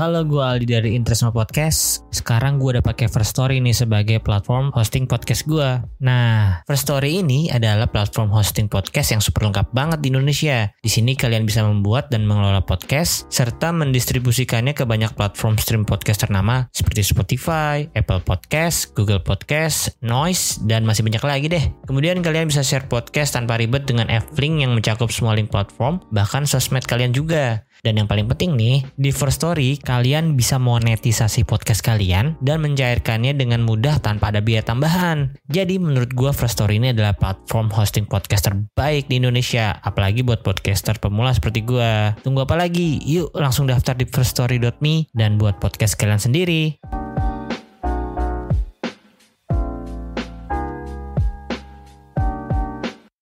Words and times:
Halo, 0.00 0.24
gue 0.24 0.40
Aldi 0.40 0.64
dari 0.64 0.90
Interestma 0.96 1.28
Podcast. 1.28 2.08
Sekarang 2.08 2.56
gue 2.56 2.72
udah 2.72 2.80
pakai 2.80 3.04
First 3.12 3.36
Story 3.36 3.60
nih 3.60 3.76
sebagai 3.76 4.16
platform 4.24 4.72
hosting 4.72 5.04
podcast 5.04 5.44
gue. 5.44 5.76
Nah, 6.00 6.64
First 6.64 6.88
Story 6.88 7.20
ini 7.20 7.52
adalah 7.52 7.84
platform 7.84 8.32
hosting 8.32 8.64
podcast 8.64 9.12
yang 9.12 9.20
super 9.20 9.44
lengkap 9.44 9.68
banget 9.76 10.00
di 10.00 10.08
Indonesia. 10.08 10.72
Di 10.80 10.88
sini 10.88 11.12
kalian 11.12 11.44
bisa 11.44 11.68
membuat 11.68 12.08
dan 12.08 12.24
mengelola 12.24 12.64
podcast 12.64 13.28
serta 13.28 13.76
mendistribusikannya 13.76 14.72
ke 14.72 14.88
banyak 14.88 15.12
platform 15.12 15.60
stream 15.60 15.84
podcast 15.84 16.24
ternama 16.24 16.64
seperti 16.72 17.04
Spotify, 17.04 17.84
Apple 17.92 18.24
Podcast, 18.24 18.96
Google 18.96 19.20
Podcast, 19.20 20.00
Noise, 20.00 20.64
dan 20.64 20.88
masih 20.88 21.04
banyak 21.04 21.20
lagi 21.20 21.46
deh. 21.52 21.64
Kemudian 21.84 22.24
kalian 22.24 22.48
bisa 22.48 22.64
share 22.64 22.88
podcast 22.88 23.36
tanpa 23.36 23.60
ribet 23.60 23.84
dengan 23.84 24.08
F-Link 24.08 24.64
yang 24.64 24.72
mencakup 24.72 25.12
semua 25.12 25.36
link 25.36 25.52
platform, 25.52 26.00
bahkan 26.08 26.48
sosmed 26.48 26.88
kalian 26.88 27.12
juga. 27.12 27.68
Dan 27.80 28.00
yang 28.00 28.08
paling 28.08 28.28
penting 28.28 28.54
nih, 28.56 28.84
di 28.96 29.10
First 29.10 29.40
Story 29.40 29.80
kalian 29.80 30.36
bisa 30.36 30.60
monetisasi 30.60 31.48
podcast 31.48 31.80
kalian 31.80 32.36
dan 32.44 32.60
mencairkannya 32.60 33.32
dengan 33.32 33.64
mudah 33.64 33.98
tanpa 34.04 34.28
ada 34.28 34.44
biaya 34.44 34.60
tambahan. 34.60 35.32
Jadi 35.48 35.80
menurut 35.80 36.12
gue 36.12 36.30
First 36.30 36.60
Story 36.60 36.76
ini 36.76 36.92
adalah 36.92 37.16
platform 37.16 37.72
hosting 37.72 38.04
podcast 38.04 38.52
terbaik 38.52 39.08
di 39.08 39.18
Indonesia, 39.18 39.80
apalagi 39.80 40.20
buat 40.20 40.44
podcaster 40.44 41.00
pemula 41.00 41.32
seperti 41.32 41.64
gue. 41.64 42.14
Tunggu 42.20 42.44
apa 42.44 42.60
lagi? 42.60 43.00
Yuk 43.02 43.32
langsung 43.32 43.64
daftar 43.64 43.96
di 43.96 44.04
firststory.me 44.04 45.08
dan 45.16 45.40
buat 45.40 45.56
podcast 45.56 45.96
kalian 45.96 46.20
sendiri. 46.20 46.99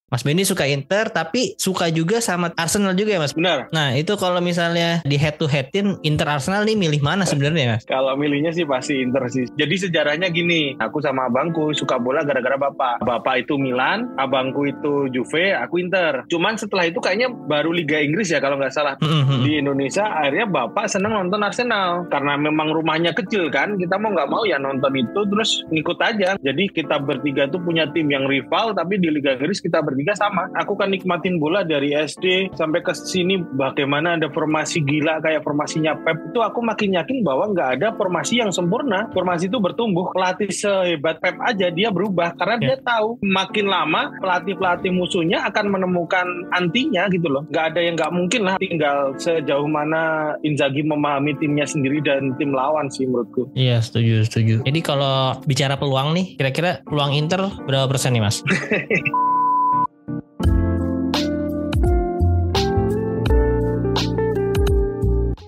Mas 0.09 0.25
Benny 0.25 0.41
suka 0.41 0.65
Inter 0.65 1.13
tapi 1.13 1.53
suka 1.61 1.93
juga 1.93 2.17
sama 2.17 2.49
Arsenal 2.57 2.97
juga 2.97 3.15
ya 3.15 3.19
Mas. 3.21 3.37
Benar. 3.37 3.69
Nah 3.69 3.93
itu 3.93 4.17
kalau 4.17 4.41
misalnya 4.41 5.05
di 5.05 5.15
head 5.21 5.37
to 5.37 5.45
headin 5.45 6.01
Inter 6.01 6.25
Arsenal 6.25 6.65
nih 6.65 6.73
milih 6.73 7.01
mana 7.05 7.29
sebenarnya 7.29 7.77
Mas? 7.77 7.85
Kalau 7.85 8.17
milihnya 8.17 8.49
sih 8.49 8.65
pasti 8.65 8.97
Inter 9.05 9.29
sih. 9.29 9.45
Jadi 9.53 9.89
sejarahnya 9.89 10.33
gini, 10.33 10.73
aku 10.81 10.97
sama 10.99 11.29
abangku 11.29 11.71
suka 11.77 12.01
bola 12.01 12.25
gara-gara 12.25 12.57
bapak. 12.57 13.05
Bapak 13.05 13.45
itu 13.45 13.61
Milan, 13.61 14.09
abangku 14.17 14.65
itu 14.65 15.07
Juve, 15.13 15.53
aku 15.53 15.77
Inter. 15.77 16.25
Cuman 16.25 16.57
setelah 16.57 16.89
itu 16.89 16.97
kayaknya 16.97 17.29
baru 17.29 17.69
Liga 17.69 18.01
Inggris 18.01 18.33
ya 18.33 18.41
kalau 18.41 18.57
nggak 18.57 18.73
salah. 18.73 18.97
Mhm. 18.99 19.45
Di 19.45 19.51
Indonesia 19.61 20.09
akhirnya 20.09 20.49
bapak 20.49 20.89
seneng 20.89 21.13
nonton 21.13 21.45
Arsenal 21.45 22.09
karena 22.09 22.33
memang 22.33 22.73
rumahnya 22.73 23.13
kecil 23.13 23.53
kan. 23.53 23.77
Kita 23.77 24.01
mau 24.01 24.09
nggak 24.09 24.29
mau 24.33 24.41
ya 24.49 24.57
nonton 24.57 24.89
itu 24.97 25.21
terus 25.29 25.61
ngikut 25.69 26.01
aja. 26.01 26.33
Jadi 26.41 26.63
kita 26.73 26.97
bertiga 26.97 27.45
tuh 27.45 27.61
punya 27.61 27.85
tim 27.93 28.09
yang 28.09 28.25
rival 28.25 28.73
tapi 28.73 28.97
di 28.97 29.13
Liga 29.13 29.37
Inggris 29.37 29.61
kita 29.61 29.83
bertiga 29.83 29.98
sama. 30.13 30.47
Aku 30.55 30.75
kan 30.75 30.89
nikmatin 30.89 31.39
bola 31.39 31.63
dari 31.63 31.91
SD 31.91 32.53
sampai 32.53 32.79
ke 32.79 32.93
sini 32.93 33.39
bagaimana 33.55 34.15
ada 34.15 34.27
formasi 34.29 34.83
gila 34.83 35.19
kayak 35.19 35.43
formasinya 35.43 35.95
Pep 35.99 36.31
itu 36.31 36.39
aku 36.39 36.59
makin 36.61 36.95
yakin 36.95 37.23
bahwa 37.23 37.49
nggak 37.51 37.69
ada 37.79 37.87
formasi 37.95 38.39
yang 38.39 38.51
sempurna. 38.51 39.09
Formasi 39.11 39.47
itu 39.47 39.57
bertumbuh. 39.57 40.11
Pelatih 40.13 40.49
sehebat 40.49 41.19
Pep 41.19 41.35
aja 41.39 41.67
dia 41.69 41.89
berubah 41.89 42.35
karena 42.35 42.55
Ya. 42.59 42.75
dia 42.75 42.77
tahu 42.83 43.15
makin 43.23 43.71
lama 43.71 44.11
pelatih-pelatih 44.19 44.91
musuhnya 44.91 45.47
akan 45.47 45.65
menemukan 45.71 46.27
antinya 46.51 47.07
gitu 47.07 47.29
loh. 47.29 47.47
Nggak 47.47 47.65
ada 47.71 47.79
yang 47.79 47.95
nggak 47.95 48.11
mungkin 48.11 48.41
lah 48.43 48.55
tinggal 48.59 49.15
sejauh 49.15 49.69
mana 49.69 50.33
Inzaghi 50.43 50.83
memahami 50.83 51.39
timnya 51.39 51.63
sendiri 51.63 52.03
dan 52.03 52.35
tim 52.35 52.51
lawan 52.51 52.91
sih 52.91 53.07
menurutku. 53.07 53.47
Iya 53.55 53.79
setuju 53.79 54.27
setuju. 54.27 54.55
Jadi 54.67 54.79
kalau 54.83 55.39
bicara 55.45 55.79
peluang 55.79 56.11
nih, 56.11 56.35
kira-kira 56.35 56.83
peluang 56.83 57.15
Inter 57.15 57.47
berapa 57.63 57.87
persen 57.87 58.11
nih 58.17 58.23
Mas? 58.23 58.41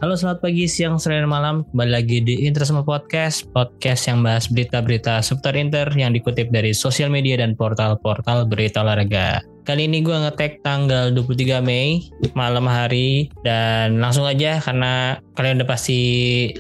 Halo 0.02 0.18
selamat 0.18 0.42
pagi, 0.42 0.66
siang, 0.66 0.98
sore, 0.98 1.22
dan 1.22 1.30
malam. 1.30 1.62
Kembali 1.70 1.94
lagi 1.94 2.26
di 2.26 2.50
Inter 2.50 2.66
Semua 2.66 2.82
Podcast 2.82 3.46
Podcast 3.54 4.10
yang 4.10 4.26
bahas 4.26 4.50
berita-berita 4.50 5.22
seputar 5.22 5.54
Inter 5.54 5.94
Yang 5.94 6.18
dikutip 6.18 6.50
dari 6.50 6.74
sosial 6.74 7.14
media 7.14 7.38
dan 7.38 7.54
portal-portal 7.54 8.50
berita 8.50 8.82
olahraga. 8.82 9.46
Kali 9.62 9.86
ini 9.86 10.02
gue 10.02 10.18
ngetek 10.18 10.66
tanggal 10.66 11.14
23 11.14 11.62
Mei 11.62 12.10
malam 12.34 12.66
hari. 12.66 13.30
Dan 13.46 14.02
langsung 14.02 14.26
aja 14.26 14.58
karena 14.58 15.22
kalian 15.38 15.62
udah 15.62 15.70
pasti 15.70 16.00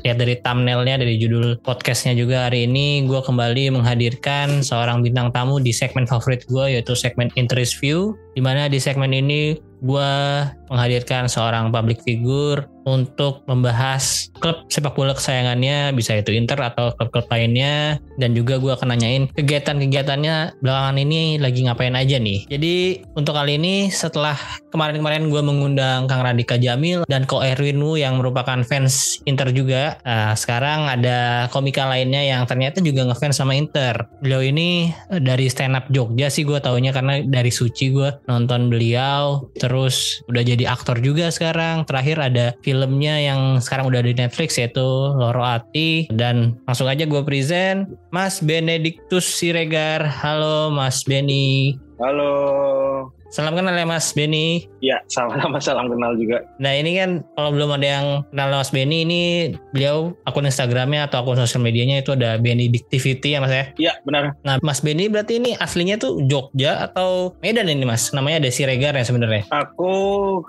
lihat 0.05 0.21
dari 0.21 0.37
thumbnailnya 0.37 1.01
dari 1.01 1.17
judul 1.17 1.57
podcastnya 1.65 2.13
juga 2.13 2.45
hari 2.45 2.69
ini 2.69 3.09
gue 3.09 3.25
kembali 3.25 3.73
menghadirkan 3.73 4.61
seorang 4.61 5.01
bintang 5.01 5.33
tamu 5.33 5.57
di 5.57 5.73
segmen 5.73 6.05
favorit 6.05 6.45
gue 6.45 6.77
yaitu 6.77 6.93
segmen 6.93 7.33
Interest 7.33 7.73
View 7.81 8.13
di 8.37 8.41
mana 8.45 8.69
di 8.69 8.77
segmen 8.77 9.09
ini 9.17 9.57
gue 9.81 10.11
menghadirkan 10.69 11.25
seorang 11.25 11.73
public 11.73 12.05
figure 12.05 12.69
untuk 12.85 13.45
membahas 13.45 14.29
klub 14.37 14.65
sepak 14.69 14.93
bola 14.97 15.13
kesayangannya 15.13 15.93
bisa 15.93 16.17
itu 16.17 16.33
Inter 16.33 16.57
atau 16.61 16.93
klub-klub 16.97 17.27
lainnya. 17.29 17.97
Dan 18.17 18.37
juga 18.37 18.61
gue 18.61 18.71
akan 18.73 18.93
nanyain 18.93 19.29
kegiatan-kegiatannya 19.33 20.61
belakangan 20.61 20.97
ini 21.01 21.41
lagi 21.41 21.65
ngapain 21.65 21.97
aja 21.97 22.17
nih. 22.17 22.45
Jadi 22.49 23.05
untuk 23.17 23.33
kali 23.33 23.57
ini 23.57 23.89
setelah 23.89 24.37
kemarin-kemarin 24.71 25.27
gue 25.27 25.41
mengundang 25.43 26.07
Kang 26.07 26.23
Radika 26.23 26.55
Jamil 26.55 27.03
dan 27.11 27.27
Ko 27.27 27.43
Erwinwu 27.43 27.99
yang 27.99 28.17
merupakan 28.17 28.63
fans 28.63 29.19
Inter 29.27 29.51
juga. 29.51 29.99
Nah, 30.07 30.33
sekarang 30.33 30.87
ada 30.87 31.51
komika 31.51 31.85
lainnya 31.85 32.23
yang 32.23 32.47
ternyata 32.47 32.79
juga 32.79 33.05
ngefans 33.05 33.37
sama 33.37 33.53
Inter. 33.53 34.07
Beliau 34.23 34.41
ini 34.41 34.89
eh, 35.11 35.21
dari 35.21 35.51
stand 35.51 35.75
up 35.75 35.85
Jogja 35.91 36.31
sih 36.31 36.47
gue 36.47 36.57
taunya 36.63 36.95
karena 36.95 37.21
dari 37.21 37.51
Suci 37.51 37.91
gue 37.91 38.09
nonton 38.25 38.71
beliau. 38.71 39.45
Terus 39.59 40.23
udah 40.31 40.41
jadi 40.41 40.71
aktor 40.71 41.03
juga 41.03 41.29
sekarang. 41.29 41.83
Terakhir 41.83 42.17
ada 42.17 42.55
filmnya 42.63 43.19
yang 43.19 43.59
sekarang 43.59 43.91
udah 43.91 44.01
di 44.01 44.15
Netflix 44.15 44.55
yaitu 44.55 44.81
Loro 45.13 45.43
Ati. 45.43 46.07
Dan 46.09 46.55
langsung 46.65 46.87
aja 46.87 47.03
gue 47.03 47.21
present 47.21 47.91
Mas 48.15 48.39
Benediktus 48.39 49.27
Siregar. 49.27 50.07
Halo 50.07 50.71
Mas 50.71 51.03
Beni. 51.03 51.75
Halo. 52.01 53.20
Salam 53.31 53.55
kenal 53.55 53.73
ya 53.73 53.87
Mas 53.87 54.11
Beni 54.11 54.67
Ya, 54.81 54.97
sama-sama 55.13 55.61
salam 55.61 55.87
kenal 55.93 56.17
juga. 56.17 56.41
Nah 56.57 56.73
ini 56.73 56.97
kan 56.97 57.21
kalau 57.37 57.53
belum 57.53 57.77
ada 57.77 57.87
yang 57.87 58.07
kenal 58.33 58.49
Mas 58.49 58.73
Benny 58.73 59.05
ini 59.05 59.21
beliau 59.71 60.17
akun 60.25 60.49
Instagramnya 60.49 61.05
atau 61.05 61.21
akun 61.21 61.37
sosial 61.37 61.61
medianya 61.61 62.01
itu 62.01 62.17
ada 62.17 62.41
Benedictivity 62.41 63.37
ya 63.37 63.39
Mas 63.45 63.53
ya. 63.53 63.65
Ya, 63.77 63.93
benar. 64.01 64.33
Nah 64.41 64.57
Mas 64.65 64.81
Benny 64.81 65.05
berarti 65.05 65.37
ini 65.37 65.53
aslinya 65.53 66.01
tuh 66.01 66.25
Jogja 66.25 66.89
atau 66.89 67.37
Medan 67.45 67.69
ini 67.69 67.85
Mas? 67.85 68.09
Namanya 68.09 68.41
ada 68.41 68.49
Siregar 68.49 68.97
ya 68.97 69.05
sebenarnya. 69.05 69.45
Aku 69.53 69.93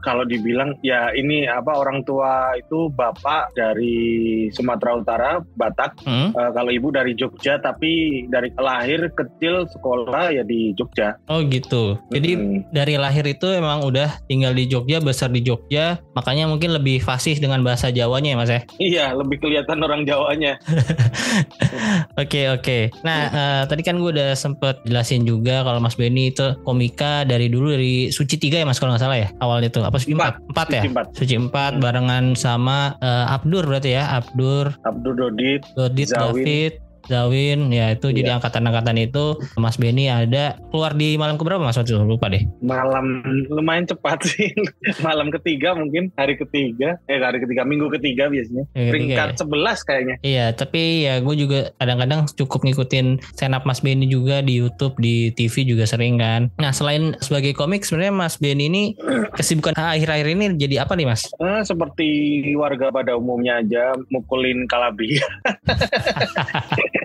kalau 0.00 0.25
dibilang 0.25 0.81
ya 0.81 1.12
ini 1.12 1.44
apa 1.44 1.76
orang 1.76 2.00
tua 2.09 2.56
itu 2.56 2.88
bapak 2.88 3.53
dari 3.53 4.48
Sumatera 4.48 4.97
Utara, 4.97 5.30
Batak. 5.60 6.09
Hmm? 6.09 6.33
Eh, 6.33 6.51
kalau 6.57 6.72
ibu 6.72 6.89
dari 6.89 7.12
Jogja 7.12 7.60
tapi 7.60 8.24
dari 8.33 8.48
lahir 8.57 9.12
kecil 9.12 9.68
sekolah 9.68 10.33
ya 10.33 10.41
di 10.41 10.72
Jogja. 10.72 11.21
Oh 11.28 11.45
gitu. 11.45 12.01
Jadi 12.09 12.33
Hmm. 12.33 12.65
Dari 12.72 12.97
lahir 12.97 13.22
itu 13.28 13.47
emang 13.53 13.84
udah 13.84 14.09
tinggal 14.27 14.57
di 14.57 14.65
Jogja, 14.65 14.98
besar 14.98 15.28
di 15.28 15.45
Jogja, 15.45 16.01
makanya 16.16 16.48
mungkin 16.48 16.72
lebih 16.72 17.04
fasih 17.04 17.36
dengan 17.36 17.60
bahasa 17.60 17.92
Jawanya 17.92 18.34
ya 18.34 18.39
Mas 18.41 18.51
ya. 18.51 18.60
Iya, 18.92 19.07
lebih 19.15 19.39
kelihatan 19.39 19.78
orang 19.84 20.09
Jawanya. 20.09 20.59
Oke 22.22 22.48
oke. 22.53 22.92
Nah 23.04 23.21
eh, 23.33 23.63
tadi 23.65 23.80
kan 23.80 23.97
gue 23.97 24.13
udah 24.13 24.36
sempet 24.36 24.84
jelasin 24.84 25.24
juga 25.24 25.65
kalau 25.65 25.80
Mas 25.80 25.97
Benny 25.97 26.28
itu 26.28 26.53
komika 26.65 27.24
dari 27.24 27.48
dulu 27.48 27.72
dari 27.72 28.13
Suci 28.13 28.36
3 28.36 28.63
ya 28.63 28.66
Mas 28.69 28.77
kalau 28.77 28.92
nggak 28.92 29.03
salah 29.03 29.19
ya 29.19 29.28
awalnya 29.41 29.72
tuh 29.72 29.84
apa 29.84 29.97
Suci 29.97 30.13
4? 30.13 30.53
4 30.53 30.77
ya? 30.77 30.83
Suci 30.83 30.91
empat. 30.92 31.07
Suci 31.16 31.34
4 31.41 31.80
barengan 31.83 32.24
sama 32.36 32.97
eh, 33.01 33.33
Abdur 33.33 33.65
berarti 33.65 33.97
ya 33.97 34.21
Abdur, 34.21 34.77
Abdul 34.84 35.15
Dodit, 35.16 35.63
Dodit, 35.72 36.09
Zawin. 36.13 36.45
David, 36.45 36.72
Zawin, 37.07 37.71
ya 37.71 37.91
itu 37.91 38.10
jadi 38.10 38.31
Iya. 38.33 38.37
angkatan-angkatan 38.39 38.97
itu 38.99 39.25
Mas 39.57 39.77
Benny 39.77 40.07
ada 40.07 40.57
keluar 40.71 40.95
di 40.95 41.15
malam 41.16 41.34
keberapa 41.34 41.59
Mas 41.59 41.75
waktu 41.75 41.95
itu? 41.95 42.03
lupa 42.03 42.28
deh. 42.28 42.43
Malam 42.60 43.22
lumayan 43.49 43.87
cepat 43.87 44.21
sih. 44.27 44.51
Malam 45.07 45.31
ketiga 45.31 45.72
mungkin 45.72 46.10
hari 46.15 46.34
ketiga. 46.34 46.99
Eh 47.07 47.19
hari 47.19 47.39
ketiga 47.39 47.63
minggu 47.63 47.89
ketiga 47.91 48.27
biasanya. 48.27 48.66
Ketiga 48.71 48.91
Peringkat 48.93 49.28
ya? 49.28 49.37
11 49.43 49.89
kayaknya. 49.89 50.16
Iya, 50.21 50.47
tapi 50.53 50.83
ya 51.07 51.19
gue 51.19 51.34
juga 51.34 51.60
kadang-kadang 51.77 52.27
cukup 52.34 52.63
ngikutin 52.65 53.07
up 53.53 53.65
Mas 53.65 53.81
Benny 53.81 54.07
juga 54.07 54.41
di 54.41 54.59
YouTube, 54.59 54.97
di 54.98 55.31
TV 55.33 55.65
juga 55.65 55.84
sering 55.84 56.16
kan. 56.16 56.48
Nah, 56.57 56.72
selain 56.72 57.15
sebagai 57.21 57.53
komik, 57.53 57.83
sebenarnya 57.83 58.13
Mas 58.13 58.37
Benny 58.37 58.66
ini 58.66 58.83
kesibukan 59.39 59.75
akhir-akhir 59.75 60.27
ini 60.28 60.45
jadi 60.57 60.84
apa 60.84 60.95
nih 60.95 61.07
Mas? 61.07 61.27
Eh, 61.37 61.60
seperti 61.63 62.09
warga 62.55 62.89
pada 62.89 63.15
umumnya 63.15 63.59
aja 63.59 63.93
mukulin 64.09 64.65
kalabi. 64.66 65.16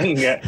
Enggak. 0.00 0.38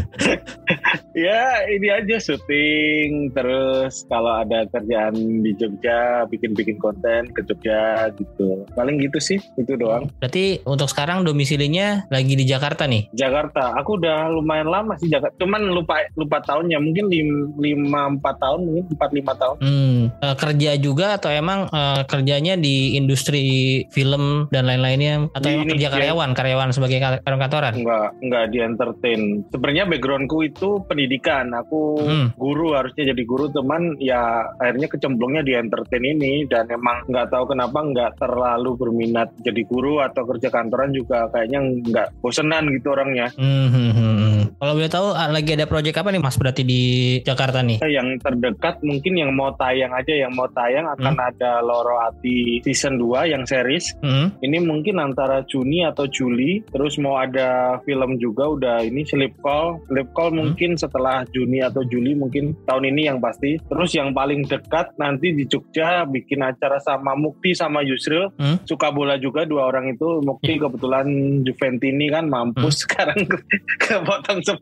ya 1.13 1.43
ini 1.69 1.89
aja 1.89 2.17
syuting 2.19 3.33
terus 3.33 4.05
kalau 4.07 4.41
ada 4.41 4.65
kerjaan 4.69 5.15
di 5.41 5.53
Jogja 5.55 6.25
bikin-bikin 6.27 6.77
konten 6.77 7.29
ke 7.31 7.41
Jogja 7.45 8.09
gitu. 8.15 8.65
Paling 8.73 9.01
gitu 9.01 9.19
sih 9.19 9.39
itu 9.57 9.73
doang. 9.75 10.09
Berarti 10.19 10.61
untuk 10.65 10.89
sekarang 10.89 11.23
domisilinya 11.23 12.07
lagi 12.09 12.35
di 12.35 12.45
Jakarta 12.45 12.85
nih? 12.85 13.13
Jakarta, 13.13 13.77
aku 13.77 13.97
udah 13.97 14.29
lumayan 14.31 14.69
lama 14.69 14.97
sih 14.97 15.09
Jakarta. 15.09 15.37
Cuman 15.39 15.69
lupa 15.69 16.01
lupa 16.15 16.39
tahunnya, 16.41 16.79
mungkin 16.79 17.09
lim- 17.09 17.53
lima 17.57 18.09
empat 18.11 18.37
tahun, 18.39 18.61
mungkin 18.63 18.85
empat 18.93 19.11
lima 19.13 19.33
tahun. 19.35 19.57
Hmm, 19.61 19.99
eh, 20.13 20.37
kerja 20.37 20.71
juga 20.77 21.17
atau 21.17 21.31
emang 21.31 21.69
eh, 21.69 22.03
kerjanya 22.07 22.55
di 22.57 22.97
industri 22.97 23.45
film 23.91 24.49
dan 24.51 24.67
lain-lainnya 24.67 25.29
atau 25.33 25.49
Di 25.49 25.55
emang 25.55 25.67
ini, 25.67 25.73
kerja 25.77 25.89
ya. 25.89 25.93
karyawan, 25.95 26.31
karyawan 26.33 26.69
sebagai 26.73 26.99
kar- 26.99 27.21
karyawan 27.23 27.43
kantoran? 27.43 27.73
Enggak, 27.77 28.09
enggak 28.21 28.45
di 28.49 28.59
entertain. 28.59 29.22
Sebenarnya 29.51 29.85
backgroundku 29.89 30.39
itu 30.45 30.83
pendidikan. 30.87 31.51
Aku 31.55 31.99
Hmm. 32.03 32.29
guru 32.35 32.75
harusnya 32.75 33.13
jadi 33.15 33.23
guru, 33.27 33.51
teman 33.53 33.95
ya 33.99 34.47
akhirnya 34.59 34.89
kecemplungnya 34.89 35.43
di 35.45 35.53
entertain 35.55 36.05
ini 36.05 36.47
dan 36.49 36.67
emang 36.71 37.05
nggak 37.09 37.31
tahu 37.31 37.53
kenapa 37.53 37.79
nggak 37.83 38.13
terlalu 38.19 38.75
berminat 38.79 39.29
jadi 39.43 39.63
guru 39.67 40.03
atau 40.03 40.25
kerja 40.27 40.49
kantoran 40.49 40.91
juga 40.95 41.29
kayaknya 41.31 41.61
nggak 41.63 42.09
bosenan 42.23 42.71
gitu 42.75 42.93
orangnya. 42.93 43.29
Hmm, 43.37 43.69
hmm, 43.69 43.91
hmm, 43.93 44.17
hmm. 44.17 44.43
Kalau 44.59 44.73
boleh 44.79 44.91
tahu 44.93 45.09
ah, 45.15 45.29
lagi 45.31 45.51
ada 45.55 45.67
project 45.67 45.97
apa 45.99 46.09
nih 46.15 46.23
Mas 46.23 46.39
berarti 46.39 46.63
di 46.63 46.83
Jakarta 47.23 47.61
nih? 47.61 47.83
Yang 47.83 48.23
terdekat 48.23 48.79
mungkin 48.87 49.13
yang 49.19 49.31
mau 49.35 49.51
tayang 49.59 49.93
aja, 49.95 50.15
yang 50.15 50.33
mau 50.35 50.47
tayang 50.51 50.87
akan 50.87 51.17
ada 51.19 51.61
Loro 51.63 51.99
Ati 51.99 52.63
season 52.63 52.99
2 52.99 53.33
yang 53.33 53.43
series. 53.47 53.95
Hmm. 54.01 54.35
Ini 54.39 54.63
mungkin 54.63 55.03
antara 55.03 55.43
Juni 55.47 55.83
atau 55.83 56.07
Juli. 56.07 56.63
Terus 56.71 56.97
mau 57.03 57.19
ada 57.19 57.79
film 57.83 58.17
juga 58.23 58.49
udah 58.49 58.77
ini 58.87 59.03
Sleep 59.13 59.37
Call. 59.39 59.77
Sleep 59.85 60.09
Call 60.11 60.31
Hmm. 60.33 60.39
mungkin 60.41 60.71
setelah 60.75 61.21
Juni 61.29 61.61
atau 61.61 61.85
Juli 61.85 62.17
mungkin 62.17 62.57
tahun 62.65 62.89
ini 62.89 63.03
yang 63.05 63.21
pasti. 63.21 63.61
Terus 63.61 63.93
yang 63.93 64.11
paling 64.11 64.43
dekat 64.43 64.97
nanti 64.97 65.31
di 65.31 65.45
Jogja 65.45 66.03
bikin 66.05 66.41
acara 66.41 66.81
sama 66.81 67.13
Mukti 67.13 67.53
sama 67.53 67.85
Yusril. 67.85 68.33
Hmm. 68.35 68.57
Suka 68.65 68.89
bola 68.89 69.15
juga 69.17 69.45
dua 69.45 69.69
orang 69.69 69.93
itu. 69.93 70.25
Mukti 70.25 70.57
kebetulan 70.57 71.05
Juventini 71.43 72.09
kan 72.09 72.25
mampus 72.25 72.81
sekarang 72.89 73.21
ke, 73.23 73.37
kepotong 73.79 74.41
10. 74.41 74.57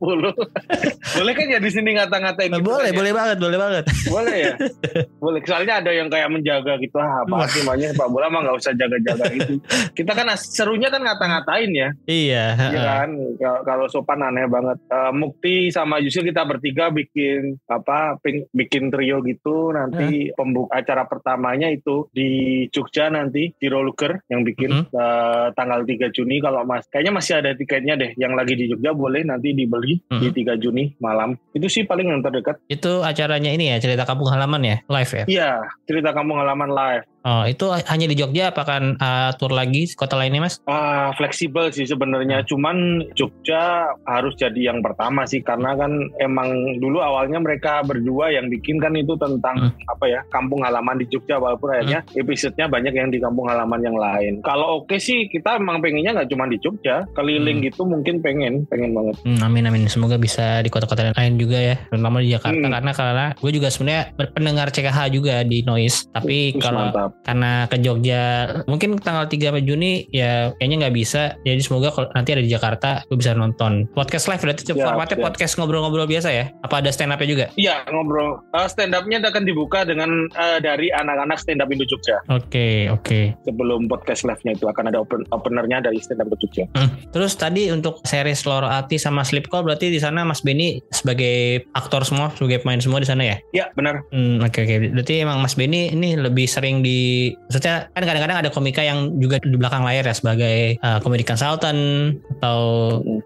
boleh 1.17 1.33
kan 1.33 1.47
ya 1.47 1.59
di 1.59 1.71
sini 1.71 1.95
ngata-ngatain 1.95 2.51
gitu 2.51 2.65
boleh, 2.65 2.83
kan 2.83 2.93
ya? 2.93 2.99
boleh 2.99 3.13
banget, 3.15 3.37
boleh 3.39 3.59
banget. 3.59 3.85
Boleh 4.07 4.37
ya? 4.37 4.55
Boleh. 5.23 5.41
Soalnya 5.45 5.79
ada 5.79 5.93
yang 5.93 6.09
kayak 6.09 6.27
menjaga 6.27 6.75
gitu. 6.77 6.97
Ah, 6.97 7.23
apa 7.23 7.45
sih 7.47 7.61
makanya 7.63 7.93
Pak 7.93 8.09
Bola 8.09 8.27
mah 8.27 8.41
nggak 8.41 8.57
usah 8.57 8.73
jaga-jaga 8.73 9.25
gitu. 9.31 9.61
Kita 9.93 10.13
kan 10.13 10.27
serunya 10.35 10.89
kan 10.89 11.01
ngata-ngatain 11.01 11.71
ya. 11.71 11.89
Iya. 12.05 12.45
Iya 12.57 12.81
kan? 12.83 13.09
Kalau- 13.37 13.63
Kalau 13.63 13.87
sopan 13.87 14.19
aneh 14.19 14.40
banget. 14.47 14.79
Eh, 14.87 15.13
Mukti 15.13 15.55
sama 15.69 15.99
Yusuf 15.99 16.23
kita 16.23 16.45
bertiga 16.45 16.89
bikin 16.89 17.59
apa 17.67 18.17
ping- 18.19 18.47
bikin 18.51 18.89
trio 18.89 19.21
gitu 19.21 19.71
nanti 19.71 20.31
pembuka 20.33 20.77
acara 20.77 21.05
pertamanya 21.05 21.67
itu 21.67 22.07
di 22.11 22.31
Jogja 22.69 23.09
nanti 23.09 23.51
di 23.51 23.67
Roluger 23.67 24.23
yang 24.27 24.41
bikin 24.41 24.71
Mhm. 24.71 24.85
eh, 24.91 25.47
tanggal 25.53 25.83
3 25.83 26.09
Juni 26.09 26.39
kalau 26.39 26.63
Mas 26.63 26.87
kayaknya 26.87 27.13
masih 27.13 27.35
ada 27.37 27.51
tiketnya 27.53 27.95
deh 27.95 28.15
yang 28.15 28.33
lagi 28.33 28.55
di 28.55 28.67
Jogja 28.67 28.93
boleh 28.93 29.23
nanti 29.23 29.51
dibeli 29.51 29.99
di 30.01 30.29
Mhm. 30.29 30.33
3 30.33 30.55
Juni 30.55 30.95
malam. 30.99 31.35
Itu 31.51 31.67
sih 31.67 31.83
paling 31.83 32.07
yang 32.07 32.21
terdekat. 32.21 32.63
Itu 32.67 33.03
acaranya 33.03 33.51
ini 33.51 33.69
ya, 33.69 33.77
cerita 33.77 34.05
kampung 34.05 34.29
halaman 34.29 34.63
ya, 34.63 34.77
live 34.87 35.13
ya. 35.13 35.25
Iya, 35.27 35.51
cerita 35.85 36.13
kamu 36.13 36.33
halaman 36.37 36.71
live. 36.71 37.05
Oh, 37.21 37.45
itu 37.45 37.69
hanya 37.69 38.07
di 38.09 38.17
Jogja 38.17 38.49
apakah 38.49 38.97
uh, 38.97 39.31
tur 39.37 39.53
lagi 39.53 39.93
kota 39.93 40.17
lainnya, 40.17 40.41
Mas? 40.41 40.57
Ah, 40.65 41.13
fleksibel 41.15 41.69
sih 41.69 41.85
sebenarnya. 41.85 42.41
Cuman 42.49 43.05
Jogja 43.13 43.85
harus 44.05 44.33
jadi 44.35 44.73
yang 44.73 44.81
pertama 44.81 45.29
sih 45.29 45.41
karena 45.41 45.77
kan 45.77 45.93
emang 46.17 46.49
dulu 46.81 46.99
awalnya 46.99 47.37
mereka 47.37 47.85
berdua 47.85 48.33
yang 48.33 48.49
bikin 48.49 48.81
kan 48.81 48.97
itu 48.97 49.13
tentang 49.17 49.53
Hmm. 49.61 49.73
apa 49.91 50.05
ya 50.07 50.21
kampung 50.31 50.65
halaman 50.65 50.97
di 50.97 51.07
Jogja 51.07 51.37
walaupun 51.37 51.69
akhirnya 51.71 52.01
episodenya 52.15 52.67
banyak 52.67 52.95
yang 52.95 53.11
di 53.11 53.19
kampung 53.19 53.45
halaman 53.45 53.81
yang 53.81 53.95
lain. 53.95 54.41
Kalau 54.41 54.81
oke 54.81 54.97
sih 54.97 55.29
kita 55.29 55.59
emang 55.59 55.85
pengennya 55.85 56.17
nggak 56.17 56.31
cuma 56.31 56.49
di 56.49 56.57
Jogja, 56.57 57.05
keliling 57.13 57.61
Hmm. 57.61 57.67
gitu 57.69 57.83
mungkin 57.85 58.25
pengen, 58.25 58.65
pengen 58.67 58.97
banget. 58.97 59.21
Hmm, 59.23 59.41
amin 59.43 59.67
amin. 59.67 59.85
Semoga 59.87 60.17
bisa 60.17 60.61
di 60.61 60.71
kota-kota 60.71 61.13
lain 61.13 61.37
juga 61.37 61.59
ya, 61.59 61.77
terutama 61.87 62.25
di 62.25 62.33
Jakarta 62.33 62.57
Hmm. 62.57 62.73
karena 62.73 62.93
karena 62.95 63.27
gue 63.37 63.51
juga 63.53 63.69
sebenarnya 63.69 64.03
pendengar 64.33 64.67
CKH 64.71 64.99
juga 65.11 65.35
di 65.43 65.61
Noise. 65.61 66.09
Tapi 66.09 66.57
kalau 66.57 67.10
karena 67.25 67.67
ke 67.67 67.77
Jogja 67.81 68.23
mungkin 68.67 69.01
tanggal 69.01 69.27
3 69.27 69.63
Juni 69.65 70.07
ya 70.13 70.53
kayaknya 70.57 70.87
nggak 70.87 70.97
bisa. 70.97 71.23
Jadi 71.43 71.61
semoga 71.63 71.91
kalau 71.93 72.09
nanti 72.15 72.37
ada 72.37 72.43
di 72.45 72.51
Jakarta 72.51 73.03
gue 73.09 73.17
bisa 73.19 73.33
nonton. 73.35 73.89
Podcast 73.93 74.29
live 74.29 74.43
berarti 74.43 74.63
Siap, 74.67 74.77
formatnya 74.79 75.17
siap. 75.19 75.27
podcast 75.27 75.53
ngobrol-ngobrol 75.59 76.07
biasa 76.07 76.29
ya? 76.31 76.45
Apa 76.63 76.85
ada 76.85 76.91
stand 76.93 77.13
up-nya 77.15 77.29
juga? 77.29 77.47
Iya 77.57 77.85
ngobrol. 77.91 78.41
Uh, 78.53 78.69
stand 78.69 78.93
up-nya 78.95 79.23
akan 79.23 79.45
dibuka 79.47 79.87
dengan 79.87 80.27
eh, 80.35 80.59
dari 80.59 80.91
anak-anak 80.91 81.39
stand 81.39 81.63
up 81.63 81.71
Indo 81.71 81.87
Jogja. 81.87 82.19
Oke, 82.29 82.91
oke. 82.91 83.39
Sebelum 83.47 83.87
podcast 83.87 84.27
live-nya 84.27 84.59
itu 84.59 84.67
akan 84.67 84.91
ada 84.91 84.99
open 85.01 85.23
openernya 85.31 85.85
dari 85.87 86.03
stand 86.03 86.21
up 86.21 86.29
Indo 86.29 86.39
Jogja. 86.41 86.65
Hmm. 86.75 86.91
Terus 87.15 87.39
tadi 87.39 87.71
untuk 87.71 88.03
series 88.03 88.43
Loro 88.45 88.67
Ati 88.67 88.99
sama 88.99 89.23
Sleep 89.23 89.47
Call 89.47 89.65
berarti 89.65 89.89
di 89.89 90.03
sana 90.03 90.27
Mas 90.27 90.43
Benny 90.43 90.83
sebagai 90.91 91.65
aktor 91.73 92.03
semua, 92.03 92.35
sebagai 92.35 92.61
pemain 92.67 92.83
semua 92.83 92.99
di 93.01 93.09
sana 93.09 93.23
ya? 93.23 93.37
Ya 93.55 93.67
benar. 93.79 94.03
Hmm, 94.11 94.43
oke 94.43 94.59
oke. 94.67 94.75
Berarti 94.93 95.15
emang 95.23 95.41
Mas 95.41 95.55
Benny 95.55 95.95
ini 95.95 96.19
lebih 96.19 96.51
sering 96.51 96.83
di 96.83 97.00
maksudnya 97.49 97.89
kan 97.93 98.03
kadang-kadang 98.03 98.39
ada 98.47 98.51
komika 98.51 98.83
yang 98.83 99.19
juga 99.21 99.39
di 99.43 99.57
belakang 99.57 99.83
layar 99.85 100.09
ya 100.09 100.15
sebagai 100.15 100.81
uh, 100.81 100.99
comedy 101.03 101.25
consultant 101.27 102.17
atau 102.41 102.61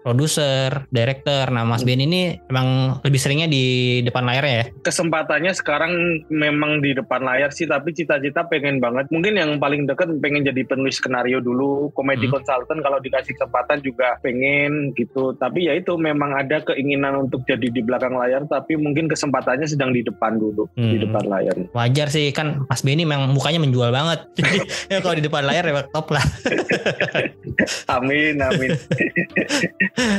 produser, 0.03 0.83
director. 0.91 1.47
Nah, 1.47 1.63
Mas 1.63 1.81
Benny 1.81 2.03
ini 2.03 2.21
emang 2.45 2.99
lebih 2.99 3.15
seringnya 3.15 3.47
di 3.47 3.63
depan 4.01 4.23
layar 4.23 4.43
ya? 4.43 4.63
kesempatannya 4.83 5.55
sekarang 5.55 5.91
memang 6.27 6.77
di 6.77 6.91
depan 6.91 7.19
layar 7.19 7.49
sih 7.49 7.63
tapi 7.63 7.89
cita-cita 7.89 8.45
pengen 8.45 8.77
banget 8.77 9.07
mungkin 9.09 9.33
yang 9.33 9.57
paling 9.57 9.83
deket 9.83 10.13
pengen 10.19 10.43
jadi 10.43 10.61
penulis 10.61 10.95
skenario 10.95 11.39
dulu 11.39 11.89
komedi 11.91 12.27
Hmm. 12.27 12.37
konsultan 12.37 12.79
kalau 12.79 12.99
dikasih 12.99 13.33
kesempatan 13.33 13.79
juga 13.79 14.17
pengen 14.19 14.93
gitu 14.93 15.33
tapi 15.33 15.65
ya 15.65 15.73
itu 15.73 15.95
memang 15.95 16.33
ada 16.33 16.61
keinginan 16.61 17.15
untuk 17.19 17.41
jadi 17.43 17.65
di 17.65 17.81
belakang 17.81 18.13
layar 18.13 18.45
tapi 18.45 18.75
mungkin 18.75 19.05
kesempatannya 19.05 19.65
sedang 19.65 19.89
di 19.89 20.01
depan 20.01 20.35
dulu 20.35 20.67
di 20.71 20.97
Hmm. 20.97 21.01
depan 21.01 21.23
layar 21.25 21.55
Wajar 21.71 22.07
sih 22.09 22.29
kan 22.29 22.65
Mas 22.65 22.81
Benny 22.81 23.03
memang 23.03 23.31
mukanya 23.31 23.59
menjual 23.59 23.89
banget. 23.89 24.19
Jadi 24.35 24.57
ya 24.91 24.99
kalau 24.99 25.15
di 25.15 25.23
depan 25.23 25.43
layar 25.43 25.63
ya 25.63 25.83
top 25.87 26.11
lah. 26.11 26.23
amin 27.95 28.35
amin 28.37 28.69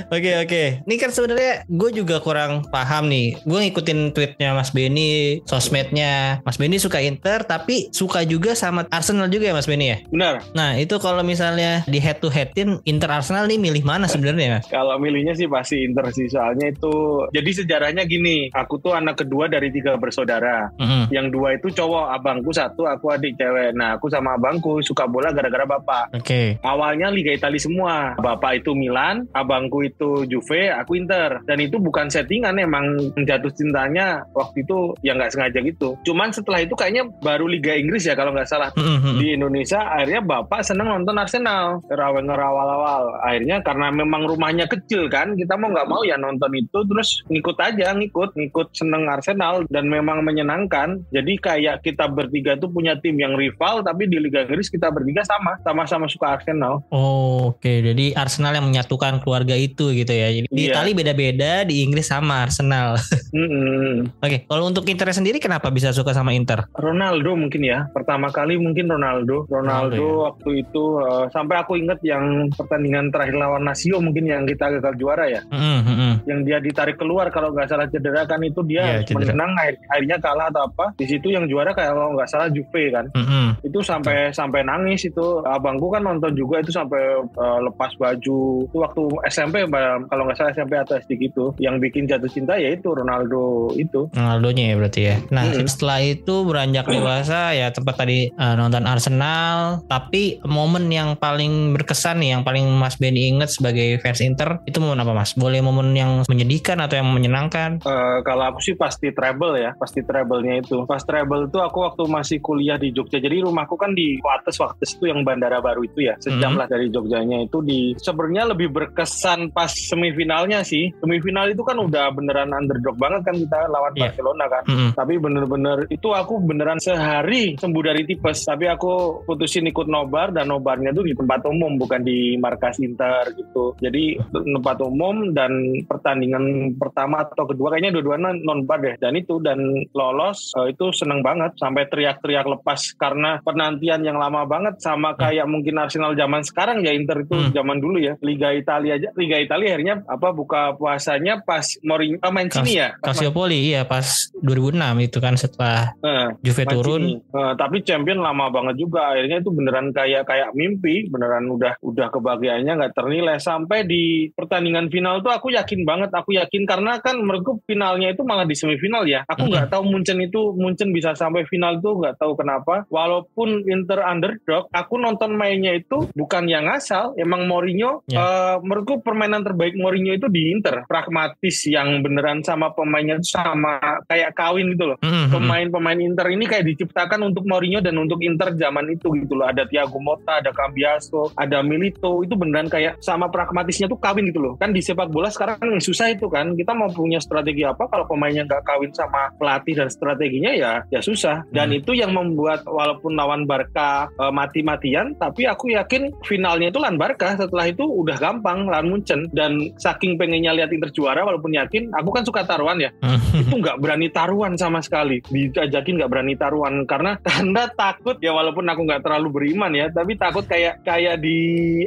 Oke 0.07 0.33
oke. 0.41 0.63
Ini 0.87 0.95
kan 0.97 1.11
sebenarnya 1.11 1.67
gue 1.67 1.91
juga 1.93 2.23
kurang 2.23 2.67
paham 2.71 3.11
nih. 3.11 3.37
Gue 3.45 3.59
ngikutin 3.67 4.15
tweetnya 4.15 4.55
Mas 4.55 4.71
Benny, 4.71 5.43
sosmednya. 5.45 6.41
Mas 6.47 6.57
Benny 6.57 6.79
suka 6.79 7.03
Inter, 7.03 7.45
tapi 7.45 7.91
suka 7.91 8.23
juga 8.23 8.55
sama 8.55 8.87
Arsenal 8.89 9.29
juga 9.29 9.51
ya 9.51 9.55
Mas 9.57 9.69
Benny 9.69 9.87
ya. 9.93 9.99
benar 10.11 10.43
Nah 10.55 10.79
itu 10.79 10.97
kalau 11.03 11.23
misalnya 11.27 11.83
di 11.85 11.99
head 11.99 12.23
to 12.23 12.31
headin 12.31 12.79
Inter 12.87 13.11
Arsenal 13.11 13.49
nih 13.51 13.59
milih 13.59 13.83
mana 13.83 14.07
sebenarnya 14.07 14.61
Mas? 14.61 14.67
Kalau 14.71 14.97
milihnya 14.97 15.35
sih 15.35 15.49
pasti 15.51 15.83
Inter 15.83 16.07
sih 16.13 16.27
soalnya 16.31 16.71
itu 16.71 17.27
jadi 17.33 17.51
sejarahnya 17.63 18.05
gini 18.05 18.53
aku 18.53 18.79
tuh 18.79 18.93
anak 18.93 19.25
kedua 19.25 19.49
dari 19.49 19.73
tiga 19.73 19.97
bersaudara 19.97 20.69
Mm-mm. 20.77 21.09
yang 21.09 21.33
dua 21.33 21.57
itu 21.57 21.73
cowok 21.73 22.13
abangku 22.13 22.53
satu 22.53 22.85
aku 22.85 23.11
adik 23.17 23.41
cewek 23.41 23.73
nah 23.73 23.97
aku 23.97 24.13
sama 24.13 24.37
abangku 24.37 24.85
suka 24.85 25.09
bola 25.09 25.33
gara-gara 25.33 25.65
bapak 25.65 26.13
Oke. 26.13 26.61
awalnya 26.61 27.09
Liga 27.09 27.33
Italia 27.33 27.61
semua 27.61 28.13
bapak 28.21 28.61
itu 28.61 28.76
Milan 28.77 29.27
abangku 29.33 29.83
itu 29.83 30.29
Juve 30.29 30.71
aku 30.71 31.01
Inter. 31.01 31.43
Dan 31.49 31.59
itu 31.65 31.81
bukan 31.81 32.07
settingan 32.13 32.61
emang 32.61 32.97
jatuh 33.25 33.51
cintanya 33.51 34.23
waktu 34.37 34.63
itu 34.63 34.95
ya 35.03 35.17
nggak 35.19 35.33
sengaja 35.35 35.59
gitu. 35.65 35.99
Cuman 36.07 36.31
setelah 36.31 36.63
itu 36.63 36.77
kayaknya 36.79 37.09
baru 37.25 37.51
Liga 37.51 37.75
Inggris 37.75 38.07
ya 38.07 38.15
kalau 38.15 38.37
nggak 38.37 38.49
salah. 38.49 38.71
Mm-mm. 38.77 39.19
di 39.19 39.33
Indonesia 39.33 39.81
akhirnya 39.83 40.21
bapak 40.21 40.61
seneng 40.63 40.93
nonton 40.93 41.17
Arsenal. 41.17 41.81
Rawen 41.89 42.29
awal-awal. 42.29 43.17
Akhirnya 43.25 43.65
karena 43.65 43.89
memang 43.89 44.29
rumahnya 44.29 44.69
kecil 44.69 45.09
kan 45.09 45.33
kita 45.35 45.57
mau 45.57 45.73
nggak 45.73 45.89
mau 45.89 46.05
ya 46.05 46.21
nonton 46.21 46.53
itu. 46.53 46.85
Terus 46.85 47.25
ngikut 47.33 47.57
aja 47.59 47.97
ngikut 47.97 48.37
ngikut 48.37 48.77
seneng 48.77 49.09
Arsenal 49.09 49.65
dan 49.73 49.89
memang 49.89 50.21
menyenangkan. 50.23 51.01
Jadi 51.11 51.41
kayak 51.41 51.81
kita 51.81 52.07
bertiga 52.13 52.61
tuh 52.61 52.69
punya 52.69 52.99
tim 53.01 53.17
yang 53.17 53.35
rival 53.35 53.81
tapi 53.81 54.07
di 54.07 54.21
Liga 54.21 54.45
Inggris 54.45 54.69
kita 54.69 54.93
bertiga 54.93 55.25
sama 55.25 55.57
sama-sama 55.65 56.05
suka 56.07 56.37
Arsenal. 56.37 56.85
Oh, 56.93 57.57
Oke, 57.57 57.79
jadi 57.79 58.11
Arsenal 58.19 58.59
yang 58.59 58.66
menyatukan 58.67 59.19
keluarga 59.19 59.55
itu 59.55 59.91
gitu 59.91 60.11
ya. 60.11 60.29
Jadi 60.31 60.47
di 60.47 60.63
Iya. 60.63 60.73
Itali 60.73 60.91
beda-beda, 60.93 61.63
di 61.63 61.81
Inggris 61.81 62.07
sama 62.07 62.43
Arsenal. 62.43 62.99
Mm-mm. 63.37 64.11
Oke, 64.19 64.45
kalau 64.45 64.67
untuk 64.67 64.87
Inter 64.87 65.09
sendiri 65.09 65.37
kenapa 65.37 65.69
bisa 65.69 65.91
suka 65.91 66.11
sama 66.11 66.33
Inter? 66.33 66.67
Ronaldo 66.73 67.35
mungkin 67.35 67.61
ya 67.61 67.87
pertama 67.89 68.29
kali 68.29 68.57
mungkin 68.57 68.87
Ronaldo 68.87 69.47
Ronaldo, 69.47 69.47
Ronaldo, 69.47 69.97
ya. 69.97 70.19
waktu 70.27 70.51
itu 70.59 70.83
eh, 70.99 71.25
sampai 71.29 71.57
aku 71.57 71.73
inget 71.77 71.99
yang 72.03 72.25
pertandingan 72.51 73.09
terakhir 73.09 73.37
lawan 73.37 73.63
Lazio 73.63 73.99
mungkin 73.99 74.25
yang 74.25 74.43
kita 74.43 74.73
gagal 74.73 74.95
juara 74.97 75.27
ya 75.27 75.41
mm-mm. 75.47 76.25
yang 76.25 76.41
dia 76.43 76.59
ditarik 76.59 76.97
keluar 76.97 77.29
kalau 77.29 77.51
nggak 77.51 77.67
salah 77.67 77.87
cedera 77.87 78.25
kan 78.25 78.41
itu 78.41 78.61
dia 78.63 79.03
Iya, 79.03 79.07
cedera. 79.07 79.33
menang 79.33 79.53
akhir- 79.55 79.83
akhirnya 79.87 80.17
kalah 80.19 80.47
atau 80.49 80.63
apa 80.65 80.87
di 80.95 81.07
situ 81.07 81.29
yang 81.29 81.45
juara 81.45 81.71
kayak 81.71 81.93
kalau 81.93 82.11
nggak 82.13 82.29
salah 82.29 82.49
Juve 82.49 82.85
kan 82.91 83.07
Mm-mm. 83.13 83.47
itu 83.63 83.79
sampai 83.81 84.31
sampai 84.31 84.61
nangis 84.63 85.05
itu 85.05 85.27
abangku 85.43 85.89
kan 85.89 86.03
nonton 86.03 86.33
juga 86.33 86.59
itu 86.59 86.71
sampai 86.71 87.03
eh, 87.21 87.59
lepas 87.63 87.93
baju 87.95 88.39
waktu 88.73 89.03
SMP 89.29 89.67
kalau 90.09 90.23
nggak 90.25 90.37
salah 90.37 90.53
SMP 90.53 90.73
atau 90.77 90.95
SD 90.97 91.11
gitu 91.21 91.45
yang 91.59 91.79
bikin 91.79 92.07
jatuh 92.07 92.29
cinta 92.29 92.57
ya 92.57 92.73
itu 92.73 92.89
Ronaldo 92.91 93.73
itu 93.75 94.09
Ronaldonya 94.13 94.73
ya 94.73 94.75
berarti 94.77 95.01
ya. 95.03 95.17
Nah 95.31 95.45
Mm-mm. 95.47 95.67
setelah 95.67 95.99
itu 96.01 96.35
beranjak 96.45 96.87
dewasa 96.87 97.53
ya 97.53 97.71
tempat 97.71 97.95
tadi 97.97 98.31
uh, 98.33 98.55
nonton 98.55 98.85
Arsenal. 98.85 99.83
Tapi 99.87 100.43
momen 100.45 100.91
yang 100.91 101.17
paling 101.17 101.73
berkesan 101.73 102.21
nih, 102.21 102.39
yang 102.39 102.43
paling 102.43 102.67
Mas 102.77 102.97
Benny 102.97 103.31
inget 103.31 103.49
sebagai 103.49 103.97
fans 104.01 104.21
Inter 104.21 104.61
itu 104.65 104.79
momen 104.79 105.01
apa 105.01 105.13
Mas? 105.13 105.33
Boleh 105.33 105.61
momen 105.61 105.93
yang 105.93 106.23
menyedihkan 106.27 106.79
atau 106.79 106.99
yang 106.99 107.09
menyenangkan? 107.09 107.81
Eh, 107.81 108.19
kalau 108.23 108.45
aku 108.53 108.61
sih 108.61 108.77
pasti 108.77 109.11
treble 109.11 109.57
ya, 109.57 109.73
pasti 109.77 110.03
treble-nya 110.03 110.61
itu. 110.61 110.85
Pas 110.85 111.01
treble 111.01 111.49
itu 111.49 111.59
aku 111.59 111.79
waktu 111.87 112.03
masih 112.07 112.39
kuliah 112.41 112.77
di 112.77 112.93
Jogja. 112.93 113.19
Jadi 113.19 113.43
rumahku 113.43 113.75
kan 113.77 113.93
di 113.93 114.21
Wates, 114.21 114.61
Wates 114.61 114.97
itu 114.97 115.09
yang 115.09 115.25
bandara 115.25 115.59
baru 115.61 115.83
itu 115.83 116.05
ya. 116.05 116.15
Sejam 116.21 116.53
Mhm. 116.53 116.59
lah 116.61 116.67
dari 116.69 116.87
Jogjanya 116.89 117.39
itu 117.43 117.59
di 117.61 117.97
sebenarnya 117.97 118.36
lebih 118.45 118.69
berkesan 118.69 119.49
pas 119.49 119.71
semifinalnya 119.71 120.61
sih. 120.61 120.93
Semifinal 120.99 121.49
itu 121.49 121.63
kan 121.63 121.79
udah 121.79 122.11
beneran 122.11 122.51
underdog 122.51 122.99
banget 122.99 123.23
kan 123.25 123.35
kita 123.35 123.59
lawan 123.67 123.95
Iya. 123.95 124.11
Barcelona 124.11 124.45
kan. 124.47 124.63
Mm-mm. 124.67 124.91
Tapi 124.93 125.15
bener-bener 125.17 125.79
itu 125.89 126.09
aku 126.11 126.43
beneran 126.43 126.77
sehari 126.77 127.57
sembuh 127.57 127.83
dari 127.83 128.03
tipes. 128.03 128.45
Tapi 128.45 128.67
aku 128.67 129.25
putusin 129.25 129.65
ikut 129.65 129.87
nobar 129.87 130.35
dan 130.35 130.51
nobarnya 130.51 130.91
tuh 130.91 131.07
di 131.07 131.15
tempat 131.15 131.47
umum 131.47 131.79
bukan 131.79 132.03
di 132.03 132.37
markas 132.37 132.77
Inter 132.83 133.33
gitu. 133.33 133.73
Jadi 133.79 134.19
tempat 134.33 134.83
umum 134.83 135.33
dan 135.33 135.53
pertandingan 135.87 136.45
pertama 136.75 137.23
atau 137.23 137.47
kedua 137.47 137.73
kayaknya 137.73 137.95
dua-duanya 137.95 138.35
non 138.37 138.67
bar 138.67 138.83
deh. 138.83 138.99
Dan 138.99 139.15
itu 139.15 139.39
dan 139.39 139.63
lolos 139.93 140.51
eh, 140.57 140.75
itu 140.75 140.91
seneng 140.91 141.23
banget 141.23 141.55
sampai 141.57 141.87
teriak-teriak 141.87 142.45
lepas 142.45 142.81
karena 142.97 143.39
penantian 143.41 144.03
yang 144.03 144.19
lama 144.19 144.45
banget 144.45 144.77
sama 144.79 145.15
kayak 145.15 145.47
mungkin 145.47 145.79
Arsenal 145.79 146.13
zaman 146.13 146.43
sekarang 146.43 146.83
ya 146.83 146.91
Inter 146.91 147.23
itu 147.23 147.35
Hmm. 147.37 147.53
zaman 147.53 147.79
dulu 147.79 148.01
ya. 148.01 148.17
Liga 148.27 148.51
Italia 148.51 148.99
aja 148.99 149.09
Liga 149.15 149.39
Italia 149.39 149.79
akhirnya 149.79 149.95
apa 150.11 150.29
buka 150.35 150.75
puasanya 150.75 151.47
pas 151.47 151.63
Mourinho 151.87 152.19
oh, 152.19 152.35
Mancini 152.35 152.83
ya. 152.83 152.99
Pas 152.99 153.15
Calciopoli 153.15 153.71
iya 153.71 153.87
pas 153.87 154.35
2006 154.43 155.07
itu 155.07 155.19
kan 155.23 155.35
setelah 155.39 155.95
Eh, 156.03 156.29
Juve 156.43 156.63
Mancini. 156.65 156.75
turun. 156.75 157.03
Eh, 157.21 157.53
tapi 157.59 157.77
champion 157.83 158.21
lama 158.21 158.49
banget 158.49 158.81
juga. 158.81 159.13
Akhirnya 159.13 159.43
itu 159.43 159.51
beneran 159.53 159.91
kayak 159.93 160.25
kayak 160.25 160.51
mimpi, 160.57 161.07
beneran 161.11 161.47
udah 161.51 161.79
udah 161.83 162.07
kebahagiaannya 162.11 162.73
nggak 162.79 162.95
ternilai 162.97 163.39
sampai 163.39 163.85
di 163.85 164.31
pertandingan 164.33 164.89
final 164.89 165.21
tuh 165.21 165.33
aku 165.35 165.53
yakin 165.53 165.85
banget, 165.85 166.11
aku 166.13 166.37
yakin 166.37 166.63
karena 166.65 166.99
kan 167.03 167.21
menurutku 167.21 167.61
finalnya 167.69 168.13
itu 168.13 168.23
malah 168.25 168.49
di 168.49 168.57
semifinal 168.57 169.05
ya. 169.05 169.23
Aku 169.29 169.47
nggak 169.51 169.69
tahu 169.73 169.83
Munchen 169.87 170.19
itu 170.23 170.57
Munchen 170.57 170.91
bisa 170.91 171.13
sampai 171.13 171.45
final 171.47 171.79
tuh 171.83 172.01
nggak 172.01 172.17
tahu 172.19 172.39
kenapa. 172.39 172.87
Walaupun 172.89 173.67
Inter 173.69 174.01
underdog, 174.03 174.71
aku 174.73 174.95
nonton 174.97 175.37
mainnya 175.37 175.75
itu 175.77 176.09
bukan 176.15 176.49
yang 176.49 176.71
asal, 176.71 177.13
emang 177.21 177.45
Mourinho. 177.45 178.07
Ya. 178.09 178.16
Eh, 178.17 178.57
menurutku 178.61 179.05
permainan 179.05 179.45
terbaik 179.45 179.77
Mourinho 179.77 180.17
itu 180.17 180.27
di 180.27 180.51
Inter, 180.51 180.89
pragmatis 180.89 181.67
yang 181.69 182.01
beneran 182.01 182.41
sama 182.41 182.73
pemainnya 182.73 183.21
itu 183.21 183.37
sama 183.37 183.79
kayak 184.09 184.33
kawin 184.33 184.73
gitu 184.73 184.95
loh 184.95 184.99
Mm-mm. 185.01 185.33
pemain-pemain 185.33 185.99
Inter 186.01 186.27
ini 186.33 186.45
kayak 186.45 186.65
diciptakan 186.67 187.21
untuk 187.23 187.45
Mourinho 187.45 187.81
dan 187.81 187.97
untuk 187.97 188.21
Inter 188.25 188.53
zaman 188.57 188.89
itu 188.91 189.13
gitu 189.15 189.37
loh. 189.37 189.47
Ada 189.47 189.69
Thiago 189.69 189.99
Motta, 190.01 190.41
ada 190.41 190.51
Cambiaso, 190.51 191.31
ada 191.37 191.61
Milito. 191.61 192.23
Itu 192.25 192.35
beneran 192.35 192.67
kayak 192.67 192.99
sama 193.05 193.29
pragmatisnya 193.29 193.87
tuh 193.87 194.01
kawin 194.01 194.29
gitu 194.31 194.41
loh. 194.41 194.55
Kan 194.57 194.73
di 194.73 194.81
sepak 194.81 195.13
bola 195.13 195.29
sekarang 195.29 195.61
yang 195.61 195.83
susah 195.83 196.11
itu 196.11 196.27
kan. 196.31 196.57
Kita 196.57 196.73
mau 196.73 196.89
punya 196.91 197.21
strategi 197.21 197.63
apa 197.63 197.87
kalau 197.87 198.09
pemainnya 198.09 198.47
nggak 198.47 198.65
kawin 198.65 198.91
sama 198.93 199.31
pelatih 199.37 199.77
dan 199.77 199.89
strateginya 199.93 200.53
ya 200.55 200.73
ya 200.89 201.01
susah. 201.03 201.45
Dan 201.53 201.67
Hmm. 201.67 201.79
itu 201.83 201.93
yang 201.99 202.15
membuat 202.15 202.63
walaupun 202.63 203.19
lawan 203.19 203.43
Barca 203.45 204.07
eh, 204.09 204.33
mati-matian, 204.33 205.19
tapi 205.19 205.45
aku 205.45 205.75
yakin 205.75 206.15
finalnya 206.23 206.71
itu 206.71 206.79
lawan 206.79 206.97
Barca. 206.97 207.35
Setelah 207.37 207.67
itu 207.69 207.83
udah 208.07 208.17
gampang 208.17 208.71
lawan 208.71 208.87
Munchen. 208.87 209.27
Dan 209.35 209.75
saking 209.77 210.15
pengennya 210.15 210.55
lihat 210.55 210.71
Inter 210.71 210.95
juara 210.95 211.27
walaupun 211.27 211.53
yakin, 211.53 211.91
aku 211.91 212.15
kan 212.15 212.23
suka 212.23 212.47
taruhan 212.47 212.79
ya. 212.79 212.91
Itu 213.43 213.59
nggak 213.59 213.83
berani 213.83 214.09
taruhan 214.09 214.55
sama 214.55 214.79
sekali. 214.79 215.19
Diajakin 215.27 215.99
nggak 215.99 216.11
berani 216.11 216.39
taruhan. 216.39 216.87
Karena 216.87 217.19
karena 217.27 217.67
takut 217.75 218.17
ya 218.23 218.31
walaupun 218.31 218.65
aku 218.65 218.87
nggak 218.87 219.03
terlalu 219.03 219.29
beriman 219.35 219.73
ya 219.75 219.91
tapi 219.91 220.15
takut 220.15 220.47
kayak 220.47 220.81
kayak 220.87 221.19
di 221.19 221.39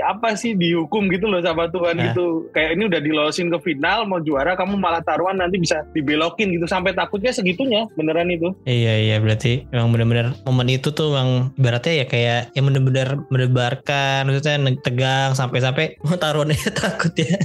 apa 0.04 0.36
sih 0.36 0.54
dihukum 0.54 1.08
gitu 1.10 1.32
loh 1.32 1.40
sama 1.40 1.72
Tuhan 1.72 1.96
Nah. 1.96 2.12
gitu. 2.12 2.52
Kayak 2.52 2.76
ini 2.78 2.84
udah 2.86 3.00
dilolosin 3.02 3.48
ke 3.50 3.60
final 3.64 4.06
mau 4.06 4.20
juara 4.20 4.54
kamu 4.54 4.78
malah 4.78 5.02
taruhan 5.02 5.40
nanti 5.40 5.58
bisa 5.58 5.88
dibelokin 5.96 6.52
gitu. 6.52 6.68
Sampai 6.68 6.92
takutnya 6.92 7.32
segitunya 7.32 7.88
beneran 7.96 8.28
itu. 8.28 8.52
Iya 8.68 8.94
iya 9.00 9.16
berarti 9.24 9.66
memang 9.72 9.90
benar-benar 9.96 10.28
momen 10.44 10.68
itu 10.70 10.92
tuh 10.92 11.14
memang 11.14 11.54
ibaratnya 11.56 11.94
ya 12.04 12.06
kayak 12.06 12.42
yang 12.58 12.66
benar-benar 12.68 13.08
mendebarkan 13.30 14.28
maksudnya 14.28 14.58
tegang 14.82 15.32
sampai-sampai 15.36 16.00
mau 16.10 16.18
taruhannya 16.18 16.58
takut 16.82 17.14
ya. 17.14 17.38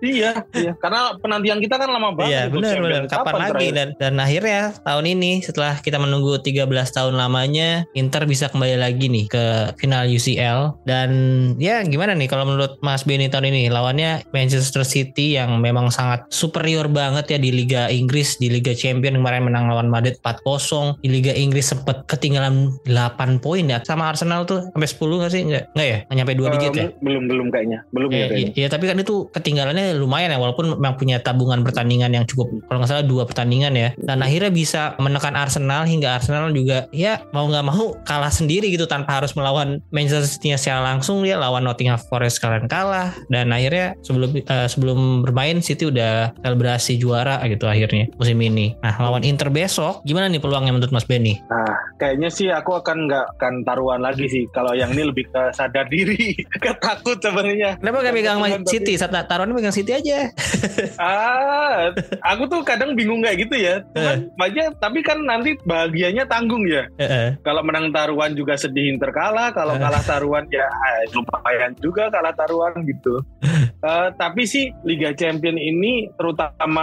iya 0.00 0.30
iya. 0.52 0.72
Karena 0.76 1.14
penantian 1.16 1.58
kita 1.58 1.76
kan 1.76 1.88
lama 1.88 2.12
banget 2.12 2.30
Iya 2.30 2.42
benar 2.48 2.74
benar. 2.78 3.02
kapan 3.06 3.34
lagi? 3.34 3.50
Terakhir? 3.50 3.72
dan 3.74 3.88
dan 3.96 4.14
akhirnya 4.16 4.60
tahun 4.80 5.04
ini 5.08 5.32
setelah 5.40 5.78
kita 5.78 5.96
menunggu 5.96 6.38
13 6.38 6.66
tahun 6.68 7.14
lamanya 7.14 7.84
Inter 7.92 8.24
bisa 8.24 8.48
kembali 8.48 8.76
lagi 8.76 9.06
nih 9.06 9.26
ke 9.26 9.44
final 9.76 10.06
UCL 10.06 10.82
dan 10.84 11.10
ya 11.56 11.82
gimana 11.82 12.12
nih 12.12 12.26
kalau 12.26 12.44
menurut 12.44 12.78
Mas 12.80 13.02
Benny 13.02 13.28
tahun 13.28 13.48
ini? 13.48 13.68
Lawannya 13.68 14.26
Manchester 14.30 14.82
City 14.82 15.36
yang 15.36 15.60
memang 15.60 15.90
sangat 15.90 16.24
superior 16.28 16.88
banget 16.88 17.28
ya 17.28 17.38
di 17.38 17.50
Liga 17.50 17.86
Inggris 17.88 18.36
di 18.36 18.48
Liga 18.48 18.72
Champion 18.72 19.14
kemarin 19.14 19.44
menang 19.44 19.68
lawan 19.68 19.86
Madrid 19.86 20.16
4-0 20.18 20.98
di 20.98 21.08
Liga 21.10 21.30
Inggris 21.30 21.68
sempat 21.68 22.06
ketinggalan 22.06 22.72
8 22.84 23.38
poin 23.38 23.62
ya. 23.62 23.78
Sama 23.82 24.08
Arsenal 24.08 24.42
tuh 24.42 24.64
sampai 24.68 24.88
10 24.88 25.20
nggak 25.20 25.32
sih? 25.32 25.42
Nggak 25.44 25.64
nggak 25.72 25.86
ya? 25.86 25.98
Nggak 26.04 26.16
nyampe 26.16 26.32
2 26.32 26.40
Eh, 26.40 26.52
digit 26.56 26.72
ya? 26.74 26.86
belum 26.98 27.22
belum 27.28 27.46
kayaknya. 27.68 27.92
Belum 27.92 28.08
ya 28.10 28.16
Iya, 28.18 28.26
kayaknya. 28.28 28.52
iya, 28.56 28.68
tapi 28.72 28.84
kan 28.88 28.96
itu 28.98 29.14
ketinggalannya 29.30 29.84
lumayan 30.00 30.32
ya 30.32 30.38
walaupun 30.40 30.80
memang 30.80 30.96
punya 30.96 31.16
tabungan 31.20 31.60
pertandingan 31.62 32.10
yang 32.16 32.24
cukup 32.24 32.48
kalau 32.66 32.80
nggak 32.80 32.90
salah 32.90 33.04
dua 33.04 33.22
pertandingan 33.28 33.72
ya. 33.76 33.88
Dan 34.00 34.24
akhirnya 34.24 34.48
bisa 34.48 34.96
menekan 34.96 35.36
Arsenal 35.36 35.84
hingga 35.84 36.16
Arsenal 36.16 36.50
juga 36.50 36.88
ya 36.90 37.20
mau 37.36 37.44
nggak 37.46 37.64
mau 37.68 37.92
kalah 38.08 38.32
sendiri 38.32 38.72
gitu 38.72 38.88
tanpa 38.88 39.20
harus 39.20 39.36
melawan 39.36 39.84
Manchester 39.92 40.24
City 40.24 40.56
secara 40.56 40.80
langsung 40.80 41.20
dia 41.20 41.36
lawan 41.36 41.62
Nottingham 41.62 42.00
Forest 42.08 42.40
kalian 42.40 42.66
kalah. 42.66 43.12
Dan 43.28 43.52
akhirnya 43.52 43.92
sebelum 44.00 44.32
eh, 44.32 44.68
sebelum 44.68 45.22
bermain 45.22 45.60
City 45.60 45.84
udah 45.88 46.32
selebrasi 46.40 46.96
juara 46.96 47.42
gitu 47.44 47.68
akhirnya 47.68 48.08
musim 48.16 48.40
ini. 48.40 48.72
Nah 48.80 48.96
lawan 48.96 49.22
Inter 49.22 49.52
besok 49.52 50.00
gimana 50.08 50.30
nih 50.32 50.40
peluangnya 50.40 50.72
menurut 50.72 50.94
Mas 50.94 51.04
Benny? 51.04 51.36
Nah, 51.50 51.74
kayaknya 51.98 52.30
sih 52.32 52.48
aku 52.48 52.78
akan 52.78 53.10
nggak 53.10 53.26
akan 53.36 53.54
taruhan 53.66 54.00
lagi 54.00 54.24
sih. 54.30 54.44
Kalau 54.54 54.72
yang 54.72 54.94
ini 54.94 55.10
lebih 55.10 55.28
ke 55.28 55.52
sadar 55.52 55.90
diri, 55.90 56.32
ke 56.64 56.72
takut 56.78 57.18
sebenarnya. 57.60 57.70
kenapa 57.78 57.96
gak 57.98 58.14
pegang 58.14 58.38
Taruhan 58.38 58.62
tapi- 58.62 58.70
City 58.70 58.92
saat 58.94 59.12
taruhannya 59.12 59.54
pegang 59.54 59.74
City 59.74 59.92
aja 59.92 60.18
Ah, 60.98 61.90
aku 62.24 62.46
tuh 62.46 62.60
kadang 62.62 62.94
bingung 62.94 63.20
kayak 63.20 63.38
gitu 63.40 63.56
ya. 63.56 63.80
Cuman 63.92 64.26
aja, 64.40 64.70
tapi 64.74 64.98
kan 65.00 65.18
nanti 65.20 65.54
bahagianya 65.62 66.24
tanggung 66.24 66.64
ya. 66.64 66.86
Heeh. 66.96 67.38
Kalau 67.40 67.62
menang 67.62 67.90
taruhan 67.90 68.32
juga 68.32 68.54
sedih 68.54 68.90
Inter 68.90 69.10
kalah, 69.10 69.50
kalau 69.50 69.74
Eh. 69.74 69.80
kalah 69.80 70.02
taruhan 70.02 70.44
ya 70.48 70.64
eh, 70.64 71.02
lumayan 71.12 71.72
juga 71.78 72.08
kalah 72.08 72.34
taruhan 72.34 72.74
gitu. 72.84 73.22
Eh, 73.78 74.08
tapi 74.18 74.42
sih 74.42 74.74
Liga 74.82 75.14
Champion 75.14 75.54
ini 75.54 76.10
terutama 76.12 76.82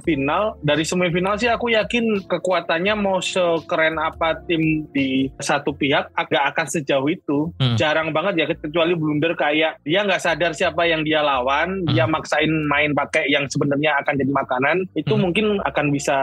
final 0.00 0.56
dari 0.58 0.82
semifinal 0.82 1.36
sih 1.36 1.46
aku 1.46 1.68
yakin 1.68 2.24
kekuatannya 2.24 2.96
mau 2.96 3.20
sekeren 3.20 4.00
apa 4.00 4.40
tim 4.42 4.88
di 4.88 5.28
satu 5.36 5.70
pihak 5.70 6.08
agak 6.10 6.42
akan 6.48 6.66
sejauh 6.66 7.04
itu. 7.06 7.52
Hmm. 7.60 7.76
Jarang 7.76 8.08
banget 8.10 8.34
ya 8.38 8.46
kecuali 8.48 8.96
blunder 8.96 9.36
kayak 9.36 9.84
dia 9.84 9.99
nggak 10.04 10.22
sadar 10.22 10.52
siapa 10.52 10.84
yang 10.84 11.02
dia 11.02 11.20
lawan, 11.20 11.82
Hmm. 11.82 11.92
dia 11.92 12.04
maksain 12.06 12.50
main 12.66 12.92
pakai 12.92 13.28
yang 13.28 13.46
sebenarnya 13.46 13.96
akan 14.04 14.14
jadi 14.16 14.32
makanan, 14.32 14.76
itu 14.94 15.14
Hmm. 15.14 15.22
mungkin 15.24 15.46
akan 15.62 15.86
bisa 15.90 16.16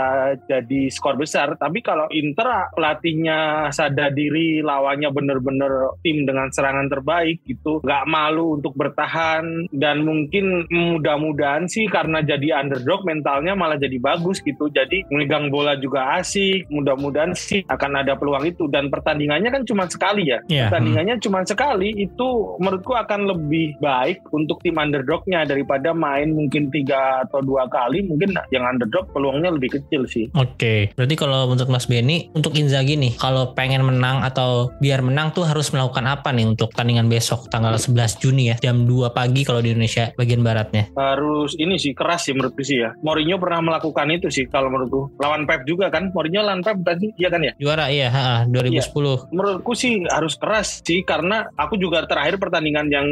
jadi 0.46 0.82
skor 0.90 1.16
besar. 1.16 1.56
Tapi 1.58 1.82
kalau 1.82 2.06
Inter 2.10 2.72
pelatihnya 2.74 3.70
sadar 3.70 4.12
diri, 4.12 4.62
lawannya 4.62 5.10
bener-bener 5.12 5.98
tim 6.02 6.24
dengan 6.24 6.48
serangan 6.50 6.88
terbaik 6.88 7.44
gitu, 7.44 7.84
nggak 7.84 8.06
malu 8.08 8.56
untuk 8.56 8.74
bertahan 8.74 9.68
dan 9.74 10.04
mungkin 10.04 10.64
mudah-mudahan 10.70 11.68
sih 11.68 11.86
karena 11.88 12.24
jadi 12.24 12.64
underdog 12.64 13.04
mentalnya 13.04 13.54
malah 13.54 13.76
jadi 13.76 13.98
bagus 14.00 14.40
gitu. 14.42 14.70
Jadi 14.70 15.04
memegang 15.12 15.50
bola 15.50 15.76
juga 15.76 16.20
asik, 16.20 16.70
mudah-mudahan 16.70 17.36
sih 17.36 17.64
akan 17.68 17.92
ada 18.00 18.16
peluang 18.16 18.46
itu 18.46 18.70
dan 18.70 18.88
pertandingannya 18.88 19.50
kan 19.52 19.64
cuma 19.64 19.86
sekali 19.88 20.30
ya. 20.32 20.40
Iya, 20.48 20.70
Pertandingannya 20.70 21.16
cuma 21.20 21.44
sekali 21.44 21.90
itu 21.98 22.30
menurutku 22.60 22.94
akan 22.94 23.28
lebih 23.28 23.67
lebih 23.68 23.84
baik 23.84 24.24
untuk 24.32 24.64
tim 24.64 24.80
underdognya 24.80 25.44
daripada 25.44 25.92
main 25.92 26.32
mungkin 26.32 26.72
tiga 26.72 27.28
atau 27.28 27.44
dua 27.44 27.68
kali 27.68 28.08
mungkin 28.08 28.32
yang 28.56 28.64
underdog 28.64 29.12
peluangnya 29.12 29.52
lebih 29.52 29.76
kecil 29.76 30.08
sih. 30.08 30.32
Oke, 30.32 30.96
berarti 30.96 31.16
kalau 31.20 31.52
menurut 31.52 31.68
Mas 31.68 31.84
Benny 31.92 32.32
untuk 32.32 32.56
Inzaghi 32.56 32.96
nih, 32.96 33.20
kalau 33.20 33.52
pengen 33.52 33.84
menang 33.84 34.24
atau 34.24 34.72
biar 34.80 35.04
menang 35.04 35.36
tuh 35.36 35.44
harus 35.44 35.68
melakukan 35.76 36.08
apa 36.08 36.32
nih 36.32 36.48
untuk 36.48 36.72
tandingan 36.72 37.12
besok 37.12 37.52
tanggal 37.52 37.76
11 37.76 38.24
Juni 38.24 38.54
ya, 38.54 38.56
jam 38.64 38.88
2 38.88 39.12
pagi 39.12 39.44
kalau 39.44 39.60
di 39.60 39.76
Indonesia 39.76 40.16
bagian 40.16 40.40
baratnya. 40.48 40.88
Harus 40.96 41.60
ini 41.60 41.76
sih 41.76 41.92
keras 41.92 42.32
sih 42.32 42.34
menurutku 42.34 42.64
sih 42.64 42.80
ya. 42.80 42.96
Mourinho 43.04 43.36
pernah 43.36 43.60
melakukan 43.60 44.08
itu 44.16 44.32
sih 44.32 44.48
kalau 44.48 44.72
menurutku. 44.72 45.20
Lawan 45.20 45.44
Pep 45.44 45.68
juga 45.68 45.92
kan, 45.92 46.08
Mourinho 46.16 46.40
lawan 46.46 46.64
Pep 46.64 46.80
tadi 46.88 47.12
iya 47.20 47.28
kan 47.28 47.44
ya? 47.44 47.52
Juara 47.60 47.92
iya, 47.92 48.08
ha, 48.14 48.24
2010. 48.48 49.34
Menurutku 49.36 49.74
sih 49.76 50.08
harus 50.08 50.40
keras 50.40 50.80
sih 50.86 51.04
karena 51.04 51.50
aku 51.58 51.76
juga 51.76 52.06
terakhir 52.08 52.40
pertandingan 52.40 52.88
yang 52.88 53.08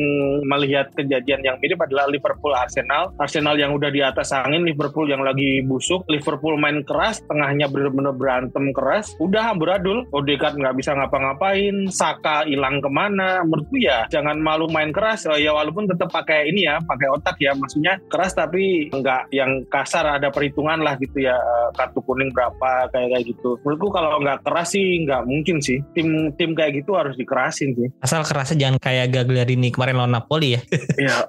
melihat 0.46 0.94
kejadian 0.94 1.42
yang 1.42 1.58
mirip 1.58 1.82
adalah 1.82 2.06
Liverpool 2.06 2.54
Arsenal. 2.54 3.12
Arsenal 3.18 3.58
yang 3.58 3.74
udah 3.74 3.90
di 3.90 4.06
atas 4.06 4.30
angin, 4.32 4.62
Liverpool 4.62 5.10
yang 5.10 5.26
lagi 5.26 5.66
busuk, 5.66 6.06
Liverpool 6.06 6.56
main 6.62 6.86
keras, 6.86 7.26
tengahnya 7.26 7.66
bener-bener 7.66 8.14
berantem 8.14 8.70
keras, 8.72 9.18
udah 9.18 9.58
amburadul. 9.58 10.06
Odegaard 10.14 10.56
nggak 10.62 10.76
bisa 10.78 10.94
ngapa-ngapain, 10.94 11.90
Saka 11.90 12.46
hilang 12.46 12.80
ke 12.80 12.90
mana. 12.92 13.42
Menurutku 13.42 13.82
ya 13.82 14.06
jangan 14.14 14.38
malu 14.38 14.70
main 14.70 14.94
keras, 14.94 15.26
oh, 15.26 15.38
ya 15.40 15.52
walaupun 15.56 15.90
tetap 15.90 16.14
pakai 16.14 16.52
ini 16.54 16.70
ya, 16.70 16.78
pakai 16.84 17.08
otak 17.10 17.36
ya, 17.42 17.58
maksudnya 17.58 17.98
keras 18.12 18.38
tapi 18.38 18.94
nggak 18.94 19.34
yang 19.34 19.66
kasar 19.72 20.06
ada 20.20 20.30
perhitungan 20.30 20.84
lah 20.86 21.00
gitu 21.02 21.26
ya, 21.26 21.36
eh, 21.36 21.70
kartu 21.74 22.00
kuning 22.06 22.30
berapa 22.30 22.92
kayak 22.92 23.08
kayak 23.16 23.24
gitu. 23.32 23.58
Menurutku 23.64 23.90
kalau 23.90 24.20
nggak 24.22 24.44
keras 24.46 24.76
sih 24.76 25.02
nggak 25.08 25.24
mungkin 25.26 25.58
sih. 25.64 25.80
Tim 25.96 26.36
tim 26.36 26.52
kayak 26.54 26.84
gitu 26.84 26.94
harus 27.00 27.16
dikerasin 27.16 27.72
sih. 27.74 27.88
Asal 28.04 28.28
kerasnya 28.28 28.68
jangan 28.68 28.78
kayak 28.84 29.16
Gagliardini 29.16 29.72
kemarin 29.72 29.96
lawan 29.96 30.12
Napoli 30.12 30.35
ya. 30.44 30.62
Ya 30.96 31.28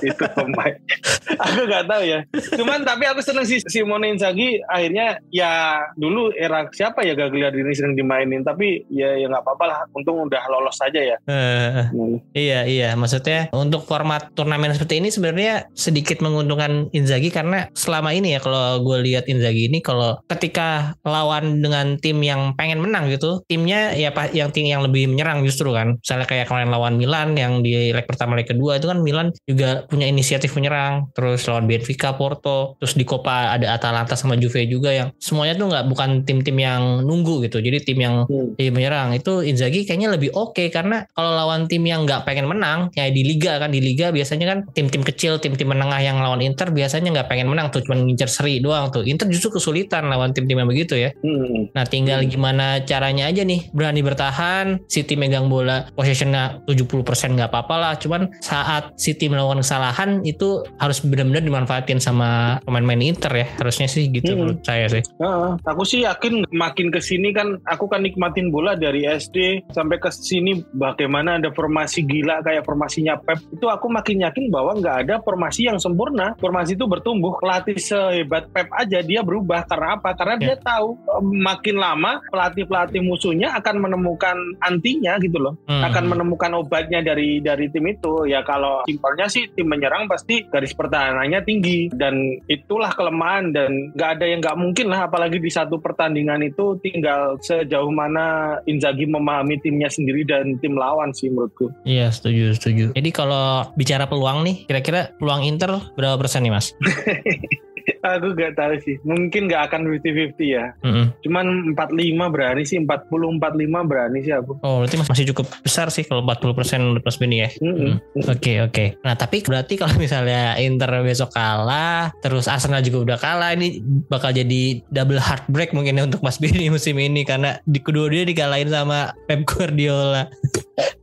itu 0.00 0.24
pemain. 0.34 0.74
aku 1.44 1.60
nggak 1.68 1.84
tahu 1.84 2.02
ya. 2.02 2.18
Cuman 2.56 2.82
tapi 2.82 3.04
aku 3.06 3.20
seneng 3.20 3.44
sih 3.44 3.60
Simone 3.60 4.08
Inzaghi 4.10 4.58
akhirnya 4.66 5.20
ya 5.28 5.84
dulu 5.94 6.32
era 6.32 6.64
siapa 6.72 7.04
ya 7.04 7.12
Gagliardini 7.12 7.70
sering 7.76 7.94
dimainin 7.94 8.42
tapi 8.42 8.82
ya 8.88 9.14
ya 9.14 9.28
nggak 9.28 9.44
apa-apa 9.44 9.64
lah. 9.68 9.78
Untung 9.94 10.26
udah 10.26 10.42
lolos 10.48 10.80
saja 10.80 11.00
ya. 11.00 11.16
Hmm. 11.28 12.18
iya 12.32 12.64
iya, 12.66 12.90
maksudnya 12.98 13.52
untuk 13.52 13.84
format 13.84 14.32
turnamen 14.32 14.74
seperti 14.74 14.98
ini 14.98 15.12
sebenarnya 15.12 15.70
sedikit 15.76 16.24
menguntungkan 16.24 16.88
Inzaghi 16.90 17.28
karena 17.28 17.68
selama 17.76 18.10
ini 18.16 18.34
ya 18.34 18.40
kalau 18.40 18.80
gue 18.82 18.98
lihat 19.04 19.28
Inzaghi 19.28 19.68
ini 19.68 19.84
kalau 19.84 20.18
ketika 20.26 20.96
lawan 21.04 21.60
dengan 21.60 22.00
tim 22.00 22.18
yang 22.24 22.56
pengen 22.56 22.80
menang 22.80 23.12
gitu, 23.12 23.44
timnya 23.46 23.92
ya 23.94 24.10
yang 24.32 24.50
tim 24.50 24.66
yang 24.66 24.82
lebih 24.82 25.06
menyerang 25.10 25.44
justru 25.46 25.70
kan. 25.70 26.00
Misalnya 26.00 26.26
kayak 26.26 26.46
kemarin 26.48 26.70
lawan 26.72 26.94
Milan 26.96 27.36
yang 27.36 27.60
di 27.60 27.92
leg 27.92 28.06
pertama 28.08 28.38
leg 28.42 28.50
kedua 28.50 28.76
itu 28.76 28.90
kan 28.90 28.98
Milan 28.98 29.30
juga 29.46 29.86
punya 29.86 30.10
inisiatif 30.10 30.52
menyerang, 30.58 31.08
terus 31.14 31.46
lawan 31.46 31.70
Benfica, 31.70 32.18
Porto, 32.18 32.74
terus 32.82 32.98
di 32.98 33.06
Copa 33.06 33.54
ada 33.54 33.72
Atalanta 33.72 34.18
sama 34.18 34.34
Juve 34.34 34.66
juga 34.66 34.90
yang 34.90 35.14
semuanya 35.22 35.54
tuh 35.54 35.70
nggak 35.70 35.84
bukan 35.86 36.10
tim-tim 36.26 36.58
yang 36.58 37.06
nunggu 37.06 37.46
gitu. 37.46 37.62
Jadi 37.62 37.78
tim 37.86 37.98
yang 38.02 38.26
Hmm. 38.26 38.54
menyerang 38.58 39.12
itu 39.12 39.44
Inzaghi 39.44 39.84
kayaknya 39.84 40.10
lebih 40.10 40.32
oke 40.32 40.72
karena 40.72 41.04
kalau 41.12 41.36
lawan 41.36 41.68
tim 41.68 41.84
yang 41.84 42.02
nggak 42.02 42.24
pengen 42.24 42.48
menang 42.48 42.88
kayak 42.90 43.12
di 43.12 43.22
liga 43.22 43.60
kan 43.60 43.68
di 43.68 43.78
liga 43.78 44.08
biasanya 44.08 44.46
kan 44.48 44.58
tim-tim 44.72 45.04
kecil 45.04 45.36
tim-tim 45.36 45.68
menengah 45.68 46.00
yang 46.00 46.16
lawan 46.18 46.40
Inter 46.40 46.72
biasanya 46.72 47.12
nggak 47.12 47.28
pengen 47.28 47.52
menang 47.52 47.68
tuh 47.68 47.84
cuma 47.84 48.00
ngincer 48.00 48.32
seri 48.32 48.58
doang 48.58 48.88
tuh 48.88 49.04
Inter 49.04 49.28
justru 49.28 49.52
kesulitan 49.52 50.08
lawan 50.08 50.32
tim-tim 50.32 50.56
yang 50.56 50.66
begitu 50.66 50.96
ya 50.96 51.12
Hmm. 51.20 51.68
nah 51.76 51.84
tinggal 51.84 52.24
gimana 52.24 52.80
caranya 52.82 53.28
aja 53.28 53.44
nih 53.44 53.68
berani 53.76 54.00
bertahan 54.00 54.80
City 54.88 55.14
megang 55.14 55.52
bola 55.52 55.84
possessionnya 55.92 56.64
70% 56.64 57.36
nggak 57.36 57.52
apa-apa 57.52 57.74
lah 57.76 57.92
cuman 58.00 58.31
saat 58.40 58.94
City 58.96 59.28
melakukan 59.28 59.60
kesalahan 59.60 60.22
itu 60.24 60.64
harus 60.78 61.02
benar-benar 61.02 61.42
dimanfaatin 61.44 61.98
sama 61.98 62.58
pemain-pemain 62.64 63.02
Inter 63.02 63.32
ya 63.34 63.46
harusnya 63.58 63.90
sih 63.90 64.08
gitu 64.08 64.32
Hmm. 64.32 64.38
menurut 64.48 64.60
saya 64.64 64.86
sih. 64.88 65.02
Heeh, 65.20 65.50
aku 65.66 65.82
sih 65.84 66.06
yakin 66.08 66.48
makin 66.54 66.88
ke 66.88 67.02
sini 67.02 67.34
kan 67.36 67.60
aku 67.68 67.84
kan 67.90 68.00
nikmatin 68.00 68.48
bola 68.48 68.72
dari 68.72 69.04
SD 69.04 69.68
sampai 69.74 70.00
ke 70.00 70.08
sini 70.08 70.64
bagaimana 70.72 71.36
ada 71.36 71.52
formasi 71.52 72.06
gila 72.06 72.40
kayak 72.40 72.64
formasinya 72.64 73.18
Pep. 73.20 73.38
Itu 73.52 73.68
aku 73.68 73.92
makin 73.92 74.24
yakin 74.24 74.48
bahwa 74.48 74.78
nggak 74.78 74.96
ada 75.06 75.14
formasi 75.20 75.68
yang 75.68 75.76
sempurna. 75.76 76.32
Formasi 76.40 76.74
itu 76.78 76.88
bertumbuh 76.88 77.36
pelatih 77.38 77.76
sehebat 77.76 78.48
Pep 78.54 78.70
aja 78.72 79.02
dia 79.04 79.20
berubah. 79.20 79.66
Karena 79.68 80.00
apa? 80.00 80.16
Karena 80.16 80.36
dia 80.40 80.54
tahu 80.56 80.96
eh, 80.96 81.22
makin 81.22 81.76
lama 81.76 82.22
pelatih 82.30 82.64
pelatih 82.64 83.00
musuhnya 83.04 83.52
akan 83.58 83.82
menemukan 83.82 84.36
antinya 84.62 85.18
gitu 85.20 85.38
loh. 85.38 85.54
Hmm. 85.68 85.84
akan 85.84 86.04
menemukan 86.08 86.52
obatnya 86.58 87.02
dari 87.02 87.38
dari 87.42 87.66
tim 87.70 87.84
itu 87.86 88.21
ya 88.24 88.44
kalau 88.46 88.84
simpelnya 88.86 89.26
sih 89.28 89.48
tim 89.52 89.68
menyerang 89.68 90.06
pasti 90.06 90.46
garis 90.48 90.74
pertahanannya 90.76 91.40
tinggi 91.44 91.90
dan 91.92 92.38
itulah 92.46 92.92
kelemahan 92.94 93.50
dan 93.50 93.92
nggak 93.94 94.10
ada 94.18 94.24
yang 94.28 94.40
nggak 94.40 94.58
mungkin 94.58 94.86
lah 94.90 95.06
apalagi 95.10 95.38
di 95.38 95.50
satu 95.50 95.78
pertandingan 95.78 96.42
itu 96.44 96.78
tinggal 96.80 97.36
sejauh 97.42 97.90
mana 97.90 98.58
Inzaghi 98.68 99.08
memahami 99.08 99.58
timnya 99.60 99.90
sendiri 99.90 100.22
dan 100.26 100.56
tim 100.60 100.78
lawan 100.78 101.10
sih 101.12 101.28
menurutku 101.28 101.72
Iya 101.82 102.12
setuju 102.14 102.54
setuju. 102.56 102.84
Jadi 102.94 103.10
kalau 103.10 103.66
bicara 103.74 104.06
peluang 104.06 104.46
nih, 104.46 104.68
kira-kira 104.68 105.10
peluang 105.18 105.42
Inter 105.42 105.80
berapa 105.98 106.16
persen 106.20 106.46
nih 106.46 106.52
mas? 106.52 106.70
aku 108.02 108.34
nggak 108.34 108.54
tahu 108.54 108.74
sih 108.82 108.96
mungkin 109.02 109.46
nggak 109.46 109.62
akan 109.70 109.80
50-50 110.00 110.38
ya 110.42 110.74
Mm-mm. 110.82 111.06
cuman 111.22 111.46
45 111.74 112.34
berani 112.34 112.62
sih 112.62 112.78
40-45 112.80 113.90
berani 113.90 114.18
sih 114.20 114.32
aku 114.32 114.52
Oh 114.62 114.82
berarti 114.82 114.96
mas- 114.96 115.10
masih 115.10 115.26
cukup 115.34 115.46
besar 115.60 115.88
sih 115.88 116.04
kalau 116.04 116.22
40 116.22 116.54
persen 116.54 116.80
plus 117.00 117.16
Benny 117.16 117.42
ya. 117.42 117.50
Mm-mm. 117.58 117.98
Mm. 118.14 118.24
Oke 118.28 118.62
oke. 118.62 118.84
Nah 119.02 119.14
tapi 119.14 119.42
berarti 119.42 119.74
kalau 119.76 119.96
misalnya 119.96 120.54
Inter 120.56 120.90
besok 121.02 121.32
kalah, 121.32 122.12
terus 122.20 122.46
Arsenal 122.46 122.80
juga 122.80 123.12
udah 123.12 123.18
kalah, 123.18 123.50
ini 123.52 123.80
bakal 124.06 124.30
jadi 124.30 124.80
double 124.88 125.18
heartbreak 125.18 125.72
mungkin 125.72 125.98
ya 125.98 126.04
untuk 126.04 126.20
Mas 126.20 126.38
Benny 126.38 126.68
musim 126.68 126.96
ini 126.96 127.24
karena 127.24 127.58
di 127.64 127.80
kedua 127.80 128.06
dia 128.08 128.22
dikalahin 128.22 128.68
sama 128.68 129.12
Pep 129.26 129.42
Guardiola. 129.44 130.28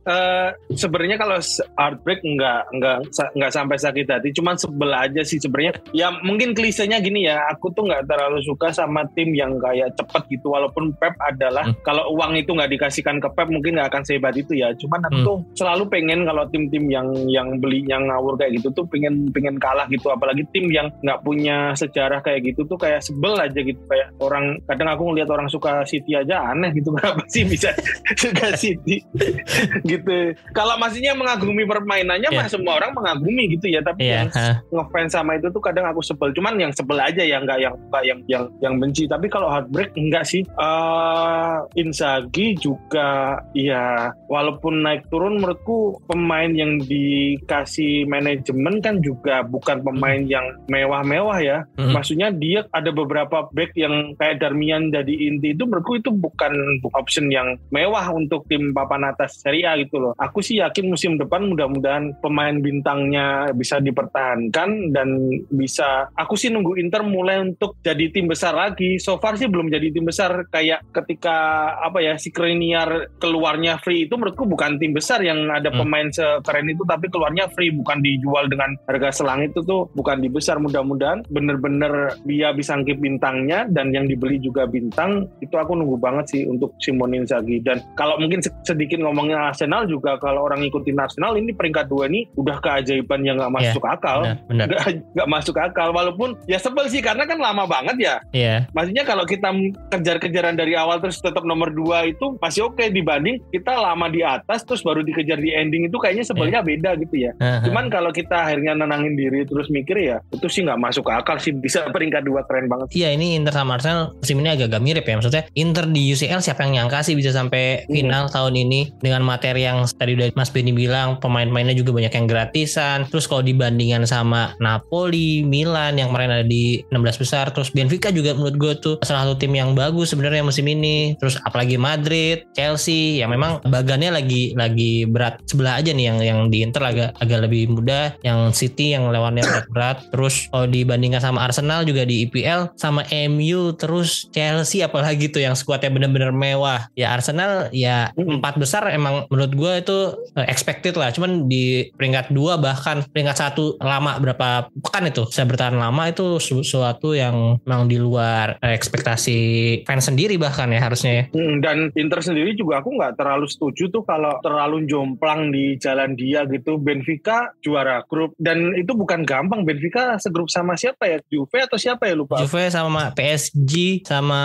Eh, 0.02 0.48
sebenarnya 0.74 1.16
kalau 1.16 1.38
heartbreak 1.78 2.20
nggak 2.20 2.60
nggak 2.74 2.96
nggak 3.38 3.52
sampai 3.52 3.76
sakit 3.78 4.06
hati, 4.10 4.34
cuman 4.34 4.58
sebel 4.58 4.90
aja 4.90 5.22
sih 5.22 5.38
sebenarnya. 5.38 5.78
Ya 5.94 6.10
mungkin 6.24 6.56
klisenya 6.70 7.02
gini 7.02 7.26
ya, 7.26 7.42
aku 7.50 7.74
tuh 7.74 7.82
nggak 7.82 8.06
terlalu 8.06 8.38
suka 8.46 8.70
sama 8.70 9.02
tim 9.10 9.34
yang 9.34 9.58
kayak 9.58 9.90
cepet 9.98 10.22
gitu. 10.30 10.54
Walaupun 10.54 10.94
Pep 10.94 11.18
adalah 11.18 11.66
Hmm. 11.66 11.74
kalau 11.82 12.14
uang 12.14 12.38
itu 12.38 12.54
nggak 12.54 12.70
dikasihkan 12.70 13.18
ke 13.18 13.26
Pep 13.34 13.50
mungkin 13.50 13.74
nggak 13.74 13.90
akan 13.90 14.02
sehebat 14.06 14.38
itu 14.38 14.54
ya. 14.54 14.70
Cuman 14.78 15.02
aku 15.02 15.18
Hmm. 15.18 15.26
tuh 15.26 15.38
selalu 15.58 15.90
pengen 15.90 16.22
kalau 16.22 16.46
tim-tim 16.46 16.86
yang 16.86 17.10
yang 17.26 17.58
beli 17.58 17.82
yang 17.84 18.06
ngawur 18.06 18.38
kayak 18.38 18.62
gitu 18.62 18.70
tuh 18.70 18.86
pengen 18.86 19.26
pengen 19.34 19.58
kalah 19.58 19.90
gitu. 19.90 20.06
Apalagi 20.06 20.46
tim 20.54 20.70
yang 20.70 20.86
nggak 21.02 21.20
punya 21.20 21.74
sejarah 21.74 22.22
kayak 22.22 22.46
gitu 22.46 22.62
tuh 22.64 22.78
kayak 22.78 23.02
sebel 23.02 23.34
aja 23.34 23.58
gitu. 23.58 23.82
Kayak 23.90 24.14
orang 24.22 24.62
kadang 24.70 24.94
aku 24.94 25.02
ngelihat 25.10 25.28
orang 25.28 25.50
suka 25.50 25.82
City 25.82 26.14
aja 26.14 26.54
aneh 26.54 26.70
gitu. 26.70 26.92
Kenapa 26.94 27.26
sih 27.26 27.42
bisa 27.42 27.74
suka 28.22 28.54
City? 28.54 29.02
gitu. 29.90 30.16
Kalau 30.52 30.78
maksudnya 30.78 31.12
mengagumi 31.12 31.66
permainannya 31.66 32.30
Iya. 32.30 32.36
mah 32.36 32.46
semua 32.46 32.72
orang 32.76 32.92
mengagumi 32.92 33.50
gitu 33.50 33.66
ya, 33.66 33.80
tapi 33.80 34.06
Iya. 34.06 34.14
yang 34.22 34.28
ngefans 34.70 35.10
sama 35.10 35.34
itu 35.34 35.48
tuh 35.48 35.58
kadang 35.58 35.88
aku 35.88 35.98
sebel. 36.00 36.30
Cuman 36.30 36.59
yang 36.60 36.72
sebel 36.76 37.00
aja 37.00 37.22
ya, 37.24 37.40
nggak 37.40 37.58
yang 37.60 37.74
nggak 37.88 38.04
yang 38.04 38.18
yang 38.28 38.44
yang 38.60 38.74
benci. 38.76 39.08
Tapi 39.08 39.26
kalau 39.32 39.48
heartbreak 39.48 39.96
enggak 39.96 40.28
sih. 40.28 40.44
Eh 40.44 41.56
Inzaghi 41.80 42.58
juga 42.58 43.40
ya 43.56 44.10
walaupun 44.26 44.84
naik 44.84 45.06
turun 45.08 45.40
menurutku 45.40 46.02
pemain 46.06 46.50
yang 46.50 46.82
dikasih 46.84 48.04
manajemen 48.06 48.82
kan 48.82 48.98
juga 49.00 49.42
bukan 49.46 49.80
pemain 49.80 50.22
yang 50.26 50.44
mewah-mewah 50.68 51.38
ya. 51.40 51.58
Mm. 51.78 51.92
Maksudnya 51.94 52.28
dia 52.34 52.60
ada 52.74 52.90
beberapa 52.90 53.48
back 53.54 53.72
yang 53.78 54.14
kayak 54.18 54.42
Darmian 54.42 54.90
jadi 54.90 55.14
inti 55.14 55.54
itu 55.54 55.64
menurutku 55.64 55.96
itu 55.98 56.10
bukan 56.12 56.52
option 56.92 57.30
yang 57.30 57.56
mewah 57.70 58.04
untuk 58.12 58.44
tim 58.50 58.74
papan 58.74 59.08
atas 59.08 59.40
Serie 59.40 59.66
A 59.66 59.78
gitu 59.78 60.02
loh. 60.02 60.12
Aku 60.18 60.42
sih 60.42 60.58
yakin 60.60 60.90
musim 60.90 61.16
depan 61.16 61.46
mudah-mudahan 61.48 62.12
pemain 62.20 62.58
bintangnya 62.58 63.54
bisa 63.54 63.78
dipertahankan 63.78 64.92
dan 64.92 65.08
bisa 65.48 66.10
aku 66.18 66.34
sih 66.34 66.49
nunggu 66.50 66.76
Inter 66.76 67.02
mulai 67.02 67.40
untuk 67.40 67.78
jadi 67.80 68.10
tim 68.10 68.26
besar 68.26 68.52
lagi. 68.52 68.98
So 68.98 69.16
far 69.16 69.34
sih 69.34 69.46
belum 69.46 69.70
jadi 69.70 69.90
tim 69.90 70.04
besar 70.04 70.46
kayak 70.46 70.84
ketika 70.92 71.36
apa 71.80 71.98
ya 71.98 72.14
si 72.14 72.30
Kriniar 72.30 73.16
keluarnya 73.16 73.78
free 73.78 74.04
itu 74.04 74.14
menurutku 74.14 74.44
bukan 74.44 74.76
tim 74.76 74.92
besar 74.92 75.20
yang 75.20 75.46
ada 75.48 75.70
Hmm. 75.70 75.86
pemain 75.86 76.08
sekeren 76.10 76.66
itu 76.66 76.82
tapi 76.82 77.06
keluarnya 77.06 77.46
free 77.50 77.70
bukan 77.70 78.02
dijual 78.02 78.50
dengan 78.50 78.74
harga 78.84 79.22
selangit 79.22 79.54
itu 79.54 79.62
tuh 79.62 79.86
bukan 79.94 80.18
di 80.18 80.26
besar 80.26 80.58
mudah-mudahan 80.58 81.22
bener-bener 81.30 81.92
dia 82.24 82.50
bisa 82.50 82.74
ngkip 82.74 82.98
bintangnya 82.98 83.70
dan 83.70 83.90
yang 83.90 84.04
dibeli 84.04 84.36
juga 84.36 84.66
bintang 84.66 85.30
itu 85.38 85.54
aku 85.54 85.78
nunggu 85.78 85.94
banget 85.94 86.26
sih 86.28 86.42
untuk 86.44 86.74
Simone 86.78 87.22
Inzaghi 87.22 87.62
dan 87.62 87.78
kalau 87.94 88.18
mungkin 88.18 88.42
se- 88.42 88.50
sedikit 88.64 88.98
ngomongin 88.98 89.38
Arsenal 89.38 89.84
juga 89.84 90.18
kalau 90.18 90.46
orang 90.46 90.64
ngikutin 90.64 90.96
Arsenal 90.96 91.36
ini 91.36 91.54
peringkat 91.54 91.86
dua 91.86 92.10
ini 92.10 92.26
udah 92.34 92.58
keajaiban 92.58 93.22
yang 93.22 93.38
nggak 93.38 93.54
masuk 93.54 93.84
akal 93.84 94.26
Benar, 94.26 94.36
benar. 94.50 94.66
nggak 94.66 94.82
nggak 95.14 95.28
masuk 95.30 95.56
akal 95.56 95.88
walaupun 95.92 96.34
ya 96.46 96.56
sebel 96.56 96.86
sih 96.88 97.02
karena 97.02 97.24
kan 97.28 97.36
lama 97.36 97.64
banget 97.66 97.96
ya. 97.98 98.14
Iya. 98.32 98.56
Maksudnya 98.72 99.04
kalau 99.04 99.24
kita 99.24 99.48
kejar-kejaran 99.90 100.56
dari 100.56 100.76
awal 100.76 101.00
terus 101.00 101.18
tetap 101.18 101.42
nomor 101.44 101.72
dua 101.72 102.06
itu 102.06 102.36
masih 102.38 102.70
oke 102.70 102.82
dibanding 102.90 103.40
kita 103.50 103.74
lama 103.76 104.06
di 104.08 104.22
atas 104.22 104.62
terus 104.62 104.80
baru 104.80 105.02
dikejar 105.02 105.40
di 105.40 105.52
ending 105.52 105.88
itu 105.90 105.96
kayaknya 105.98 106.24
sebelnya 106.24 106.60
beda 106.62 106.96
gitu 107.00 107.16
ya. 107.28 107.32
Aha. 107.40 107.66
Cuman 107.66 107.90
kalau 107.90 108.14
kita 108.14 108.48
akhirnya 108.48 108.76
nenangin 108.76 109.18
diri 109.18 109.44
terus 109.44 109.68
mikir 109.68 109.96
ya 109.98 110.16
itu 110.30 110.46
sih 110.46 110.62
nggak 110.64 110.80
masuk 110.80 111.06
akal 111.10 111.36
sih 111.36 111.52
bisa 111.52 111.84
peringkat 111.90 112.22
dua 112.24 112.46
keren 112.46 112.70
banget. 112.70 112.92
Iya 112.94 113.14
ini 113.14 113.34
Inter 113.34 113.54
sama 113.54 113.76
Arsenal 113.76 114.14
musim 114.16 114.38
ini 114.40 114.48
agak-agak 114.52 114.82
mirip 114.82 115.04
ya 115.04 115.14
maksudnya 115.18 115.42
Inter 115.56 115.84
di 115.90 116.12
UCL 116.12 116.40
siapa 116.40 116.64
yang 116.66 116.84
nyangka 116.84 117.02
sih 117.02 117.14
bisa 117.18 117.34
sampai 117.34 117.82
Hmm. 117.90 117.94
final 117.96 118.24
tahun 118.30 118.54
ini 118.56 118.80
dengan 119.02 119.22
materi 119.26 119.66
yang 119.66 119.82
tadi 119.86 120.14
udah 120.14 120.30
Mas 120.34 120.50
Benny 120.50 120.70
bilang 120.70 121.18
pemain-pemainnya 121.18 121.74
juga 121.74 121.90
banyak 121.94 122.12
yang 122.12 122.26
gratisan 122.26 123.06
terus 123.08 123.26
kalau 123.26 123.42
dibandingkan 123.42 124.06
sama 124.06 124.54
Napoli, 124.62 125.42
Milan 125.42 125.98
yang 125.98 126.10
kemarin 126.12 126.29
ada 126.30 126.46
di 126.46 126.80
16 126.88 127.22
besar. 127.22 127.50
Terus 127.50 127.74
Benfica 127.74 128.14
juga 128.14 128.32
menurut 128.32 128.56
gue 128.56 128.72
tuh 128.78 128.94
salah 129.02 129.26
satu 129.26 129.36
tim 129.38 129.52
yang 129.54 129.74
bagus 129.74 130.14
sebenarnya 130.14 130.46
musim 130.46 130.66
ini. 130.70 131.18
Terus 131.18 131.36
apalagi 131.42 131.76
Madrid, 131.76 132.46
Chelsea 132.54 133.18
yang 133.20 133.34
memang 133.34 133.58
bagannya 133.66 134.14
lagi 134.14 134.54
lagi 134.54 135.04
berat 135.04 135.42
sebelah 135.46 135.78
aja 135.80 135.90
nih 135.90 136.06
yang 136.10 136.18
yang 136.22 136.38
di 136.48 136.62
Inter 136.62 136.82
agak 136.86 137.10
agak 137.18 137.38
lebih 137.48 137.70
mudah. 137.72 138.14
Yang 138.22 138.40
City 138.56 138.94
yang 138.94 139.08
lawannya 139.08 139.42
berat-berat 139.42 139.98
terus 140.12 140.46
kalau 140.52 140.66
dibandingkan 140.68 141.22
sama 141.22 141.46
Arsenal 141.46 141.82
juga 141.82 142.04
di 142.06 142.28
IPL 142.28 142.74
sama 142.76 143.06
MU 143.30 143.74
terus 143.74 144.28
Chelsea 144.30 144.84
apalagi 144.84 145.30
tuh 145.32 145.42
yang 145.42 145.58
skuadnya 145.58 145.90
bener-bener 145.90 146.30
mewah. 146.30 146.86
Ya 146.94 147.12
Arsenal 147.14 147.72
ya 147.74 148.12
empat 148.14 148.60
besar 148.60 148.86
emang 148.92 149.26
menurut 149.32 149.52
gue 149.54 149.72
itu 149.80 149.98
eh, 150.36 150.46
expected 150.46 150.94
lah. 150.94 151.10
Cuman 151.14 151.48
di 151.48 151.88
peringkat 151.96 152.32
dua 152.34 152.60
bahkan 152.60 153.02
peringkat 153.10 153.36
satu 153.36 153.80
lama 153.80 154.20
berapa 154.20 154.68
pekan 154.84 155.08
itu 155.08 155.26
bisa 155.28 155.42
bertahan 155.46 155.76
lama 155.76 156.02
itu 156.10 156.19
su- 156.36 156.62
suatu 156.62 157.12
yang 157.12 157.60
memang 157.62 157.86
di 157.86 157.96
luar 157.96 158.58
eh, 158.58 158.74
ekspektasi 158.74 159.38
fans 159.84 160.04
sendiri 160.04 160.34
bahkan 160.36 160.68
ya 160.68 160.80
harusnya 160.80 161.12
ya 161.12 161.24
Hmm, 161.30 161.62
dan 161.62 161.94
Inter 161.94 162.18
sendiri 162.20 162.52
juga 162.52 162.82
aku 162.82 162.90
nggak 162.90 163.14
terlalu 163.14 163.46
setuju 163.46 163.86
tuh 163.88 164.02
kalau 164.02 164.34
terlalu 164.42 164.82
jomplang 164.84 165.54
di 165.54 165.78
jalan 165.78 166.18
dia 166.18 166.42
gitu. 166.44 166.74
Benfica 166.74 167.54
juara 167.62 168.02
grup 168.02 168.34
dan 168.34 168.74
itu 168.74 168.90
bukan 168.92 169.22
gampang. 169.22 169.62
Benfica 169.62 170.18
segrup 170.18 170.50
sama 170.50 170.74
siapa 170.74 171.06
ya? 171.06 171.22
Juve 171.30 171.62
atau 171.62 171.78
siapa 171.78 172.10
ya 172.10 172.18
lupa? 172.18 172.42
Juve 172.42 172.66
sama 172.66 173.14
PSG 173.14 174.02
sama 174.02 174.40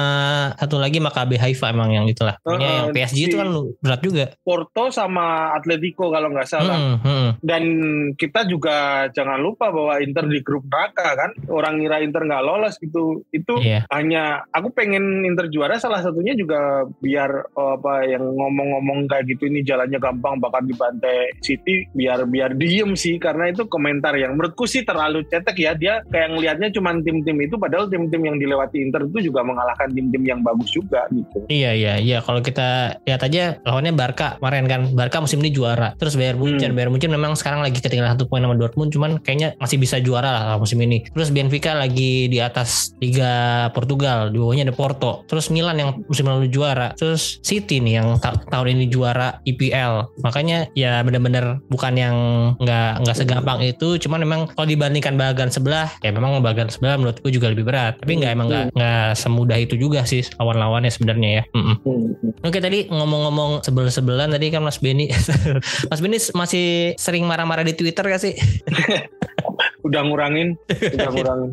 satu 0.53 0.77
lagi 0.77 1.01
Maccabi 1.01 1.41
Haifa 1.41 1.73
emang 1.73 1.89
yang 1.89 2.05
itulah. 2.05 2.37
Pokoknya 2.45 2.69
Uh-uh, 2.69 2.77
yang 2.77 2.87
PSG 2.93 3.19
itu 3.25 3.37
kan 3.41 3.49
berat 3.81 4.01
juga. 4.05 4.25
Porto 4.45 4.93
sama 4.93 5.57
Atletico 5.57 6.13
kalau 6.13 6.29
nggak 6.29 6.45
salah. 6.45 6.77
Hmm, 6.77 6.97
hmm. 7.01 7.29
Dan 7.41 7.63
kita 8.13 8.45
juga 8.45 9.09
jangan 9.09 9.41
lupa 9.41 9.73
bahwa 9.73 9.97
Inter 9.97 10.29
di 10.29 10.45
grup 10.45 10.69
neraka 10.69 11.17
kan. 11.17 11.31
Orang 11.49 11.64
ngira 11.71 12.01
Inter 12.01 12.21
nggak 12.23 12.43
lolos 12.43 12.75
gitu. 12.77 13.23
Itu 13.29 13.57
Iya. 13.57 13.87
hanya 13.89 14.45
aku 14.51 14.69
pengen 14.69 15.23
Inter 15.23 15.47
juara 15.47 15.77
salah 15.77 16.01
satunya 16.01 16.33
juga 16.33 16.57
biar 16.99 17.49
oh, 17.53 17.77
apa 17.77 18.03
yang 18.03 18.21
ngomong-ngomong 18.21 19.07
kayak 19.07 19.25
gitu 19.27 19.47
ini 19.47 19.61
jalannya 19.61 19.97
gampang 19.97 20.37
bakal 20.37 20.61
dibantai 20.61 21.31
City 21.39 21.87
biar 21.91 22.25
biar 22.25 22.53
diem 22.53 22.93
sih 22.93 23.15
karena 23.15 23.47
itu 23.47 23.65
komentar 23.65 24.13
yang 24.13 24.35
menurutku 24.35 24.65
sih 24.65 24.83
terlalu 24.83 25.23
cetek 25.25 25.55
ya 25.55 25.71
dia 25.73 25.93
kayak 26.05 26.35
ngelihatnya 26.35 26.67
cuma 26.69 26.91
tim-tim 26.99 27.37
itu 27.39 27.55
padahal 27.55 27.87
tim-tim 27.87 28.19
yang 28.19 28.35
dilewati 28.35 28.81
Inter 28.81 29.07
itu 29.07 29.31
juga 29.31 29.41
mengalahkan 29.41 29.89
tim-tim 29.89 30.21
yang 30.21 30.41
bagus 30.41 30.67
juga 30.69 31.07
gitu. 31.09 31.47
Iya 31.47 31.71
iya 31.71 31.93
iya 31.95 32.17
kalau 32.19 32.41
kita 32.41 32.99
lihat 33.01 33.21
aja 33.21 33.57
lawannya 33.63 33.95
Barca 33.95 34.35
kemarin 34.37 34.67
kan 34.67 34.81
Barca 34.91 35.17
musim 35.17 35.39
ini 35.39 35.49
juara 35.49 35.95
terus 35.95 36.13
Bayern 36.13 36.35
Munchen 36.37 36.57
Hmm. 36.65 36.75
Bayern 36.75 36.91
Munchen 36.91 37.07
memang 37.09 37.33
sekarang 37.33 37.61
lagi 37.61 37.77
ketinggalan 37.77 38.17
satu 38.17 38.25
poin 38.25 38.41
sama 38.41 38.55
Dortmund 38.55 38.89
cuman 38.89 39.21
kayaknya 39.21 39.53
masih 39.55 39.77
bisa 39.77 39.95
juara 39.97 40.27
lah 40.27 40.57
musim 40.57 40.75
ini 40.77 41.05
terus 41.07 41.29
Benfica 41.29 41.54
lagi 41.63 42.27
di 42.27 42.39
atas 42.43 42.91
Liga 42.99 43.67
Portugal 43.71 44.29
di 44.29 44.37
bawahnya 44.41 44.67
ada 44.67 44.75
Porto 44.75 45.23
terus 45.25 45.47
Milan 45.47 45.79
yang 45.79 45.89
musim 46.05 46.27
lalu 46.27 46.51
juara 46.51 46.91
terus 46.99 47.39
City 47.39 47.79
nih 47.79 48.03
yang 48.03 48.19
ta- 48.19 48.35
tahun 48.51 48.75
ini 48.75 48.91
juara 48.91 49.39
IPL 49.47 50.19
makanya 50.19 50.67
ya 50.75 50.99
benar-benar 51.01 51.63
bukan 51.71 51.93
yang 51.95 52.15
nggak 52.59 53.05
nggak 53.05 53.15
segampang 53.15 53.63
itu 53.63 53.95
cuman 54.01 54.25
memang 54.25 54.41
kalau 54.51 54.67
dibandingkan 54.67 55.15
bagan 55.15 55.47
sebelah 55.47 55.87
ya 56.03 56.11
memang 56.11 56.43
bagan 56.43 56.67
sebelah 56.67 56.99
menurutku 56.99 57.31
juga 57.31 57.49
lebih 57.49 57.63
berat 57.63 57.97
tapi 58.01 58.19
nggak 58.19 58.31
emang 58.35 58.47
nggak 58.51 58.65
nggak 58.75 59.09
semudah 59.15 59.57
itu 59.57 59.79
juga 59.79 60.03
sih 60.03 60.25
lawan-lawannya 60.41 60.91
sebenarnya 60.91 61.29
ya 61.29 61.43
Mm-mm. 61.55 61.75
Hmm. 61.85 62.45
Oke 62.45 62.59
tadi 62.59 62.89
ngomong-ngomong 62.89 63.63
sebel-sebelan 63.63 64.33
tadi 64.33 64.49
kan 64.49 64.61
Mas 64.65 64.81
Benny 64.81 65.09
Mas 65.91 65.99
Benny 66.01 66.17
masih 66.33 66.93
sering 66.97 67.23
marah-marah 67.25 67.63
di 67.63 67.73
Twitter 67.77 68.03
gak 68.05 68.21
sih? 68.21 68.33
Udah 69.85 70.01
ngurangin, 70.01 70.57
udah 70.65 71.09
ngurangin. 71.13 71.51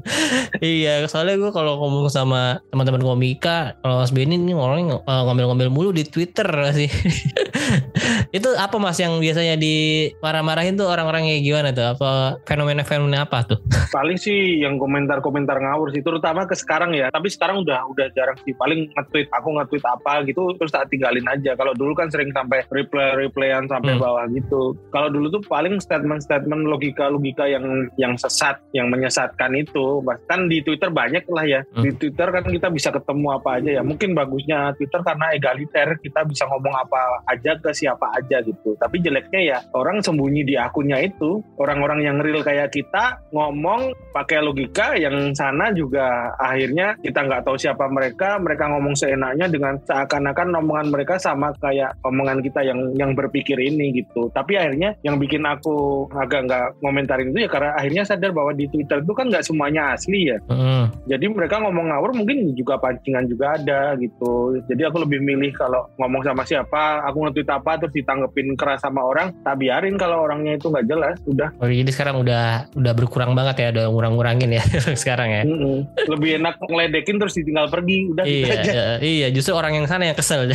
iya 0.59 1.05
soalnya 1.05 1.37
gue 1.37 1.53
kalau 1.53 1.77
ngomong 1.79 2.09
sama 2.09 2.65
teman-teman 2.69 3.05
komika 3.05 3.77
kalau 3.79 4.01
Mas 4.01 4.09
Benny 4.09 4.35
ini 4.35 4.53
orangnya 4.53 4.99
eh, 4.99 5.23
ngomel-ngomel 5.23 5.69
mulu 5.69 5.93
di 5.93 6.03
Twitter 6.03 6.49
sih 6.73 6.89
itu 8.37 8.49
apa 8.57 8.77
Mas 8.77 8.97
yang 8.97 9.19
biasanya 9.19 9.55
di 9.55 9.75
marah-marahin 10.19 10.75
tuh 10.75 10.89
orang-orang 10.89 11.29
kayak 11.29 11.43
gimana 11.43 11.69
tuh 11.71 11.87
apa 11.87 12.11
fenomena-fenomena 12.45 13.25
apa 13.25 13.45
tuh 13.47 13.59
Paling 13.93 14.17
sih 14.17 14.65
yang 14.65 14.81
komentar-komentar 14.81 15.61
ngawur 15.61 15.93
sih, 15.93 16.01
terutama 16.01 16.49
ke 16.49 16.57
sekarang 16.57 16.97
ya. 16.97 17.13
Tapi 17.13 17.29
sekarang 17.29 17.61
udah 17.61 17.85
udah 17.87 18.09
jarang 18.17 18.41
sih. 18.41 18.57
Paling 18.57 18.89
nge-tweet, 18.89 19.29
aku 19.29 19.53
nge-tweet 19.53 19.85
apa 19.85 20.25
gitu, 20.25 20.49
terus 20.57 20.73
tak 20.73 20.89
tinggalin 20.89 21.21
aja. 21.29 21.53
Kalau 21.53 21.77
dulu 21.77 21.93
kan 21.93 22.09
sering 22.09 22.33
sampai 22.33 22.65
reply-replyan 22.73 23.69
sampai 23.69 23.93
Hmm. 23.93 24.01
bawah 24.01 24.25
gitu. 24.33 24.73
Kalau 24.89 25.13
dulu 25.13 25.29
tuh 25.29 25.43
paling 25.45 25.77
statement-statement 25.77 26.65
logika-logika 26.65 27.45
yang 27.45 27.65
yang 28.01 28.17
sesat, 28.23 28.63
yang 28.71 28.87
menyesatkan 28.89 29.51
itu. 29.59 30.01
Bahkan 30.07 30.47
di 30.47 30.63
Twitter 30.63 30.89
banyak 30.95 31.25
lah 31.27 31.45
ya. 31.45 31.61
Hmm. 31.75 31.83
Di 31.83 31.91
Twitter 31.99 32.29
kan 32.31 32.45
kita 32.47 32.69
bisa 32.71 32.95
ketemu 32.95 33.27
apa 33.35 33.59
aja 33.59 33.71
ya. 33.81 33.83
Mungkin 33.83 34.15
bagusnya 34.15 34.73
Twitter 34.79 35.03
karena 35.03 35.27
egaliter, 35.35 35.99
kita 35.99 36.23
bisa 36.23 36.47
ngomong 36.47 36.75
apa 36.75 37.27
aja 37.27 37.59
ke 37.59 37.71
siapa 37.75 38.07
aja 38.15 38.39
gitu. 38.47 38.79
Tapi 38.79 39.03
jeleknya 39.03 39.41
ya 39.43 39.59
orang 39.75 39.99
sembunyi 40.01 40.47
di 40.47 40.55
akunnya 40.55 41.03
itu, 41.03 41.43
orang-orang 41.59 42.07
yang 42.07 42.17
real 42.23 42.45
kayak 42.47 42.71
kita 42.71 43.19
ngomong 43.33 43.95
pakai 44.13 44.45
logika 44.45 44.95
yang 44.99 45.33
sana 45.33 45.73
juga 45.73 46.37
akhirnya 46.37 46.95
kita 47.01 47.25
nggak 47.25 47.43
tahu 47.49 47.57
siapa 47.57 47.89
mereka 47.89 48.37
mereka 48.37 48.69
ngomong 48.69 48.93
seenaknya 48.93 49.49
dengan 49.49 49.81
seakan-akan 49.89 50.53
omongan 50.61 50.89
mereka 50.93 51.17
sama 51.17 51.51
kayak 51.59 51.97
omongan 52.05 52.45
kita 52.45 52.61
yang 52.61 52.93
yang 52.95 53.17
berpikir 53.17 53.57
ini 53.57 54.05
gitu 54.05 54.29
tapi 54.37 54.61
akhirnya 54.61 54.93
yang 55.01 55.17
bikin 55.17 55.43
aku 55.49 56.07
agak 56.13 56.45
nggak 56.47 56.67
ngomentarin 56.85 57.33
itu 57.33 57.49
ya 57.49 57.51
karena 57.51 57.71
akhirnya 57.75 58.03
sadar 58.13 58.31
bahwa 58.31 58.53
di 58.53 58.67
Twitter 58.67 58.99
itu 58.99 59.13
kan 59.13 59.27
nggak 59.27 59.43
semuanya 59.43 59.93
asli 59.93 60.29
ya 60.29 60.39
Hmm. 60.45 60.87
jadi 61.05 61.25
mereka 61.27 61.59
ngomong 61.59 61.89
ngawur 61.89 62.11
mungkin 62.13 62.53
juga 62.53 62.77
pancingan 62.77 63.25
juga 63.25 63.55
ada 63.55 63.97
gitu 63.97 64.33
jadi 64.67 64.87
aku 64.87 65.01
lebih 65.01 65.19
milih 65.19 65.53
kalau 65.53 65.89
ngomong 65.97 66.21
sama 66.23 66.43
siapa 66.43 66.83
aku 67.03 67.25
nge-tweet 67.25 67.49
apa 67.49 67.73
terus 67.77 67.95
ditanggepin 67.95 68.53
keras 68.53 68.81
sama 68.81 69.01
orang 69.01 69.33
tak 69.41 69.57
biarin 69.57 69.97
kalau 69.97 70.23
orangnya 70.23 70.55
itu 70.55 70.69
nggak 70.69 70.87
jelas 70.87 71.17
udah 71.25 71.49
Oh, 71.57 71.67
jadi 71.67 71.89
sekarang 71.89 72.19
udah 72.19 72.45
udah 72.73 72.93
berkurang 72.93 73.33
banget 73.33 73.57
ya 73.59 73.69
udah 73.71 73.85
ngurang-ngurangin 73.89 74.51
ya 74.51 74.65
sekarang 75.03 75.29
ya 75.31 75.43
Mm-mm. 75.43 75.79
lebih 76.07 76.37
enak 76.37 76.59
ngeledekin 76.61 77.17
terus 77.17 77.35
ditinggal 77.35 77.67
pergi 77.69 77.99
udah 78.09 78.25
gitu 78.25 78.45
iya, 78.45 78.55
aja 78.55 78.71
iya, 78.71 78.85
iya, 79.01 79.27
justru 79.29 79.53
orang 79.53 79.73
yang 79.75 79.87
sana 79.87 80.05
yang 80.05 80.15
kesel. 80.15 80.45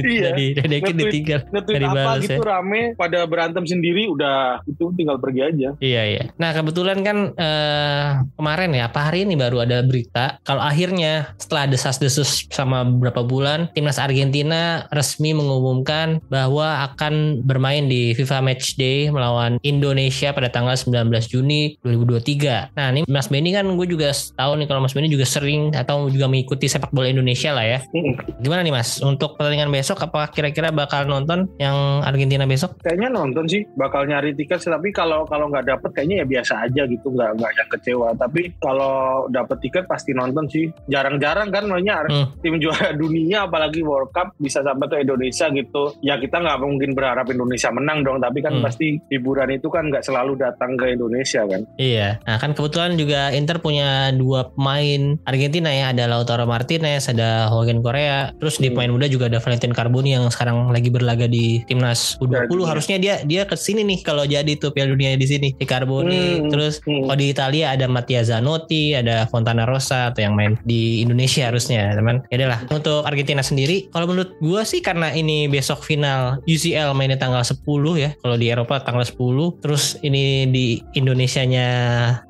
Iya. 0.00 0.32
Diledekin 0.32 0.66
Nge-tweet. 0.90 0.98
ditinggal. 0.98 1.40
nge-tweet 1.46 1.80
apa 1.82 1.94
balas 1.94 2.22
gitu 2.22 2.42
rame 2.42 2.82
pada 2.94 3.18
berantem 3.24 3.64
sendiri 3.64 4.08
udah 4.08 4.64
itu 4.64 4.84
tinggal 4.94 5.16
pergi 5.16 5.40
aja 5.44 5.68
Iya 5.78 6.02
iya. 6.06 6.22
Nah 6.34 6.50
kebetulan 6.50 6.69
kan 6.74 7.32
eh, 7.38 8.08
kemarin 8.34 8.70
ya, 8.74 8.90
apa 8.90 9.10
hari 9.10 9.24
ini 9.24 9.38
baru 9.38 9.64
ada 9.64 9.80
berita 9.80 10.42
kalau 10.44 10.60
akhirnya 10.60 11.32
setelah 11.38 11.70
desas-desus 11.70 12.50
sama 12.52 12.84
beberapa 12.84 13.24
bulan, 13.24 13.72
timnas 13.72 13.96
Argentina 13.96 14.84
resmi 14.90 15.32
mengumumkan 15.32 16.20
bahwa 16.28 16.90
akan 16.92 17.44
bermain 17.46 17.86
di 17.86 18.12
FIFA 18.18 18.42
Matchday 18.44 19.08
melawan 19.08 19.56
Indonesia 19.62 20.34
pada 20.34 20.50
tanggal 20.50 20.74
19 20.74 21.08
Juni 21.30 21.78
2023. 21.86 22.76
Nah 22.76 22.86
ini 22.92 23.00
Mas 23.06 23.30
Benny 23.30 23.54
kan 23.54 23.64
gue 23.70 23.86
juga 23.86 24.10
tahu 24.12 24.58
nih 24.60 24.66
kalau 24.66 24.80
Mas 24.82 24.92
Benny 24.92 25.08
juga 25.08 25.24
sering 25.24 25.72
atau 25.72 26.10
juga 26.10 26.26
mengikuti 26.26 26.66
sepak 26.66 26.90
bola 26.90 27.08
Indonesia 27.08 27.54
lah 27.54 27.64
ya. 27.64 27.78
Mm-mm. 27.94 28.42
Gimana 28.42 28.60
nih 28.66 28.74
Mas? 28.74 28.98
Untuk 29.00 29.38
pertandingan 29.38 29.70
besok 29.70 30.02
apakah 30.02 30.28
kira-kira 30.34 30.74
bakal 30.74 31.06
nonton 31.06 31.46
yang 31.56 32.02
Argentina 32.02 32.44
besok? 32.44 32.80
kayaknya 32.90 33.08
nonton 33.12 33.44
sih 33.46 33.62
bakal 33.78 34.02
nyari 34.02 34.34
tiket 34.34 34.58
tapi 34.66 34.90
kalau 34.90 35.22
kalau 35.28 35.46
nggak 35.46 35.68
dapet 35.68 35.90
kayaknya 35.94 36.24
ya 36.24 36.26
biasa 36.26 36.52
aja 36.62 36.82
gitu 36.84 37.08
nggak 37.08 37.30
nggak 37.36 37.52
yang 37.52 37.68
kecewa 37.70 38.08
tapi 38.14 38.52
kalau 38.56 38.94
dapet 39.26 39.56
tiket 39.60 39.84
pasti 39.84 40.12
nonton 40.12 40.44
sih 40.46 40.68
jarang-jarang 40.86 41.48
kan 41.48 41.64
makanya 41.64 41.92
Hmm. 42.00 42.26
tim 42.40 42.56
juara 42.56 42.90
dunia 43.02 43.44
apalagi 43.44 43.80
World 43.80 44.10
Cup 44.10 44.32
bisa 44.36 44.60
sampai 44.60 44.88
ke 44.88 44.96
Indonesia 45.00 45.46
gitu 45.48 45.94
ya 46.00 46.16
kita 46.16 46.38
nggak 46.38 46.58
mungkin 46.58 46.90
berharap 46.92 47.28
Indonesia 47.28 47.68
menang 47.70 48.02
dong, 48.02 48.18
tapi 48.18 48.40
kan 48.40 48.56
Hmm. 48.56 48.64
pasti 48.64 48.98
hiburan 49.06 49.52
itu 49.52 49.68
kan 49.68 49.86
nggak 49.86 50.02
selalu 50.02 50.34
datang 50.34 50.74
ke 50.74 50.90
Indonesia 50.90 51.44
kan. 51.44 51.62
Iya. 51.76 52.18
Nah 52.20 52.36
kan 52.36 52.50
kebetulan 52.52 52.94
juga 52.94 53.30
Inter 53.30 53.58
punya 53.58 54.10
dua 54.10 54.50
pemain 54.50 55.16
Argentina 55.24 55.70
ya. 55.70 55.92
Ada 55.92 56.04
Lautaro 56.06 56.44
Martinez, 56.44 57.06
ada 57.06 57.46
Hogan 57.46 57.78
Korea. 57.80 58.34
Terus 58.36 58.56
di 58.56 58.68
Hmm. 58.68 58.74
pemain 58.74 58.92
muda 58.92 59.06
juga 59.06 59.26
ada 59.26 59.38
Valentin 59.38 59.70
Carboni 59.70 60.12
yang 60.12 60.26
sekarang 60.28 60.68
lagi 60.68 60.90
berlaga 60.90 61.24
di 61.24 61.62
timnas 61.64 62.18
U20. 62.18 62.50
Iya. 62.50 62.66
Harusnya 62.66 62.96
dia 62.98 63.14
dia 63.22 63.42
ke 63.44 63.54
sini 63.54 63.84
nih 63.84 64.02
kalau 64.02 64.24
jadi 64.24 64.50
tuh 64.56 64.70
Piala 64.70 64.90
Dunia 64.90 65.14
di 65.14 65.26
sini. 65.26 65.48
Di 65.54 65.64
Carboni. 65.64 66.42
Hmm. 66.42 66.49
Terus 66.50 66.82
Hmm. 66.82 67.06
kalau 67.06 67.16
di 67.16 67.26
Italia 67.30 67.66
ada 67.72 67.86
Mattia 67.86 68.22
Zanotti, 68.22 68.92
ada 68.92 69.24
Fontana 69.26 69.64
Rosa 69.64 70.10
atau 70.10 70.20
yang 70.20 70.34
main 70.34 70.58
di 70.62 71.00
Indonesia 71.00 71.46
harusnya, 71.46 71.94
teman. 71.94 72.22
Ya 72.28 72.46
lah. 72.46 72.60
Untuk 72.68 73.04
Argentina 73.04 73.40
sendiri, 73.40 73.86
kalau 73.88 74.06
menurut 74.06 74.34
gua 74.38 74.62
sih 74.62 74.80
karena 74.80 75.10
ini 75.10 75.46
besok 75.46 75.82
final 75.82 76.40
UCL 76.44 76.92
mainnya 76.92 77.16
tanggal 77.16 77.42
10 77.42 77.60
ya. 77.96 78.10
Kalau 78.16 78.34
di 78.34 78.48
Eropa 78.48 78.80
tanggal 78.80 79.04
10, 79.04 79.54
terus 79.60 79.94
ini 80.00 80.46
di 80.46 80.80
Indonesianya 80.94 81.68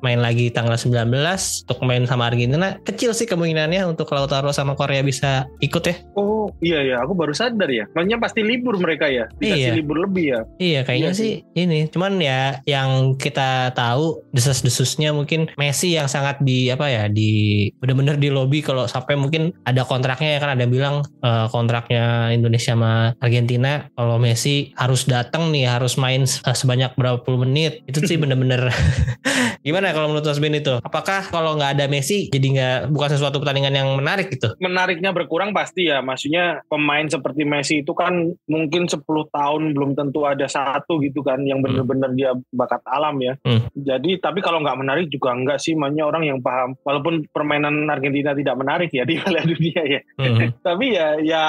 main 0.01 0.19
lagi 0.19 0.51
tanggal 0.51 0.75
19 0.75 1.63
untuk 1.63 1.79
main 1.81 2.03
sama 2.03 2.27
Argentina. 2.27 2.75
Kecil 2.81 3.13
sih 3.13 3.23
kemungkinannya 3.23 3.87
untuk 3.87 4.11
Lautaro 4.11 4.51
sama 4.51 4.75
Korea 4.75 4.99
bisa 5.01 5.47
ikut 5.59 5.79
ya. 5.81 5.95
Oh 6.13 6.51
iya 6.59 6.83
ya, 6.83 6.95
aku 6.99 7.15
baru 7.15 7.31
sadar 7.31 7.71
ya. 7.71 7.87
Makanya 7.93 8.19
pasti 8.19 8.43
libur 8.43 8.75
mereka 8.75 9.07
ya, 9.07 9.31
dikasih 9.33 9.71
Iya. 9.71 9.73
libur 9.73 9.97
lebih 10.01 10.25
ya. 10.27 10.39
Iya 10.57 10.79
kayaknya 10.83 10.99
Iya 11.07 11.17
sih 11.17 11.33
ini. 11.53 11.87
Cuman 11.87 12.19
ya 12.19 12.59
yang 12.65 13.15
kita 13.15 13.71
tahu 13.71 14.10
desas-desusnya 14.31 15.11
mungkin 15.11 15.51
Messi 15.59 15.95
yang 15.95 16.07
sangat 16.07 16.39
di 16.41 16.71
apa 16.71 16.87
ya 16.87 17.03
di 17.11 17.67
bener-bener 17.77 18.15
di 18.17 18.29
lobby 18.31 18.63
kalau 18.63 18.87
sampai 18.87 19.19
mungkin 19.19 19.51
ada 19.67 19.83
kontraknya 19.83 20.37
ya 20.37 20.39
kan 20.39 20.51
ada 20.55 20.65
bilang 20.67 21.03
eh, 21.23 21.45
kontraknya 21.51 22.31
Indonesia 22.31 22.73
sama 22.73 23.15
Argentina 23.19 23.87
kalau 23.95 24.15
Messi 24.21 24.71
harus 24.79 25.03
datang 25.09 25.51
nih 25.51 25.67
harus 25.67 25.99
main 25.99 26.23
eh, 26.23 26.55
sebanyak 26.55 26.95
berapa 26.95 27.19
puluh 27.21 27.43
menit 27.43 27.83
itu 27.87 27.99
sih 28.05 28.17
bener-bener 28.21 28.71
gimana 29.65 29.93
kalau 29.93 30.13
menurut 30.13 30.25
Mas 30.25 30.39
Ben 30.39 30.55
itu 30.55 30.73
apakah 30.81 31.27
kalau 31.27 31.59
nggak 31.59 31.77
ada 31.79 31.85
Messi 31.91 32.31
jadi 32.31 32.47
nggak 32.47 32.77
bukan 32.93 33.09
sesuatu 33.11 33.37
pertandingan 33.41 33.75
yang 33.75 33.89
menarik 33.97 34.31
gitu 34.31 34.51
Menariknya 34.61 35.13
berkurang 35.13 35.53
pasti 35.53 35.87
ya. 35.87 36.01
Maksudnya 36.01 36.65
pemain 36.65 37.05
seperti 37.05 37.45
Messi 37.45 37.85
itu 37.85 37.93
kan 37.93 38.33
mungkin 38.49 38.89
10 38.89 39.03
tahun 39.05 39.61
belum 39.77 39.91
tentu 39.93 40.25
ada 40.25 40.45
satu 40.49 40.97
gitu 41.01 41.21
kan 41.21 41.41
yang 41.45 41.61
bener-bener 41.61 42.09
dia 42.17 42.31
bakat 42.49 42.81
alam 42.89 43.17
ya. 43.21 43.33
Hmm. 43.45 43.69
Jadi 43.77 44.00
tapi 44.17 44.39
kalau 44.39 44.59
nggak 44.61 44.77
menarik 44.79 45.07
juga 45.07 45.33
enggak 45.33 45.59
sih. 45.61 45.73
Makanya 45.73 46.03
orang 46.07 46.23
yang 46.25 46.39
paham. 46.39 46.73
Walaupun 46.81 47.29
permainan 47.29 47.85
Argentina 47.87 48.31
tidak 48.33 48.55
menarik 48.57 48.89
ya 48.89 49.03
di 49.03 49.15
Piala 49.21 49.41
Dunia 49.43 49.81
ya. 49.85 49.99
Mhm. 50.17 50.47
tapi 50.67 50.93
ya 50.93 51.07
ya 51.19 51.43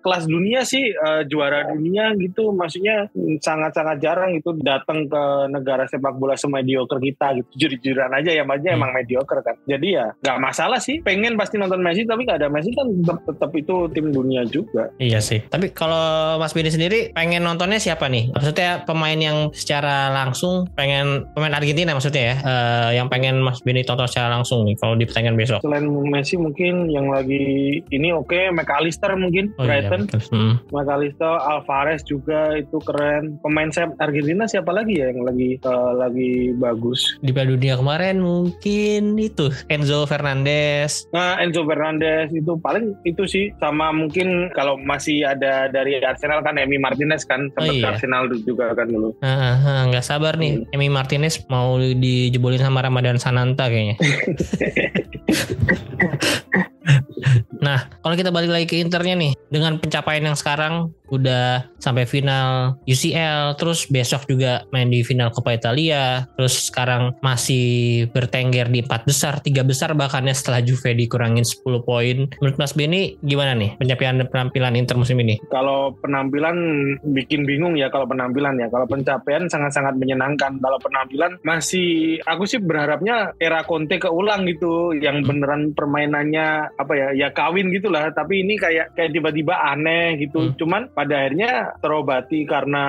kelas 0.00 0.24
dunia 0.26 0.62
sih 0.62 0.90
eh, 0.90 1.22
juara 1.26 1.70
dunia 1.72 2.14
gitu 2.16 2.50
maksudnya 2.50 3.10
sangat-sangat 3.38 4.00
jarang 4.00 4.34
itu 4.34 4.54
datang 4.60 5.06
ke 5.06 5.22
negara 5.50 5.84
sepak 5.86 6.16
bola 6.16 6.34
semediocre 6.34 7.00
kita 7.00 7.36
gitu 7.40 7.48
jujur-jujuran 7.56 8.10
aja 8.14 8.30
ya 8.32 8.42
maksudnya 8.42 8.68
Hmm. 8.70 8.86
emang 8.86 8.92
mediocre 8.94 9.42
kan 9.42 9.56
jadi 9.66 9.88
ya 9.90 10.06
nggak 10.22 10.38
masalah 10.38 10.78
sih 10.78 11.02
pengen 11.02 11.34
pasti 11.34 11.58
nonton 11.58 11.82
Messi 11.82 12.06
tapi 12.06 12.22
nggak 12.22 12.38
ada 12.38 12.48
Messi 12.48 12.70
kan 12.70 12.86
tetap, 12.86 13.18
tetap 13.26 13.50
itu 13.52 13.74
tim 13.90 14.06
dunia 14.14 14.46
juga 14.46 14.86
Iya 14.96 15.18
sih. 15.18 15.42
Tapi 15.42 15.72
kalau 15.74 16.36
Mas 16.38 16.54
Bini 16.54 16.70
sendiri 16.70 17.10
pengen 17.10 17.42
nontonnya 17.42 17.80
siapa 17.80 18.06
nih? 18.06 18.30
Maksudnya 18.30 18.84
pemain 18.84 19.16
yang 19.16 19.50
secara 19.50 20.12
langsung 20.12 20.68
pengen 20.74 21.26
pemain 21.34 21.54
Argentina 21.60 21.92
maksudnya 21.92 22.22
ya, 22.24 22.36
eh, 22.40 22.90
yang 22.96 23.06
pengen 23.06 23.38
Mas 23.40 23.60
Bini 23.60 23.84
tonton 23.84 24.08
secara 24.08 24.32
langsung 24.32 24.64
nih 24.64 24.74
kalau 24.76 24.96
di 24.96 25.04
pertandingan 25.04 25.36
besok. 25.36 25.60
selain 25.60 25.84
Messi 25.84 26.34
mungkin 26.34 26.88
yang 26.88 27.12
lagi 27.12 27.78
ini 27.86 28.10
oke 28.10 28.50
McAllister 28.50 29.12
mungkin 29.14 29.52
Oh 29.56 29.64
iya, 29.64 29.84
Brighton 29.84 30.08
betul. 30.08 30.20
Hmm. 30.32 30.54
McAllister 30.72 31.28
Alvarez 31.36 32.00
juga 32.02 32.56
itu 32.56 32.80
keren 32.80 33.36
pemain 33.40 33.68
sayap 33.68 33.94
Argentina 33.98 34.48
siapa 34.48 34.72
lagi 34.72 34.98
ya 34.98 35.12
yang 35.12 35.22
lagi 35.22 35.60
eh, 35.60 35.92
lagi 35.94 36.30
bagus 36.56 37.20
Di 37.20 37.30
Piala 37.30 37.52
Dunia 37.52 37.76
kemarin 37.76 38.16
mungkin 38.18 39.14
itu 39.14 39.52
Enzo 39.68 40.06
Fernandez. 40.06 41.04
Nah, 41.10 41.36
Enzo 41.38 41.62
Fernandez 41.62 42.30
itu 42.30 42.56
paling 42.56 42.96
itu 43.04 43.26
sih 43.26 43.50
sama 43.58 43.90
mungkin 43.90 44.48
kalau 44.54 44.78
masih 44.78 45.26
ada 45.26 45.66
dari 45.66 45.98
Arsenal 46.00 46.40
kan 46.40 46.56
Emi 46.56 46.78
Martinez 46.78 47.22
kan 47.24 47.50
sempat 47.52 47.68
Oh, 47.70 47.74
iya. 47.76 47.92
Arsenal 47.92 48.22
juga 48.40 48.72
kan 48.72 48.86
dulu. 48.86 49.14
Nggak 49.20 50.02
sabar 50.02 50.34
nih, 50.34 50.64
Emi 50.72 50.88
Martinez 50.88 51.38
mau 51.50 51.74
dijebolin 51.76 52.62
sama 52.62 52.80
Ramadan 52.80 53.18
Sananta 53.18 53.66
kayaknya. 53.66 53.98
Nah, 57.60 57.92
kalau 58.00 58.16
kita 58.16 58.32
balik 58.32 58.50
lagi 58.50 58.66
ke 58.66 58.80
Internya 58.80 59.12
nih, 59.14 59.36
dengan 59.52 59.76
pencapaian 59.76 60.24
yang 60.24 60.34
sekarang 60.34 60.96
udah 61.10 61.66
sampai 61.82 62.06
final 62.06 62.78
UCL, 62.86 63.58
terus 63.58 63.86
besok 63.90 64.26
juga 64.30 64.64
main 64.70 64.88
di 64.88 65.02
final 65.02 65.34
Coppa 65.34 65.54
Italia, 65.54 66.26
terus 66.38 66.70
sekarang 66.70 67.18
masih 67.20 68.06
bertengger 68.14 68.70
di 68.70 68.80
empat 68.84 69.04
besar, 69.04 69.42
tiga 69.42 69.66
besar 69.66 69.92
bahkannya 69.94 70.32
setelah 70.32 70.62
Juve 70.62 70.94
dikurangin 70.94 71.42
10 71.42 71.82
poin. 71.82 72.28
Menurut 72.40 72.56
Mas 72.56 72.72
Beni 72.72 73.16
gimana 73.20 73.56
nih 73.56 73.76
pencapaian 73.76 74.22
penampilan 74.28 74.78
Inter 74.78 74.96
musim 74.96 75.18
ini? 75.20 75.40
Kalau 75.50 75.96
penampilan 75.98 76.56
bikin 77.02 77.44
bingung 77.44 77.74
ya 77.74 77.90
kalau 77.90 78.06
penampilan 78.06 78.60
ya. 78.60 78.68
Kalau 78.70 78.86
pencapaian 78.86 79.48
sangat-sangat 79.48 79.96
menyenangkan. 79.96 80.60
Kalau 80.60 80.78
penampilan 80.78 81.40
masih 81.42 82.20
aku 82.24 82.44
sih 82.46 82.60
berharapnya 82.62 83.34
era 83.40 83.64
Conte 83.64 83.98
keulang 83.98 84.46
gitu 84.46 84.92
yang 84.96 85.24
beneran 85.24 85.72
permainannya 85.72 86.76
apa 86.76 86.92
ya 86.96 87.08
ya 87.14 87.28
kawin 87.32 87.72
gitulah 87.72 88.10
tapi 88.12 88.44
ini 88.44 88.56
kayak 88.56 88.94
kayak 88.94 89.10
tiba-tiba 89.12 89.54
aneh 89.56 90.20
gitu. 90.20 90.50
Hmm. 90.50 90.54
Cuman 90.56 90.82
pada 91.00 91.16
akhirnya 91.16 91.72
terobati 91.80 92.44
karena 92.44 92.84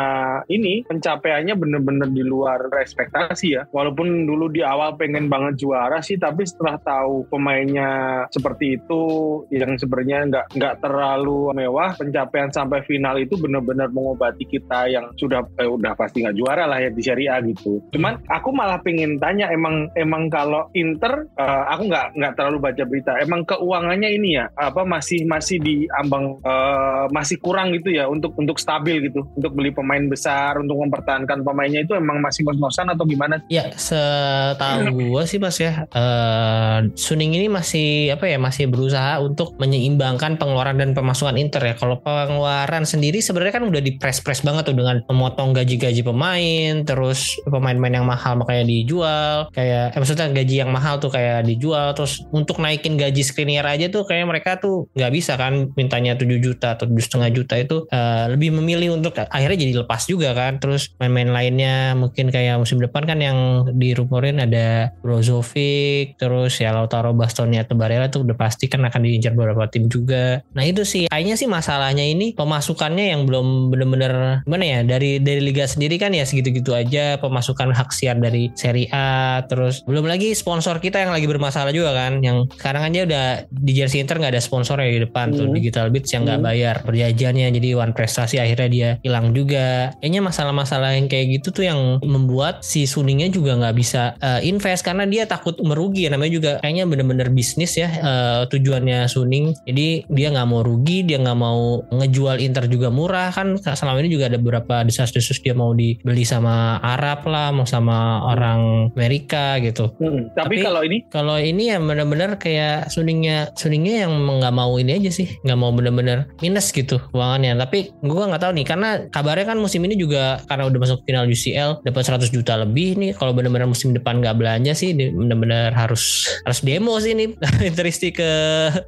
ini 0.51 0.83
pencapaiannya 0.83 1.55
bener-bener 1.55 2.11
di 2.11 2.27
luar 2.27 2.67
ekspektasi 2.75 3.47
ya. 3.55 3.63
Walaupun 3.71 4.27
dulu 4.27 4.51
di 4.51 4.59
awal 4.59 4.99
pengen 4.99 5.31
banget 5.31 5.63
juara 5.63 6.03
sih 6.03 6.19
tapi 6.19 6.43
setelah 6.43 6.75
tahu 6.83 7.23
pemainnya 7.31 8.25
seperti 8.35 8.75
itu 8.75 9.03
yang 9.47 9.79
sebenarnya 9.79 10.27
nggak 10.27 10.45
nggak 10.59 10.75
terlalu 10.83 11.55
mewah 11.55 11.95
pencapaian 11.95 12.51
sampai 12.51 12.83
final 12.83 13.15
itu 13.15 13.39
benar-benar 13.39 13.87
mengobati 13.95 14.43
kita 14.43 14.91
yang 14.91 15.07
sudah 15.15 15.47
eh, 15.55 15.69
udah 15.69 15.95
pasti 15.95 16.27
nggak 16.27 16.35
juara 16.35 16.67
lah 16.67 16.83
ya 16.83 16.91
di 16.91 16.99
Serie 16.99 17.31
A 17.31 17.39
gitu. 17.39 17.79
Cuman 17.95 18.19
aku 18.27 18.51
malah 18.51 18.83
pengen 18.83 19.15
tanya 19.23 19.47
emang 19.55 19.87
emang 19.95 20.27
kalau 20.27 20.67
Inter 20.75 21.31
eh, 21.39 21.63
aku 21.71 21.87
nggak 21.87 22.19
nggak 22.19 22.33
terlalu 22.35 22.57
baca 22.59 22.83
berita 22.83 23.15
emang 23.23 23.47
keuangannya 23.47 24.09
ini 24.11 24.35
ya 24.35 24.51
apa 24.59 24.83
masih 24.83 25.23
masih 25.23 25.63
di 25.63 25.87
ambang 25.95 26.35
eh, 26.43 27.05
masih 27.13 27.39
kurang 27.39 27.71
gitu 27.71 27.93
ya 27.93 28.00
untuk 28.07 28.33
untuk 28.37 28.57
stabil 28.57 29.11
gitu 29.11 29.27
untuk 29.35 29.51
beli 29.53 29.73
pemain 29.73 30.01
besar 30.07 30.57
untuk 30.61 30.77
mempertahankan 30.81 31.43
pemainnya 31.45 31.83
itu 31.83 31.93
emang 31.97 32.21
masih 32.23 32.45
ngos-ngosan 32.47 32.89
atau 32.93 33.03
gimana? 33.05 33.41
Ya, 33.51 33.69
setahu 33.75 35.11
gua 35.11 35.27
sih 35.27 35.41
Mas 35.41 35.57
ya, 35.59 35.85
eh 35.91 36.79
Suning 36.95 37.35
ini 37.35 37.47
masih 37.51 38.13
apa 38.13 38.29
ya, 38.29 38.37
masih 38.37 38.69
berusaha 38.71 39.19
untuk 39.19 39.57
menyeimbangkan 39.57 40.37
pengeluaran 40.37 40.77
dan 40.79 40.95
pemasukan 40.95 41.35
Inter 41.37 41.61
ya. 41.61 41.73
Kalau 41.75 41.99
pengeluaran 42.01 42.87
sendiri 42.87 43.19
sebenarnya 43.19 43.61
kan 43.61 43.65
udah 43.67 43.81
dipres-pres 43.81 44.41
banget 44.45 44.71
tuh 44.71 44.75
dengan 44.77 45.03
memotong 45.09 45.53
gaji-gaji 45.55 46.01
pemain, 46.05 46.85
terus 46.85 47.37
pemain-pemain 47.45 48.01
yang 48.01 48.07
mahal 48.07 48.37
makanya 48.39 48.65
dijual, 48.67 49.49
kayak 49.51 49.95
eh, 49.95 49.99
maksudnya 49.99 50.29
gaji 50.31 50.55
yang 50.61 50.71
mahal 50.71 50.97
tuh 51.01 51.11
kayak 51.11 51.45
dijual, 51.45 51.93
terus 51.97 52.23
untuk 52.31 52.61
naikin 52.61 52.95
gaji 52.95 53.21
Skriniar 53.21 53.65
aja 53.65 53.87
tuh 53.87 54.03
kayak 54.05 54.25
mereka 54.27 54.57
tuh 54.57 54.87
nggak 54.93 55.11
bisa 55.13 55.35
kan 55.37 55.71
mintanya 55.73 56.17
7 56.17 56.27
juta 56.41 56.77
atau 56.77 56.85
tujuh 56.87 57.05
setengah 57.05 57.29
juta 57.33 57.55
itu 57.57 57.85
eh, 57.91 58.25
lebih 58.31 58.55
memilih 58.55 58.95
untuk 58.95 59.13
akhirnya 59.19 59.59
jadi 59.59 59.73
lepas 59.83 60.07
juga 60.07 60.31
kan. 60.31 60.57
Terus 60.57 60.95
main-main 60.97 61.29
lainnya 61.29 61.93
mungkin 61.93 62.31
kayak 62.31 62.57
musim 62.57 62.79
depan 62.79 63.03
kan 63.03 63.19
yang 63.19 63.37
dirumorin 63.75 64.39
ada 64.39 64.95
Brozovic, 65.03 66.15
terus 66.17 66.57
ya 66.57 66.71
Lautaro 66.71 67.11
Bastoni 67.11 67.59
atau 67.59 67.75
Barella 67.75 68.07
tuh 68.07 68.23
udah 68.23 68.35
pasti 68.35 68.67
kan 68.67 68.83
akan 68.83 69.01
diincar 69.01 69.33
beberapa 69.33 69.67
tim 69.67 69.87
juga. 69.87 70.39
Nah 70.53 70.63
itu 70.63 70.83
sih 70.83 71.07
kayaknya 71.07 71.35
sih 71.35 71.47
masalahnya 71.47 72.03
ini 72.03 72.31
pemasukannya 72.33 73.11
yang 73.11 73.27
belum 73.27 73.69
bener-bener 73.69 74.43
gimana 74.43 74.65
ya 74.65 74.79
dari 74.83 75.19
dari 75.19 75.41
liga 75.41 75.65
sendiri 75.65 75.95
kan 75.97 76.11
ya 76.11 76.23
segitu-gitu 76.23 76.71
aja 76.71 77.17
pemasukan 77.17 77.71
hak 77.71 77.89
siar 77.91 78.17
dari 78.17 78.51
Serie 78.55 78.87
A 78.91 79.41
terus 79.45 79.83
belum 79.83 80.05
lagi 80.05 80.31
sponsor 80.31 80.79
kita 80.79 81.01
yang 81.01 81.11
lagi 81.11 81.25
bermasalah 81.25 81.71
juga 81.71 81.91
kan 81.91 82.21
yang 82.21 82.47
sekarang 82.55 82.87
aja 82.87 82.99
udah 83.07 83.25
di 83.49 83.71
jersey 83.73 83.99
Inter 83.99 84.17
nggak 84.17 84.37
ada 84.37 84.43
sponsor 84.43 84.77
ya 84.79 84.89
di 84.89 85.01
depan 85.03 85.33
tuh 85.33 85.47
Hmm. 85.47 85.57
Digital 85.57 85.89
Beats 85.89 86.13
yang 86.13 86.23
nggak 86.23 86.39
Hmm. 86.39 86.47
bayar 86.47 86.75
perjanjiannya 86.85 87.47
jadi 87.51 87.69
one 87.81 87.97
prestasi 87.97 88.37
akhirnya 88.37 88.69
dia 88.69 88.89
hilang 89.01 89.33
juga. 89.33 89.97
Kayaknya 89.97 90.21
masalah-masalah 90.21 90.93
yang 90.93 91.09
kayak 91.09 91.41
gitu 91.41 91.49
tuh 91.49 91.65
yang 91.65 91.97
membuat 92.05 92.61
si 92.61 92.85
Suningnya 92.85 93.33
juga 93.33 93.57
nggak 93.57 93.75
bisa 93.75 94.13
eh, 94.21 94.45
invest 94.45 94.85
karena 94.85 95.09
dia 95.09 95.25
takut 95.25 95.57
merugi. 95.65 96.05
Namanya 96.05 96.31
juga 96.31 96.51
kayaknya 96.61 96.85
bener-bener 96.85 97.33
bisnis 97.33 97.73
ya 97.73 97.89
eh, 97.89 98.41
tujuannya 98.45 99.09
Suning. 99.09 99.57
Jadi 99.65 100.05
dia 100.05 100.27
nggak 100.29 100.47
mau 100.47 100.61
rugi 100.61 101.01
dia 101.01 101.17
nggak 101.17 101.39
mau 101.39 101.81
ngejual 101.89 102.37
Inter 102.37 102.69
juga 102.69 102.93
murah. 102.93 103.33
Kan 103.33 103.57
selama 103.57 103.97
ini 104.05 104.13
juga 104.13 104.29
ada 104.29 104.37
beberapa 104.37 104.85
desas-desus 104.85 105.41
dia 105.41 105.57
mau 105.57 105.73
dibeli 105.73 106.23
sama 106.27 106.77
Arab 106.83 107.25
lah 107.25 107.49
mau 107.49 107.65
sama 107.65 108.21
orang 108.27 108.91
Amerika 108.93 109.57
gitu. 109.63 109.95
Mm-mm. 109.97 110.35
Tapi, 110.37 110.59
Tapi- 110.59 110.65
kalau 110.65 110.81
ini? 110.85 110.97
kalau 111.09 111.37
ini 111.39 111.73
ya 111.73 111.77
benar-benar 111.81 112.37
kayak 112.37 112.91
suningnya 112.91 113.55
suningnya 113.57 114.05
yang 114.07 114.13
nggak 114.13 114.53
mau 114.53 114.75
ini 114.77 115.01
aja 115.01 115.11
sih. 115.11 115.27
Nggak 115.41 115.59
mau 115.59 115.71
bener-bener 115.73 116.29
minus 116.43 116.69
gitu 116.75 116.99
keuangannya 117.11 117.55
tapi 117.61 117.93
gue 117.93 118.23
nggak 118.25 118.41
tahu 118.41 118.57
nih 118.57 118.65
karena 118.65 118.89
kabarnya 119.13 119.53
kan 119.53 119.57
musim 119.61 119.85
ini 119.85 119.93
juga 119.93 120.41
karena 120.49 120.65
udah 120.65 120.79
masuk 120.81 121.05
final 121.05 121.29
UCL 121.29 121.85
dapat 121.85 122.01
100 122.01 122.33
juta 122.33 122.57
lebih 122.57 122.97
nih. 122.97 123.11
Kalau 123.13 123.37
benar-benar 123.37 123.69
musim 123.69 123.93
depan 123.93 124.17
nggak 124.17 124.33
belanja 124.41 124.73
sih 124.73 124.97
benar-benar 124.97 125.77
harus 125.77 126.25
harus 126.41 126.59
demo 126.65 126.97
sih 126.97 127.13
nih 127.13 127.37
Interisti 127.69 128.09
ke 128.09 128.29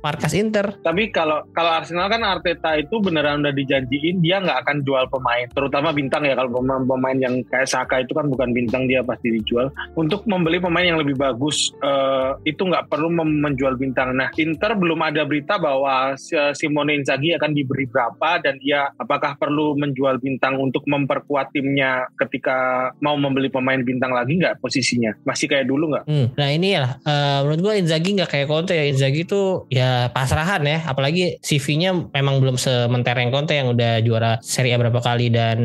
markas 0.02 0.34
Inter. 0.34 0.82
Tapi 0.82 1.14
kalau 1.14 1.46
kalau 1.54 1.78
Arsenal 1.78 2.10
kan 2.10 2.26
Arteta 2.26 2.74
itu 2.82 2.98
beneran 2.98 3.46
udah 3.46 3.54
dijanjiin 3.54 4.26
dia 4.26 4.42
nggak 4.42 4.66
akan 4.66 4.82
jual 4.82 5.06
pemain 5.14 5.46
terutama 5.54 5.94
bintang 5.94 6.26
ya. 6.26 6.34
Kalau 6.34 6.50
pemain-pemain 6.58 7.18
yang 7.22 7.36
kayak 7.46 7.70
Saka 7.70 8.02
itu 8.02 8.18
kan 8.18 8.26
bukan 8.26 8.50
bintang 8.58 8.90
dia 8.90 9.06
pasti 9.06 9.30
dijual. 9.30 9.70
Untuk 9.94 10.26
membeli 10.26 10.58
pemain 10.58 10.90
yang 10.90 10.98
lebih 10.98 11.14
bagus 11.14 11.70
uh, 11.86 12.34
itu 12.42 12.66
nggak 12.66 12.90
perlu 12.90 13.14
menjual 13.14 13.78
bintang. 13.78 14.18
Nah 14.18 14.34
Inter 14.42 14.74
belum 14.74 14.98
ada 15.06 15.22
berita 15.30 15.62
bahwa 15.62 16.18
Simone 16.58 16.98
Inzaghi 16.98 17.36
akan 17.38 17.52
diberi 17.54 17.86
berapa 17.86 18.42
dan 18.42 18.58
dia 18.64 18.90
apakah 18.96 19.36
perlu 19.36 19.76
menjual 19.76 20.24
bintang 20.24 20.56
untuk 20.58 20.88
memperkuat 20.88 21.52
timnya 21.52 22.08
ketika 22.16 22.90
mau 23.04 23.20
membeli 23.20 23.52
pemain 23.52 23.78
bintang 23.84 24.16
lagi 24.16 24.40
nggak 24.40 24.64
posisinya? 24.64 25.12
Masih 25.28 25.52
kayak 25.52 25.68
dulu 25.68 25.92
nggak? 25.94 26.06
Hmm. 26.08 26.28
Nah 26.40 26.50
ini 26.50 26.80
ya 26.80 26.96
uh, 27.04 27.44
menurut 27.44 27.60
gue 27.60 27.74
Inzaghi 27.84 28.10
nggak 28.16 28.32
kayak 28.32 28.48
Conte 28.48 28.74
ya. 28.74 28.86
Inzaghi 28.88 29.28
itu 29.28 29.68
ya 29.68 30.08
pasrahan 30.16 30.64
ya. 30.64 30.88
Apalagi 30.88 31.38
CV-nya 31.44 31.92
memang 32.16 32.40
belum 32.40 32.56
sementereng 32.56 33.30
Conte 33.30 33.60
yang 33.60 33.76
udah 33.76 34.00
juara 34.00 34.40
Serie 34.40 34.74
A 34.74 34.80
berapa 34.80 35.04
kali 35.04 35.28
dan 35.28 35.60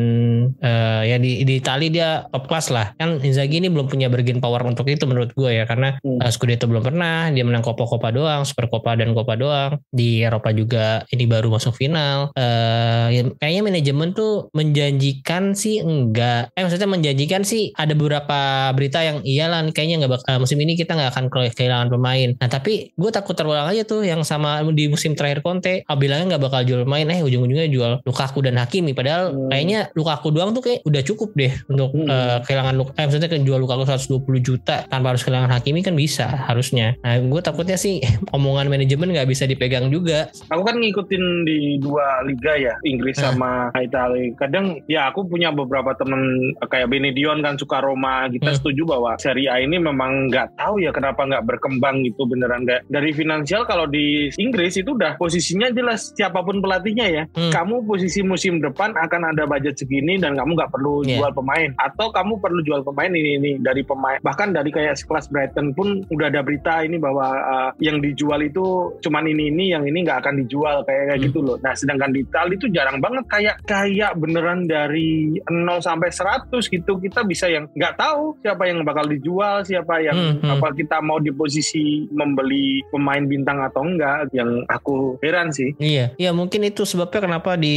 uh, 0.59 1.03
ya 1.07 1.17
di 1.23 1.47
di 1.47 1.63
Itali 1.63 1.95
dia 1.95 2.27
top 2.35 2.51
class 2.51 2.75
lah. 2.75 2.99
Kan 2.99 3.23
Inzaghi 3.23 3.63
ini 3.63 3.71
belum 3.71 3.87
punya 3.87 4.11
bergen 4.11 4.43
power 4.43 4.67
untuk 4.67 4.91
itu 4.91 5.07
menurut 5.07 5.31
gue 5.39 5.55
ya. 5.55 5.65
Karena 5.65 5.95
hmm. 6.03 6.19
uh, 6.19 6.31
Scudetto 6.35 6.67
belum 6.67 6.83
pernah 6.83 7.31
dia 7.31 7.47
menang 7.47 7.63
Copa 7.63 7.87
Copa 7.87 8.11
doang 8.11 8.43
Super 8.43 8.67
Copa 8.67 8.99
dan 8.99 9.15
Copa 9.15 9.39
doang. 9.39 9.79
Di 9.95 10.27
Eropa 10.27 10.51
juga 10.51 11.07
ini 11.15 11.25
baru 11.31 11.55
masuk 11.55 11.79
final. 11.79 12.35
Uh, 12.35 12.88
ya, 13.13 13.23
kayaknya 13.39 13.63
manajemen 13.65 14.09
tuh 14.17 14.53
menjanjikan 14.57 15.53
sih 15.53 15.81
enggak. 15.83 16.53
Eh 16.55 16.63
maksudnya 16.65 16.89
menjanjikan 16.89 17.43
sih 17.43 17.73
ada 17.75 17.93
beberapa 17.93 18.71
berita 18.75 19.03
yang 19.03 19.21
iyalah 19.23 19.65
kayaknya 19.73 20.05
nggak 20.05 20.13
bakal 20.21 20.43
musim 20.43 20.59
ini 20.63 20.79
kita 20.79 20.95
nggak 20.95 21.11
akan 21.15 21.25
kehilangan 21.53 21.89
pemain. 21.93 22.35
Nah 22.39 22.49
tapi 22.49 22.93
gue 22.95 23.11
takut 23.13 23.35
terulang 23.35 23.69
aja 23.69 23.83
tuh 23.85 24.07
yang 24.07 24.23
sama 24.25 24.63
di 24.73 24.89
musim 24.89 25.13
terakhir 25.13 25.45
Conte. 25.45 25.85
Ah, 25.87 25.97
bilangnya 25.99 26.37
nggak 26.37 26.43
bakal 26.49 26.61
jual 26.65 26.83
pemain 26.87 27.07
eh 27.09 27.21
ujung-ujungnya 27.25 27.69
jual 27.69 27.93
Lukaku 28.07 28.45
dan 28.45 28.57
Hakimi. 28.57 28.97
Padahal 28.97 29.35
hmm. 29.35 29.51
kayaknya 29.51 29.81
Lukaku 29.95 30.29
doang 30.33 30.55
tuh 30.55 30.63
kayak 30.65 30.81
udah 30.87 31.03
cukup 31.05 31.31
deh 31.35 31.53
untuk 31.69 31.93
hmm. 31.95 32.09
uh, 32.09 32.39
kehilangan 32.47 32.75
eh 32.97 33.05
maksudnya 33.05 33.29
jual 33.39 33.59
Lukaku 33.61 33.83
120 33.85 34.25
juta 34.41 34.87
tanpa 34.87 35.15
harus 35.15 35.23
kehilangan 35.27 35.51
Hakimi 35.53 35.81
kan 35.83 35.95
bisa 35.95 36.27
harusnya. 36.27 36.95
Nah 37.03 37.19
gue 37.21 37.41
takutnya 37.43 37.77
sih 37.77 38.01
omongan 38.37 38.71
manajemen 38.71 39.11
nggak 39.13 39.29
bisa 39.29 39.45
dipegang 39.45 39.91
juga. 39.91 40.31
Aku 40.51 40.63
kan 40.63 40.79
ngikutin 40.79 41.25
di 41.45 41.59
dua 41.83 42.23
liga 42.23 42.55
ya 42.55 42.75
Inggris 42.85 43.19
sama 43.19 43.71
Italia 43.79 44.35
kadang 44.39 44.81
ya 44.87 45.11
aku 45.11 45.27
punya 45.27 45.51
beberapa 45.51 45.95
temen 45.99 46.55
kayak 46.69 46.91
Benedion 46.91 47.41
kan 47.43 47.59
suka 47.59 47.83
Roma 47.83 48.31
kita 48.31 48.55
hmm. 48.55 48.59
setuju 48.61 48.83
bahwa 48.87 49.13
Serie 49.19 49.51
A 49.51 49.61
ini 49.63 49.81
memang 49.81 50.31
nggak 50.31 50.59
tahu 50.59 50.83
ya 50.83 50.91
kenapa 50.95 51.25
nggak 51.27 51.45
berkembang 51.45 52.05
gitu 52.07 52.25
beneran 52.29 52.65
nggak 52.65 52.87
dari 52.91 53.11
finansial 53.15 53.65
kalau 53.67 53.89
di 53.89 54.31
Inggris 54.39 54.79
itu 54.79 54.95
udah 54.95 55.19
posisinya 55.19 55.71
jelas 55.75 56.13
siapa 56.15 56.41
pun 56.43 56.63
pelatihnya 56.63 57.07
ya 57.09 57.23
hmm. 57.29 57.53
kamu 57.53 57.85
posisi 57.85 58.23
musim 58.23 58.63
depan 58.63 58.95
akan 58.95 59.35
ada 59.35 59.45
budget 59.49 59.79
segini 59.81 60.21
dan 60.21 60.39
kamu 60.39 60.55
nggak 60.55 60.73
perlu 60.73 61.03
yeah. 61.05 61.19
jual 61.19 61.33
pemain 61.35 61.71
atau 61.81 62.11
kamu 62.13 62.39
perlu 62.39 62.61
jual 62.63 62.81
pemain 62.85 63.11
ini 63.11 63.41
ini 63.41 63.51
dari 63.59 63.83
pemain 63.83 64.19
bahkan 64.23 64.55
dari 64.55 64.71
kayak 64.71 64.99
sekelas 64.99 65.31
Brighton 65.33 65.73
pun 65.75 66.05
udah 66.13 66.27
ada 66.31 66.41
berita 66.45 66.85
ini 66.85 66.97
bahwa 67.01 67.27
uh, 67.33 67.71
yang 67.83 67.99
dijual 67.99 68.41
itu 68.45 68.95
cuman 69.03 69.25
ini 69.27 69.51
ini 69.51 69.65
yang 69.73 69.85
ini 69.85 70.05
nggak 70.05 70.25
akan 70.25 70.45
dijual 70.45 70.85
kayak, 70.85 71.15
kayak 71.15 71.19
hmm. 71.19 71.27
gitu 71.31 71.39
loh 71.43 71.57
nah 71.61 71.73
sedangkan 71.75 72.11
di 72.13 72.21
Italia 72.23 72.55
itu 72.55 72.68
jarang 72.71 72.99
banget 73.03 73.25
kayak 73.27 73.57
kayak 73.65 74.13
beneran 74.19 74.69
dari 74.69 75.41
0 75.49 75.81
sampai 75.81 76.11
100 76.13 76.53
gitu 76.53 76.93
kita 77.01 77.25
bisa 77.25 77.49
yang 77.49 77.67
nggak 77.73 77.97
tahu 77.99 78.37
siapa 78.45 78.69
yang 78.69 78.85
bakal 78.85 79.05
dijual 79.09 79.65
siapa 79.65 80.01
yang 80.05 80.17
hmm, 80.17 80.35
hmm. 80.45 80.53
apa 80.59 80.69
kita 80.77 81.01
mau 81.03 81.19
di 81.19 81.33
posisi 81.35 82.07
membeli 82.13 82.85
pemain 82.93 83.25
bintang 83.25 83.61
atau 83.65 83.83
enggak 83.85 84.31
yang 84.31 84.63
aku 84.69 85.19
heran 85.25 85.51
sih 85.51 85.75
iya 85.81 86.13
iya 86.21 86.31
mungkin 86.31 86.65
itu 86.67 86.85
sebabnya 86.85 87.25
kenapa 87.25 87.57
di 87.57 87.75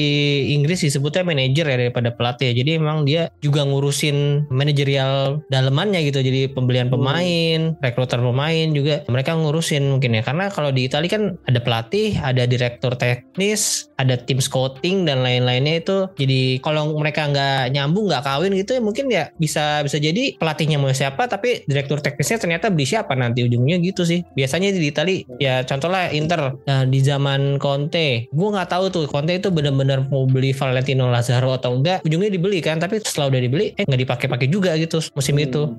Inggris 0.53 0.83
disebutnya 0.83 1.25
manajer 1.25 1.65
ya 1.67 1.77
daripada 1.87 2.09
pelatih 2.13 2.51
jadi 2.53 2.77
memang 2.77 3.07
dia 3.07 3.31
juga 3.39 3.63
ngurusin 3.63 4.49
manajerial 4.51 5.43
dalemannya 5.47 6.03
gitu 6.07 6.19
jadi 6.21 6.51
pembelian 6.51 6.91
hmm. 6.91 6.95
pemain 6.95 7.59
hmm. 7.75 7.79
rekruter 7.81 8.19
pemain 8.19 8.67
juga 8.71 9.03
mereka 9.07 9.37
ngurusin 9.37 9.87
mungkin 9.97 10.19
ya 10.19 10.21
karena 10.25 10.51
kalau 10.51 10.69
di 10.69 10.85
Italia 10.85 11.09
kan 11.11 11.23
ada 11.47 11.59
pelatih 11.63 12.17
ada 12.19 12.43
direktur 12.45 12.93
teknis 12.95 13.91
ada 13.97 14.17
tim 14.17 14.41
dan 14.81 15.21
lain-lainnya 15.21 15.85
itu 15.85 15.97
jadi 16.17 16.57
kalau 16.59 16.97
mereka 16.97 17.29
nggak 17.29 17.71
nyambung 17.77 18.09
nggak 18.09 18.25
kawin 18.25 18.57
gitu 18.57 18.77
ya 18.77 18.81
mungkin 18.81 19.05
ya 19.13 19.29
bisa 19.37 19.85
bisa 19.85 20.01
jadi 20.01 20.35
pelatihnya 20.41 20.81
mau 20.81 20.89
siapa 20.89 21.29
tapi 21.29 21.61
direktur 21.69 22.01
teknisnya 22.01 22.41
ternyata 22.41 22.73
beli 22.73 22.89
siapa 22.89 23.13
nanti 23.13 23.45
ujungnya 23.45 23.77
gitu 23.77 24.01
sih. 24.01 24.25
Biasanya 24.33 24.73
di 24.73 24.89
Itali 24.89 25.23
ya 25.37 25.61
contohnya 25.61 26.09
Inter. 26.09 26.57
Nah, 26.65 26.83
di 26.89 26.99
zaman 27.05 27.61
Conte 27.61 28.25
gue 28.33 28.47
nggak 28.49 28.69
tahu 28.69 28.85
tuh 28.89 29.05
Conte 29.05 29.37
itu 29.37 29.53
benar-benar 29.53 30.09
mau 30.09 30.25
beli 30.25 30.55
Valentino 30.55 31.13
Lazaro 31.13 31.53
atau 31.53 31.77
enggak 31.77 32.01
ujungnya 32.01 32.33
dibeli 32.33 32.57
kan 32.63 32.81
tapi 32.81 32.97
setelah 33.03 33.37
udah 33.37 33.41
dibeli 33.41 33.65
eh 33.77 33.85
nggak 33.85 34.01
dipakai-pakai 34.01 34.47
juga 34.49 34.73
gitu 34.81 34.97
musim 35.13 35.37
itu. 35.37 35.69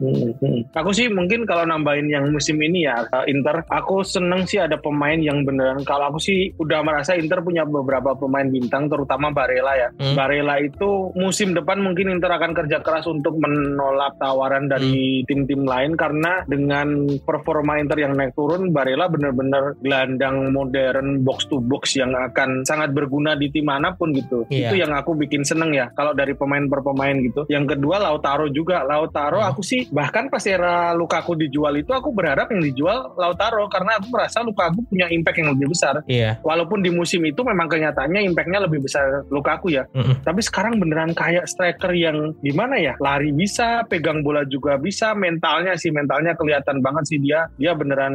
Aku 0.78 0.94
sih 0.94 1.10
mungkin 1.10 1.42
kalau 1.48 1.66
nambahin 1.66 2.06
yang 2.06 2.30
musim 2.30 2.60
ini 2.62 2.86
ya 2.86 3.02
Inter 3.26 3.66
aku 3.66 4.06
seneng 4.06 4.46
sih 4.46 4.62
ada 4.62 4.78
pemain 4.78 5.18
yang 5.18 5.42
beneran. 5.42 5.82
Kalau 5.82 6.14
aku 6.14 6.18
sih 6.22 6.54
udah 6.60 6.84
merasa 6.86 7.18
Inter 7.18 7.42
punya 7.42 7.66
beberapa 7.66 8.14
pemain 8.14 8.46
bintang 8.46 8.91
terutama 8.92 9.32
Barella 9.32 9.72
ya. 9.72 9.88
Hmm. 9.96 10.12
Barella 10.12 10.60
itu 10.60 11.08
musim 11.16 11.56
depan 11.56 11.80
mungkin 11.80 12.12
Inter 12.12 12.36
akan 12.36 12.52
kerja 12.52 12.84
keras 12.84 13.08
untuk 13.08 13.40
menolak 13.40 14.20
tawaran 14.20 14.68
dari 14.68 15.24
hmm. 15.24 15.26
tim-tim 15.32 15.64
hmm. 15.64 15.70
lain 15.72 15.92
karena 15.96 16.44
dengan 16.44 17.08
performa 17.24 17.80
Inter 17.80 18.04
yang 18.04 18.12
naik 18.12 18.36
turun 18.36 18.68
Barella 18.76 19.08
benar-benar 19.08 19.80
gelandang 19.80 20.52
modern 20.52 21.24
box 21.24 21.48
to 21.48 21.56
box 21.64 21.96
yang 21.96 22.12
akan 22.12 22.68
sangat 22.68 22.92
berguna 22.92 23.32
di 23.32 23.48
tim 23.48 23.64
mana 23.64 23.96
pun 23.96 24.12
gitu. 24.12 24.44
Yeah. 24.52 24.68
Itu 24.68 24.84
yang 24.84 24.92
aku 24.92 25.16
bikin 25.16 25.48
seneng 25.48 25.72
ya 25.72 25.88
kalau 25.96 26.12
dari 26.12 26.36
pemain 26.36 26.68
per 26.68 26.84
pemain 26.84 27.16
gitu. 27.16 27.48
Yang 27.48 27.78
kedua 27.78 27.96
Lautaro 28.02 28.50
juga. 28.52 28.84
Lautaro 28.84 29.40
hmm. 29.40 29.50
aku 29.54 29.62
sih 29.64 29.88
bahkan 29.88 30.28
pas 30.28 30.44
era 30.44 30.92
Lukaku 30.92 31.38
dijual 31.38 31.78
itu 31.80 31.94
aku 31.94 32.12
berharap 32.12 32.52
yang 32.52 32.60
dijual 32.60 33.16
Lautaro 33.16 33.70
karena 33.72 33.96
aku 33.96 34.12
merasa 34.12 34.44
Lukaku 34.44 34.84
punya 34.90 35.08
impact 35.08 35.38
yang 35.40 35.54
lebih 35.56 35.72
besar. 35.72 36.02
Yeah. 36.10 36.42
Walaupun 36.42 36.82
di 36.82 36.90
musim 36.90 37.22
itu 37.22 37.40
memang 37.46 37.70
kenyataannya 37.70 38.26
impactnya 38.28 38.58
lebih 38.66 38.81
besar 38.82 39.24
Lukaku 39.30 39.72
ya. 39.72 39.86
Mm 39.94 40.02
-hmm. 40.02 40.14
Tapi 40.26 40.40
sekarang 40.42 40.82
beneran 40.82 41.14
kayak 41.14 41.46
striker 41.46 41.94
yang 41.94 42.34
gimana 42.42 42.76
ya? 42.76 42.94
Lari 42.98 43.30
bisa, 43.30 43.86
pegang 43.86 44.20
bola 44.26 44.42
juga 44.44 44.76
bisa, 44.76 45.14
mentalnya 45.14 45.78
sih 45.78 45.94
mentalnya 45.94 46.34
kelihatan 46.34 46.82
banget 46.82 47.04
sih 47.08 47.18
dia. 47.22 47.46
Dia 47.56 47.72
beneran 47.78 48.14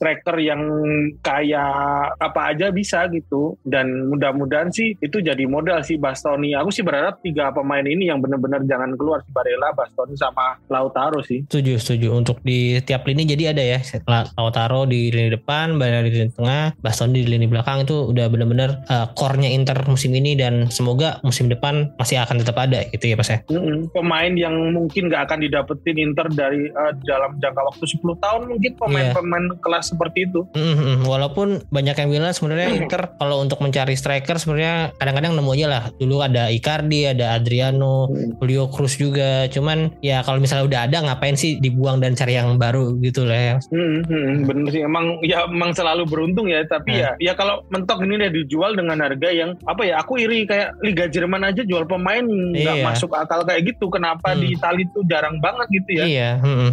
striker 0.00 0.36
yang 0.40 0.62
kayak 1.20 2.16
apa 2.18 2.40
aja 2.56 2.72
bisa 2.72 3.06
gitu. 3.12 3.54
Dan 3.62 4.10
mudah-mudahan 4.10 4.72
sih 4.72 4.96
itu 4.98 5.20
jadi 5.20 5.44
modal 5.44 5.84
sih 5.84 6.00
Bastoni. 6.00 6.56
Aku 6.56 6.72
sih 6.72 6.82
berharap 6.82 7.20
tiga 7.20 7.52
pemain 7.52 7.84
ini 7.84 8.08
yang 8.08 8.18
bener-bener 8.22 8.64
jangan 8.64 8.96
keluar 8.96 9.20
si 9.22 9.30
Barella, 9.30 9.72
Bastoni 9.76 10.16
sama 10.16 10.56
Lautaro 10.72 11.20
sih. 11.22 11.44
Setuju, 11.46 11.76
setuju. 11.78 12.08
Untuk 12.16 12.40
di 12.42 12.80
tiap 12.82 13.04
lini 13.04 13.28
jadi 13.28 13.52
ada 13.52 13.62
ya 13.62 13.78
Lautaro 14.36 14.88
di 14.88 15.10
lini 15.12 15.30
depan, 15.32 15.76
Barella 15.76 16.06
di 16.06 16.12
lini 16.12 16.30
tengah, 16.32 16.78
Bastoni 16.80 17.22
di 17.22 17.28
lini 17.28 17.46
belakang 17.50 17.84
itu 17.84 18.08
udah 18.10 18.26
bener-bener 18.30 18.82
uh, 18.86 19.10
core-nya 19.12 19.50
Inter 19.52 19.78
musim 19.96 20.12
ini 20.12 20.36
dan 20.36 20.68
semoga 20.68 21.16
musim 21.24 21.48
depan 21.48 21.88
masih 21.96 22.20
akan 22.20 22.44
tetap 22.44 22.60
ada 22.60 22.84
gitu 22.92 23.08
ya 23.08 23.16
Mas 23.16 23.32
ya. 23.32 23.40
Pemain 23.96 24.32
yang 24.36 24.76
mungkin 24.76 25.08
gak 25.08 25.32
akan 25.32 25.40
didapetin 25.40 25.96
Inter 25.96 26.28
dari 26.28 26.68
uh, 26.68 26.92
dalam 27.08 27.40
jangka 27.40 27.62
waktu 27.64 27.84
10 27.96 28.04
tahun 28.20 28.40
mungkin 28.52 28.72
pemain-pemain 28.76 29.44
yeah. 29.48 29.60
kelas 29.64 29.96
seperti 29.96 30.28
itu. 30.28 30.44
Mm-hmm. 30.52 31.08
Walaupun 31.08 31.64
banyak 31.72 31.96
yang 31.96 32.10
bilang 32.12 32.36
sebenarnya 32.36 32.68
mm-hmm. 32.68 32.82
Inter 32.84 33.02
kalau 33.16 33.40
untuk 33.40 33.58
mencari 33.64 33.96
striker 33.96 34.36
sebenarnya 34.36 34.92
kadang-kadang 35.00 35.32
nemu 35.32 35.50
aja 35.56 35.66
lah. 35.72 35.82
Dulu 35.96 36.20
ada 36.20 36.52
Icardi, 36.52 37.08
ada 37.08 37.40
Adriano, 37.40 38.12
mm-hmm. 38.12 38.36
Julio 38.44 38.68
Cruz 38.68 39.00
juga. 39.00 39.48
Cuman 39.48 39.96
ya 40.04 40.20
kalau 40.20 40.36
misalnya 40.36 40.68
udah 40.68 40.80
ada 40.84 40.98
ngapain 41.08 41.40
sih 41.40 41.56
dibuang 41.56 42.04
dan 42.04 42.12
cari 42.12 42.36
yang 42.36 42.60
baru 42.60 43.00
gitu 43.00 43.24
lah 43.24 43.40
ya. 43.40 43.54
Mm-hmm. 43.72 44.44
Bener 44.44 44.68
sih 44.68 44.82
emang 44.84 45.24
ya 45.24 45.48
emang 45.48 45.72
selalu 45.72 46.04
beruntung 46.04 46.50
ya 46.52 46.66
tapi 46.68 46.98
mm. 46.98 47.00
ya 47.00 47.10
ya 47.22 47.32
kalau 47.38 47.64
mentok 47.72 48.02
ini 48.04 48.20
udah 48.20 48.32
dijual 48.32 48.72
dengan 48.76 48.98
harga 49.00 49.28
yang 49.30 49.56
apa 49.64 49.82
ya 49.86 50.02
aku 50.02 50.18
iri 50.18 50.44
kayak 50.44 50.78
Liga 50.82 51.06
Jerman 51.06 51.46
aja 51.46 51.62
jual 51.62 51.86
pemain 51.86 52.22
nggak 52.26 52.76
iya. 52.82 52.84
masuk 52.84 53.14
akal 53.14 53.46
kayak 53.46 53.74
gitu 53.74 53.86
kenapa 53.86 54.34
hmm. 54.34 54.40
di 54.42 54.46
Italia 54.54 54.84
itu 54.84 55.00
jarang 55.06 55.36
banget 55.38 55.66
gitu 55.70 55.90
ya 56.02 56.04
iya 56.04 56.30
hmm. 56.42 56.70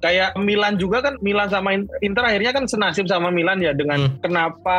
kayak 0.00 0.36
Milan 0.40 0.80
juga 0.80 1.04
kan 1.04 1.20
Milan 1.20 1.48
sama 1.50 1.76
Inter 1.76 2.24
akhirnya 2.24 2.52
kan 2.56 2.64
senasib 2.64 3.06
sama 3.10 3.28
Milan 3.28 3.60
ya 3.60 3.76
dengan 3.76 4.08
hmm. 4.08 4.24
kenapa 4.24 4.78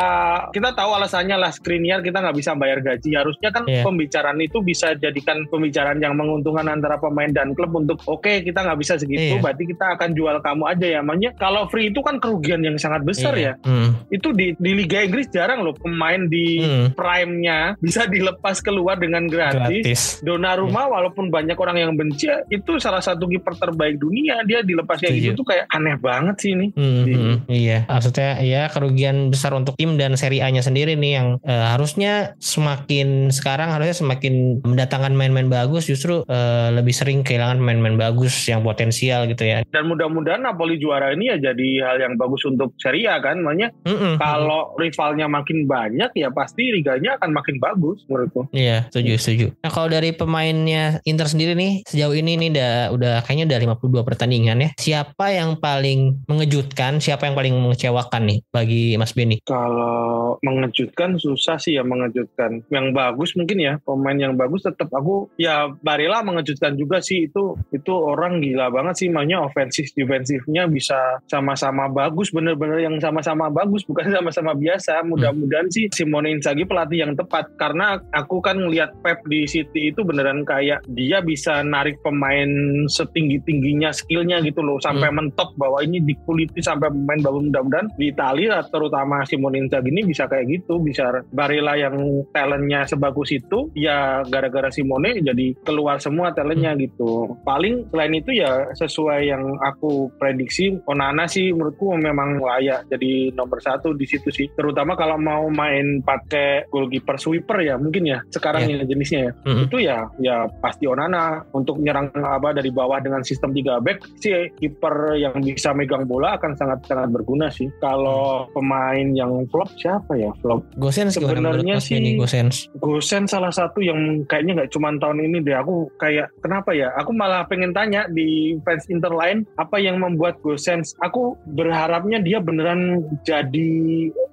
kita 0.54 0.74
tahu 0.74 0.90
alasannya 0.98 1.36
lah 1.38 1.50
Skriniar 1.52 2.00
kita 2.02 2.22
nggak 2.22 2.36
bisa 2.36 2.54
bayar 2.54 2.80
gaji 2.80 3.10
harusnya 3.14 3.50
kan 3.52 3.64
yeah. 3.68 3.84
pembicaraan 3.84 4.38
itu 4.40 4.58
bisa 4.62 4.94
jadikan 4.98 5.44
pembicaraan 5.52 5.98
yang 6.00 6.14
menguntungkan 6.14 6.66
antara 6.70 6.96
pemain 6.98 7.30
dan 7.30 7.52
klub 7.52 7.74
untuk 7.74 7.98
oke 8.06 8.24
okay, 8.24 8.40
kita 8.40 8.64
nggak 8.64 8.78
bisa 8.78 8.94
segitu 8.96 9.36
yeah. 9.36 9.42
berarti 9.42 9.64
kita 9.68 9.98
akan 9.98 10.10
jual 10.16 10.36
kamu 10.40 10.64
aja 10.70 10.86
ya 10.98 11.00
makanya 11.04 11.30
kalau 11.36 11.68
free 11.68 11.92
itu 11.92 12.00
kan 12.00 12.16
kerugian 12.22 12.64
yang 12.64 12.80
sangat 12.80 13.04
besar 13.04 13.34
yeah. 13.36 13.54
ya 13.58 13.68
hmm. 13.68 13.90
itu 14.08 14.28
di 14.32 14.54
di 14.56 14.70
Liga 14.72 15.04
Inggris 15.04 15.28
jarang 15.28 15.60
loh 15.66 15.76
pemain 15.76 16.24
di 16.30 16.62
hmm. 16.64 16.96
prime-nya 16.96 17.67
Bisa 17.76 18.08
dilepas 18.08 18.64
keluar 18.64 18.96
dengan 18.96 19.28
gratis. 19.28 19.84
Gratis. 19.84 20.00
Donnarumma 20.24 20.88
walaupun 20.88 21.28
banyak 21.28 21.58
orang 21.58 21.76
yang 21.76 21.92
benci 21.98 22.30
itu 22.48 22.80
salah 22.80 23.00
satu 23.04 23.28
kiper 23.28 23.56
terbaik 23.56 24.00
dunia 24.00 24.40
dia 24.44 24.64
dilepas 24.64 25.00
kayak 25.00 25.14
gitu 25.18 25.44
tuh 25.44 25.46
kayak 25.52 25.68
aneh 25.72 25.96
banget 26.00 26.36
sih 26.40 26.50
ini. 26.56 26.66
Hmm, 26.72 27.02
Di- 27.04 27.16
hmm, 27.16 27.36
iya, 27.50 27.78
maksudnya 27.88 28.30
ya 28.44 28.62
kerugian 28.70 29.32
besar 29.32 29.52
untuk 29.56 29.74
tim 29.76 29.96
dan 29.96 30.14
Serie 30.14 30.44
A-nya 30.44 30.62
sendiri 30.64 30.94
nih 30.94 31.12
yang 31.18 31.28
eh, 31.42 31.66
harusnya 31.74 32.38
semakin 32.38 33.32
sekarang 33.32 33.72
harusnya 33.74 33.96
semakin 33.96 34.64
mendatangkan 34.64 35.12
main-main 35.14 35.48
bagus 35.50 35.88
justru 35.88 36.22
eh, 36.28 36.68
lebih 36.72 36.94
sering 36.94 37.24
kehilangan 37.24 37.58
main-main 37.58 37.98
bagus 37.98 38.34
yang 38.46 38.62
potensial 38.62 39.26
gitu 39.26 39.44
ya. 39.44 39.64
Dan 39.68 39.90
mudah-mudahan 39.90 40.42
Napoli 40.44 40.78
juara 40.78 41.12
ini 41.12 41.34
ya 41.34 41.52
jadi 41.52 41.68
hal 41.88 41.96
yang 42.02 42.14
bagus 42.14 42.44
untuk 42.46 42.74
Serie 42.78 43.08
A 43.10 43.18
kan. 43.18 43.40
Makanya 43.42 43.74
Mm-mm. 43.84 44.16
kalau 44.18 44.74
rivalnya 44.78 45.26
makin 45.26 45.66
banyak 45.66 46.10
ya 46.14 46.28
pasti 46.30 46.70
liganya 46.70 47.18
akan 47.18 47.30
makin 47.34 47.56
bagus 47.58 48.02
menurutku. 48.06 48.48
Iya, 48.54 48.88
setuju, 48.90 49.14
setuju. 49.20 49.46
Nah, 49.60 49.70
kalau 49.70 49.88
dari 49.90 50.14
pemainnya 50.14 51.02
Inter 51.04 51.28
sendiri 51.28 51.52
nih, 51.58 51.82
sejauh 51.84 52.14
ini 52.14 52.38
nih 52.38 52.48
udah 52.54 52.72
udah 52.94 53.14
kayaknya 53.26 53.54
udah 53.54 53.76
52 53.78 54.08
pertandingan 54.08 54.64
ya. 54.64 54.70
Siapa 54.78 55.34
yang 55.34 55.58
paling 55.60 56.24
mengejutkan, 56.30 57.02
siapa 57.02 57.28
yang 57.28 57.36
paling 57.36 57.54
mengecewakan 57.58 58.22
nih 58.30 58.38
bagi 58.50 58.94
Mas 58.96 59.12
Beni? 59.12 59.42
Kalau 59.44 60.38
mengejutkan 60.42 61.18
susah 61.18 61.58
sih 61.58 61.76
ya 61.76 61.82
mengejutkan. 61.82 62.62
Yang 62.70 62.86
bagus 62.94 63.34
mungkin 63.34 63.58
ya 63.58 63.74
pemain 63.82 64.16
yang 64.16 64.34
bagus 64.38 64.64
tetap 64.64 64.88
aku 64.94 65.30
ya 65.40 65.70
Barella 65.82 66.22
mengejutkan 66.22 66.78
juga 66.78 67.02
sih 67.02 67.28
itu 67.30 67.58
itu 67.74 67.92
orang 67.92 68.40
gila 68.42 68.70
banget 68.70 69.04
sih 69.04 69.08
mainnya 69.10 69.42
ofensif 69.42 69.90
defensifnya 69.96 70.70
bisa 70.70 71.20
sama-sama 71.26 71.90
bagus 71.90 72.30
bener-bener 72.30 72.84
yang 72.84 72.96
sama-sama 73.02 73.50
bagus 73.50 73.82
bukan 73.84 74.10
sama-sama 74.16 74.52
biasa. 74.54 75.02
Mudah-mudahan 75.04 75.68
sih 75.72 75.90
Simone 75.90 76.32
Inzaghi 76.34 76.68
pelatih 76.68 77.08
yang 77.08 77.12
tepat 77.16 77.47
karena 77.56 78.02
aku 78.12 78.42
kan 78.44 78.58
ngelihat 78.60 78.92
Pep 79.00 79.22
di 79.30 79.48
City 79.48 79.90
itu 79.94 80.04
beneran 80.04 80.44
kayak 80.44 80.84
dia 80.92 81.22
bisa 81.24 81.64
narik 81.64 81.98
pemain 82.04 82.48
setinggi 82.90 83.40
tingginya 83.46 83.94
skillnya 83.94 84.42
gitu 84.44 84.60
loh. 84.60 84.76
Sampai 84.82 85.08
mentok 85.14 85.54
bahwa 85.56 85.80
ini 85.82 86.02
dikuliti 86.02 86.60
sampai 86.60 86.90
pemain 86.92 87.20
bagus 87.22 87.42
mudah-mudahan 87.48 87.88
di 87.96 88.10
Italia 88.10 88.60
terutama 88.66 89.22
Simone 89.24 89.64
Inzaghi 89.64 89.90
ini 89.90 90.02
bisa 90.04 90.26
kayak 90.26 90.46
gitu. 90.48 90.82
Bisa 90.82 91.24
Barella 91.32 91.78
yang 91.78 91.96
talentnya 92.34 92.84
sebagus 92.84 93.32
itu 93.34 93.70
ya 93.74 94.22
gara-gara 94.26 94.68
Simone 94.68 95.18
jadi 95.22 95.54
keluar 95.62 96.02
semua 96.02 96.34
talentnya 96.34 96.74
gitu. 96.78 97.38
Paling 97.46 97.88
selain 97.90 98.14
itu 98.18 98.30
ya 98.36 98.70
sesuai 98.74 99.20
yang 99.28 99.44
aku 99.64 100.10
prediksi 100.18 100.78
Onana 100.86 101.28
sih 101.28 101.52
menurutku 101.52 101.94
memang 101.96 102.40
layak 102.40 102.88
jadi 102.90 103.34
nomor 103.34 103.58
satu 103.60 103.94
di 103.94 104.06
situ 104.08 104.30
sih. 104.32 104.46
Terutama 104.54 104.94
kalau 104.94 105.18
mau 105.18 105.46
main 105.50 106.00
pakai 106.02 106.66
goalkeeper 106.70 107.16
sweeper 107.38 107.62
ya 107.62 107.78
mungkin 107.78 108.02
ya 108.02 108.18
sekarang 108.28 108.66
Ya. 108.66 108.82
ya 108.82 108.84
jenisnya 108.84 109.20
ya 109.20 109.32
Mm-mm. 109.46 109.64
itu 109.70 109.76
ya 109.78 109.98
ya 110.18 110.36
pasti 110.58 110.84
Onana 110.84 111.46
untuk 111.54 111.78
nyerang 111.78 112.10
apa 112.12 112.50
dari 112.50 112.68
bawah 112.68 112.98
dengan 112.98 113.22
sistem 113.22 113.54
3 113.54 113.78
back 113.78 114.02
sih 114.18 114.50
kiper 114.52 115.14
yang 115.14 115.38
bisa 115.38 115.70
megang 115.70 116.02
bola 116.04 116.34
akan 116.34 116.56
sangat 116.56 116.82
sangat 116.84 117.12
berguna 117.12 117.46
sih. 117.48 117.68
Kalau 117.78 118.48
pemain 118.50 119.04
yang 119.12 119.44
flop 119.46 119.68
siapa 119.76 120.16
ya 120.16 120.32
flop? 120.40 120.64
Gosens 120.74 121.14
Sebenarnya 121.14 121.78
sih- 121.78 122.16
Gosens. 122.16 122.66
Gosen 122.74 123.28
salah 123.28 123.52
satu 123.52 123.78
yang 123.78 124.24
kayaknya 124.24 124.64
nggak 124.64 124.72
cuma 124.72 124.90
tahun 124.96 125.20
ini 125.22 125.44
deh. 125.44 125.54
Aku 125.54 125.92
kayak 125.96 126.32
kenapa 126.40 126.72
ya? 126.72 126.88
Aku 126.96 127.12
malah 127.12 127.44
pengen 127.44 127.70
tanya 127.70 128.08
di 128.08 128.56
fans 128.64 128.88
Inter 128.88 129.12
lain 129.12 129.44
apa 129.54 129.76
yang 129.76 130.00
membuat 130.00 130.40
Gosens. 130.40 130.96
Aku 130.98 131.36
berharapnya 131.46 132.18
dia 132.18 132.40
beneran 132.40 133.04
jadi 133.22 133.70